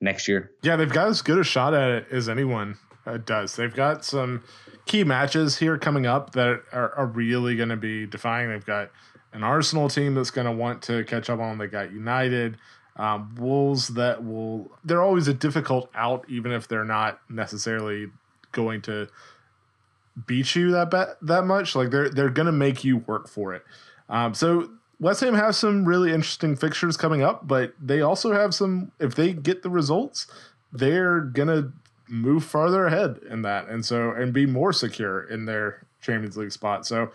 next 0.01 0.27
year. 0.27 0.51
Yeah, 0.63 0.77
they've 0.77 0.93
got 0.93 1.09
as 1.09 1.23
good 1.23 1.39
a 1.39 1.45
shot 1.45 1.75
at 1.75 1.91
it 1.91 2.07
as 2.11 2.29
anyone 2.29 2.77
uh, 3.07 3.19
does. 3.19 3.57
They've 3.57 3.75
got 3.75 4.05
some 4.05 4.43
key 4.85 5.05
matches 5.05 5.59
here 5.59 5.79
coming 5.79 6.07
up 6.07 6.33
that 6.33 6.63
are, 6.73 6.93
are 6.95 7.07
really 7.07 7.57
going 7.57 7.69
to 7.69 7.77
be 7.77 8.07
defying. 8.07 8.51
They've 8.51 8.65
got 8.65 8.91
an 9.33 9.43
Arsenal 9.43 9.89
team 9.89 10.15
that's 10.15 10.31
going 10.31 10.47
to 10.47 10.53
want 10.53 10.83
to 10.83 11.05
catch 11.05 11.31
up 11.31 11.41
on. 11.41 11.59
They 11.59 11.67
got 11.67 11.93
United. 11.93 12.57
Um, 12.97 13.35
Wolves 13.39 13.89
that 13.89 14.25
will 14.25 14.71
they're 14.83 15.03
always 15.03 15.29
a 15.29 15.35
difficult 15.35 15.91
out 15.95 16.25
even 16.31 16.51
if 16.51 16.67
they're 16.67 16.83
not 16.83 17.21
necessarily 17.29 18.07
going 18.53 18.81
to 18.83 19.09
beat 20.27 20.57
you 20.57 20.71
that 20.71 21.19
that 21.21 21.45
much 21.45 21.77
like 21.77 21.91
they're 21.91 22.09
they're 22.09 22.31
going 22.31 22.47
to 22.47 22.53
make 22.53 22.85
you 22.85 22.97
work 22.97 23.29
for 23.29 23.53
it 23.53 23.63
um, 24.09 24.33
so 24.33 24.71
West 24.99 25.21
Ham 25.21 25.35
have 25.35 25.55
some 25.55 25.85
really 25.85 26.13
interesting 26.13 26.57
fixtures 26.57 26.97
coming 26.97 27.23
up, 27.23 27.47
but 27.47 27.75
they 27.81 28.01
also 28.01 28.33
have 28.33 28.55
some. 28.55 28.93
If 28.99 29.15
they 29.15 29.33
get 29.33 29.63
the 29.63 29.71
results, 29.71 30.27
they're 30.73 31.21
gonna 31.21 31.73
move 32.09 32.45
farther 32.45 32.87
ahead 32.87 33.21
in 33.31 33.43
that, 33.43 33.69
and 33.69 33.85
so 33.85 34.11
and 34.11 34.33
be 34.33 34.47
more 34.47 34.73
secure 34.73 35.23
in 35.23 35.45
their 35.45 35.87
Champions 36.01 36.37
League 36.37 36.53
spot. 36.53 36.87
So 36.87 37.11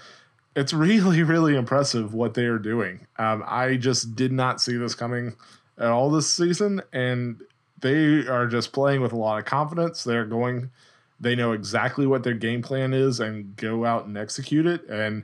it's 0.55 0.73
really, 0.73 1.23
really 1.23 1.55
impressive 1.55 2.13
what 2.13 2.33
they 2.33 2.45
are 2.45 2.59
doing. 2.59 3.07
Um, 3.17 3.43
I 3.45 3.75
just 3.77 4.15
did 4.15 4.31
not 4.31 4.61
see 4.61 4.77
this 4.77 4.95
coming 4.95 5.35
at 5.77 5.87
all 5.87 6.09
this 6.09 6.31
season, 6.31 6.81
and 6.93 7.41
they 7.79 8.27
are 8.27 8.47
just 8.47 8.73
playing 8.73 9.01
with 9.01 9.13
a 9.13 9.17
lot 9.17 9.39
of 9.39 9.45
confidence. 9.45 10.03
They're 10.03 10.25
going, 10.25 10.69
they 11.19 11.35
know 11.35 11.53
exactly 11.53 12.05
what 12.05 12.23
their 12.23 12.33
game 12.33 12.61
plan 12.61 12.93
is, 12.93 13.19
and 13.19 13.55
go 13.55 13.85
out 13.85 14.05
and 14.05 14.17
execute 14.17 14.65
it, 14.65 14.87
and 14.87 15.23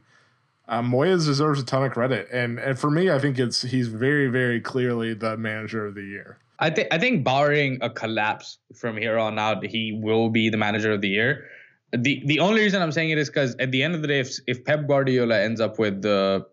uh, 0.68 0.82
Moyes 0.82 1.26
deserves 1.26 1.62
a 1.62 1.66
ton 1.66 1.84
of 1.84 1.94
credit, 1.94 2.28
and 2.32 2.60
and 2.60 2.78
for 2.78 2.92
me, 2.92 3.10
I 3.10 3.20
think 3.20 3.40
it's 3.40 3.62
he's 3.62 3.88
very 3.88 4.28
very 4.28 4.60
clearly 4.60 5.14
the 5.14 5.38
manager 5.38 5.86
of 5.86 5.96
the 5.96 6.04
year. 6.04 6.40
I 6.60 6.70
think 6.70 6.88
I 6.92 6.98
think 6.98 7.24
barring 7.24 7.78
a 7.82 7.90
collapse 7.90 8.58
from 8.76 8.98
here 8.98 9.18
on 9.18 9.38
out, 9.38 9.66
he 9.66 10.00
will 10.02 10.30
be 10.30 10.50
the 10.50 10.58
manager 10.58 10.92
of 10.92 11.02
the 11.02 11.10
year. 11.10 11.48
the 11.92 12.24
The 12.26 12.40
only 12.40 12.62
reason 12.62 12.82
I'm 12.82 12.92
saying 12.92 13.12
it 13.12 13.18
is 13.18 13.30
because 13.30 13.56
at 13.60 13.72
the 13.72 13.84
end 13.84 13.96
of 13.96 14.02
the 14.02 14.08
day, 14.08 14.20
if 14.20 14.38
if 14.48 14.64
Pep 14.66 14.88
Guardiola 14.88 15.40
ends 15.40 15.62
up 15.62 15.78
with 15.78 16.02
the 16.02 16.46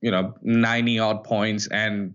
you 0.00 0.10
know 0.10 0.34
90 0.42 0.98
odd 0.98 1.24
points 1.24 1.68
and 1.68 2.14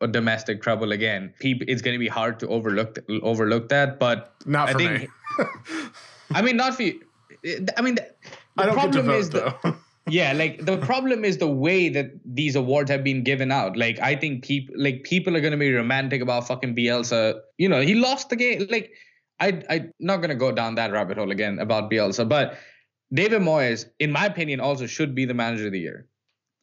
a 0.00 0.06
domestic 0.06 0.62
trouble 0.62 0.92
again, 0.92 1.34
it's 1.40 1.82
going 1.82 1.94
to 1.94 1.98
be 1.98 2.08
hard 2.08 2.38
to 2.40 2.48
overlook 2.48 2.98
overlook 3.22 3.68
that. 3.70 3.98
But 3.98 4.32
not 4.46 4.70
for 4.70 4.76
I 4.76 4.78
think, 4.78 5.00
me. 5.00 5.08
I 6.30 6.42
mean, 6.42 6.56
not 6.56 6.76
for 6.76 6.84
you. 6.84 7.00
I 7.76 7.82
mean, 7.82 7.96
the, 7.96 8.06
the 8.56 8.72
problem 8.72 9.10
is 9.10 9.30
the, 9.30 9.54
yeah 10.10 10.32
like 10.32 10.64
the 10.64 10.76
problem 10.78 11.24
is 11.24 11.38
the 11.38 11.48
way 11.48 11.88
that 11.88 12.10
these 12.24 12.56
awards 12.56 12.90
have 12.90 13.04
been 13.04 13.22
given 13.22 13.52
out. 13.52 13.76
Like 13.76 13.98
i 14.00 14.14
think 14.14 14.44
people 14.44 14.74
like 14.78 15.02
people 15.04 15.36
are 15.36 15.40
going 15.40 15.52
to 15.52 15.58
be 15.58 15.72
romantic 15.72 16.22
about 16.22 16.46
fucking 16.46 16.74
bielsa. 16.74 17.40
You 17.58 17.68
know 17.68 17.80
he 17.80 17.94
lost 17.94 18.28
the 18.28 18.36
game 18.36 18.66
like 18.70 18.92
i 19.40 19.62
i'm 19.70 19.92
not 20.00 20.16
going 20.16 20.30
to 20.30 20.36
go 20.36 20.52
down 20.52 20.74
that 20.76 20.92
rabbit 20.92 21.18
hole 21.18 21.30
again 21.30 21.58
about 21.58 21.90
bielsa 21.90 22.28
but 22.28 22.58
david 23.12 23.40
moyes 23.40 23.86
in 23.98 24.10
my 24.10 24.26
opinion 24.26 24.60
also 24.60 24.86
should 24.86 25.14
be 25.14 25.24
the 25.24 25.34
manager 25.34 25.66
of 25.66 25.72
the 25.72 25.80
year. 25.80 26.06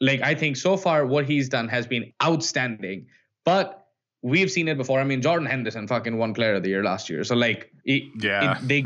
Like 0.01 0.21
i 0.21 0.35
think 0.35 0.57
so 0.57 0.75
far 0.75 1.05
what 1.05 1.25
he's 1.25 1.49
done 1.49 1.69
has 1.69 1.87
been 1.87 2.11
outstanding 2.23 3.07
but 3.45 3.84
we've 4.25 4.49
seen 4.49 4.67
it 4.67 4.75
before. 4.75 4.99
I 4.99 5.03
mean, 5.03 5.21
Jordan 5.21 5.47
Henderson 5.47 5.87
fucking 5.87 6.17
won 6.17 6.33
Player 6.33 6.55
of 6.55 6.63
the 6.63 6.69
Year 6.69 6.83
last 6.83 7.09
year. 7.09 7.23
So 7.23 7.35
like, 7.35 7.71
it, 7.85 8.03
yeah, 8.19 8.57
it, 8.57 8.67
they 8.67 8.83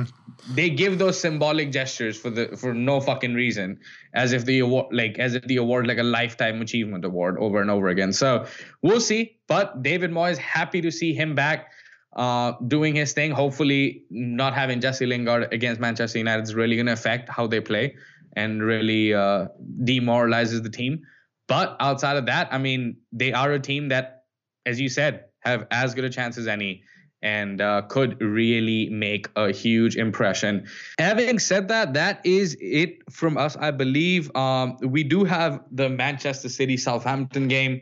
they 0.53 0.69
give 0.69 0.99
those 0.99 1.17
symbolic 1.19 1.71
gestures 1.71 2.19
for 2.19 2.29
the 2.29 2.57
for 2.57 2.73
no 2.73 2.99
fucking 2.99 3.33
reason, 3.33 3.79
as 4.13 4.33
if 4.33 4.43
the 4.43 4.59
award 4.59 4.87
like 4.91 5.17
as 5.17 5.35
if 5.35 5.43
the 5.45 5.55
award 5.55 5.87
like 5.87 5.97
a 5.97 6.03
lifetime 6.03 6.61
achievement 6.61 7.05
award 7.05 7.37
over 7.39 7.61
and 7.61 7.71
over 7.71 7.87
again. 7.87 8.11
So 8.11 8.45
we'll 8.81 8.99
see. 8.99 9.39
But 9.47 9.81
David 9.81 10.11
Moyes, 10.11 10.37
happy 10.37 10.81
to 10.81 10.91
see 10.91 11.13
him 11.13 11.35
back. 11.35 11.71
Uh, 12.13 12.53
doing 12.67 12.95
his 12.95 13.13
thing. 13.13 13.31
Hopefully, 13.31 14.03
not 14.09 14.53
having 14.55 14.81
Jesse 14.81 15.05
Lingard 15.05 15.53
against 15.53 15.79
Manchester 15.79 16.17
United 16.17 16.43
is 16.43 16.55
really 16.55 16.75
going 16.75 16.87
to 16.87 16.91
affect 16.93 17.29
how 17.29 17.45
they 17.45 17.61
play 17.61 17.95
and 18.33 18.63
really 18.63 19.13
uh, 19.13 19.45
demoralizes 19.83 20.63
the 20.63 20.71
team. 20.71 21.03
But 21.47 21.77
outside 21.79 22.17
of 22.17 22.25
that, 22.25 22.51
I 22.51 22.57
mean, 22.57 22.97
they 23.13 23.31
are 23.31 23.53
a 23.53 23.59
team 23.59 23.89
that, 23.89 24.23
as 24.65 24.81
you 24.81 24.89
said, 24.89 25.28
have 25.51 25.67
as 25.71 25.93
good 25.93 26.03
a 26.03 26.09
chance 26.09 26.37
as 26.37 26.47
any 26.47 26.83
and 27.21 27.59
uh, 27.59 27.81
could 27.83 28.19
really 28.21 28.89
make 28.89 29.27
a 29.35 29.51
huge 29.51 29.97
impression. 29.97 30.65
Having 30.97 31.39
said 31.39 31.67
that, 31.67 31.93
that 31.93 32.21
is 32.25 32.55
it 32.61 33.11
from 33.11 33.37
us, 33.37 33.57
I 33.57 33.71
believe. 33.71 34.33
Um, 34.35 34.77
we 34.81 35.03
do 35.03 35.25
have 35.25 35.61
the 35.71 35.89
Manchester 35.89 36.49
City 36.49 36.77
Southampton 36.77 37.47
game 37.47 37.81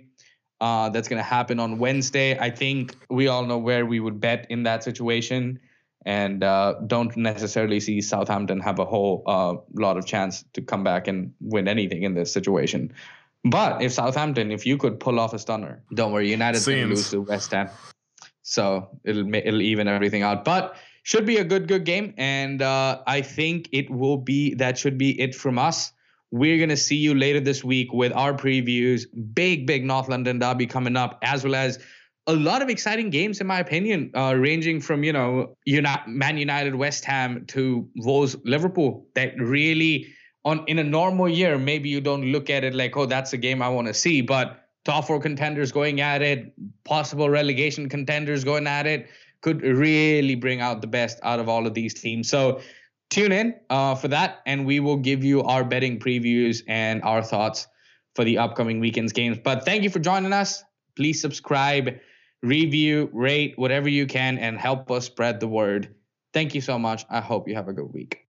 uh, 0.60 0.90
that's 0.90 1.08
going 1.08 1.20
to 1.20 1.24
happen 1.24 1.60
on 1.60 1.78
Wednesday. 1.78 2.38
I 2.38 2.50
think 2.50 2.96
we 3.10 3.28
all 3.28 3.46
know 3.46 3.60
where 3.60 3.86
we 3.86 4.00
would 4.00 4.20
bet 4.20 4.48
in 4.50 4.64
that 4.64 4.84
situation. 4.84 5.60
And 6.06 6.44
uh, 6.44 6.76
don't 6.88 7.16
necessarily 7.18 7.80
see 7.82 8.00
Southampton 8.02 8.62
have 8.62 8.80
a 8.80 8.86
whole 8.86 9.24
uh, 9.28 9.56
lot 9.74 9.98
of 9.98 10.06
chance 10.06 10.46
to 10.54 10.62
come 10.62 10.84
back 10.84 11.08
and 11.08 11.34
win 11.42 11.68
anything 11.68 12.04
in 12.04 12.14
this 12.16 12.32
situation. 12.32 12.94
But 13.44 13.82
if 13.82 13.94
Southampton, 13.94 14.52
if 14.52 14.66
you 14.66 14.78
could 14.78 15.00
pull 15.00 15.20
off 15.20 15.34
a 15.34 15.40
stunner, 15.40 15.84
don't 15.94 16.12
worry, 16.12 16.30
United's 16.30 16.66
going 16.66 16.82
to 16.82 16.88
lose 16.88 17.10
to 17.12 17.22
West 17.22 17.52
Ham, 17.52 17.70
so 18.42 18.90
it'll 19.04 19.34
it'll 19.34 19.62
even 19.62 19.88
everything 19.88 20.24
out. 20.24 20.44
But 20.44 20.76
should 21.04 21.26
be 21.26 21.38
a 21.38 21.44
good 21.44 21.68
good 21.68 21.86
game, 21.86 22.14
and 22.18 22.62
uh, 22.62 23.02
I 23.08 23.22
think 23.22 23.70
it 23.72 23.90
will 23.90 24.18
be. 24.18 24.56
That 24.56 24.78
should 24.78 24.98
be 24.98 25.20
it 25.22 25.34
from 25.34 25.58
us. 25.58 25.94
We're 26.32 26.60
gonna 26.60 26.76
see 26.76 26.98
you 26.98 27.16
later 27.16 27.40
this 27.40 27.64
week 27.64 27.94
with 27.94 28.12
our 28.12 28.34
previews. 28.34 29.06
Big 29.34 29.66
big 29.66 29.86
North 29.86 30.10
London 30.10 30.40
derby 30.40 30.68
coming 30.68 30.98
up, 30.98 31.20
as 31.22 31.46
well 31.46 31.56
as 31.56 31.80
a 32.28 32.34
lot 32.34 32.62
of 32.62 32.68
exciting 32.68 33.10
games, 33.10 33.40
in 33.40 33.48
my 33.48 33.60
opinion, 33.60 34.12
uh, 34.14 34.36
ranging 34.36 34.82
from 34.82 35.04
you 35.06 35.14
know 35.14 35.56
Man 36.08 36.38
United, 36.38 36.76
West 36.76 37.06
Ham 37.06 37.46
to 37.48 37.88
Wolves, 37.96 38.36
Liverpool. 38.44 39.08
That 39.16 39.40
really 39.40 40.08
on 40.48 40.64
in 40.68 40.80
a 40.80 40.84
normal 40.84 41.28
year, 41.28 41.58
maybe 41.58 41.90
you 41.90 42.00
don't 42.00 42.32
look 42.32 42.50
at 42.50 42.64
it 42.64 42.74
like, 42.74 42.96
oh, 42.96 43.06
that's 43.06 43.34
a 43.34 43.38
game 43.38 43.62
I 43.62 43.68
want 43.68 43.88
to 43.88 43.94
see. 43.94 44.22
But 44.22 44.64
top 44.86 45.06
four 45.06 45.20
contenders 45.20 45.74
going 45.74 46.00
at 46.00 46.22
it, 46.22 46.54
possible 46.86 47.30
relegation 47.30 47.90
contenders 47.90 48.46
going 48.46 48.66
at 48.66 48.88
it, 48.88 49.08
could 49.42 49.62
really 49.62 50.36
bring 50.36 50.62
out 50.62 50.80
the 50.80 50.88
best 50.88 51.20
out 51.22 51.40
of 51.40 51.50
all 51.50 51.68
of 51.68 51.74
these 51.74 51.94
teams. 51.94 52.30
So 52.30 52.62
tune 53.10 53.34
in 53.34 53.56
uh, 53.70 53.96
for 53.96 54.08
that, 54.08 54.40
and 54.46 54.66
we 54.66 54.80
will 54.80 54.96
give 54.96 55.22
you 55.22 55.44
our 55.44 55.66
betting 55.66 56.00
previews 56.00 56.64
and 56.68 57.04
our 57.04 57.22
thoughts 57.22 57.68
for 58.16 58.24
the 58.24 58.38
upcoming 58.38 58.80
weekend's 58.80 59.12
games. 59.12 59.38
But 59.44 59.66
thank 59.66 59.84
you 59.84 59.90
for 59.90 60.00
joining 60.00 60.32
us. 60.32 60.64
Please 60.96 61.22
subscribe, 61.22 62.00
review, 62.42 63.10
rate, 63.12 63.54
whatever 63.58 63.90
you 63.90 64.08
can, 64.08 64.38
and 64.38 64.58
help 64.58 64.90
us 64.90 65.06
spread 65.06 65.42
the 65.42 65.48
word. 65.48 65.94
Thank 66.34 66.56
you 66.56 66.62
so 66.62 66.80
much. 66.80 67.06
I 67.10 67.20
hope 67.20 67.50
you 67.50 67.56
have 67.56 67.68
a 67.68 67.74
good 67.74 67.94
week. 67.94 68.27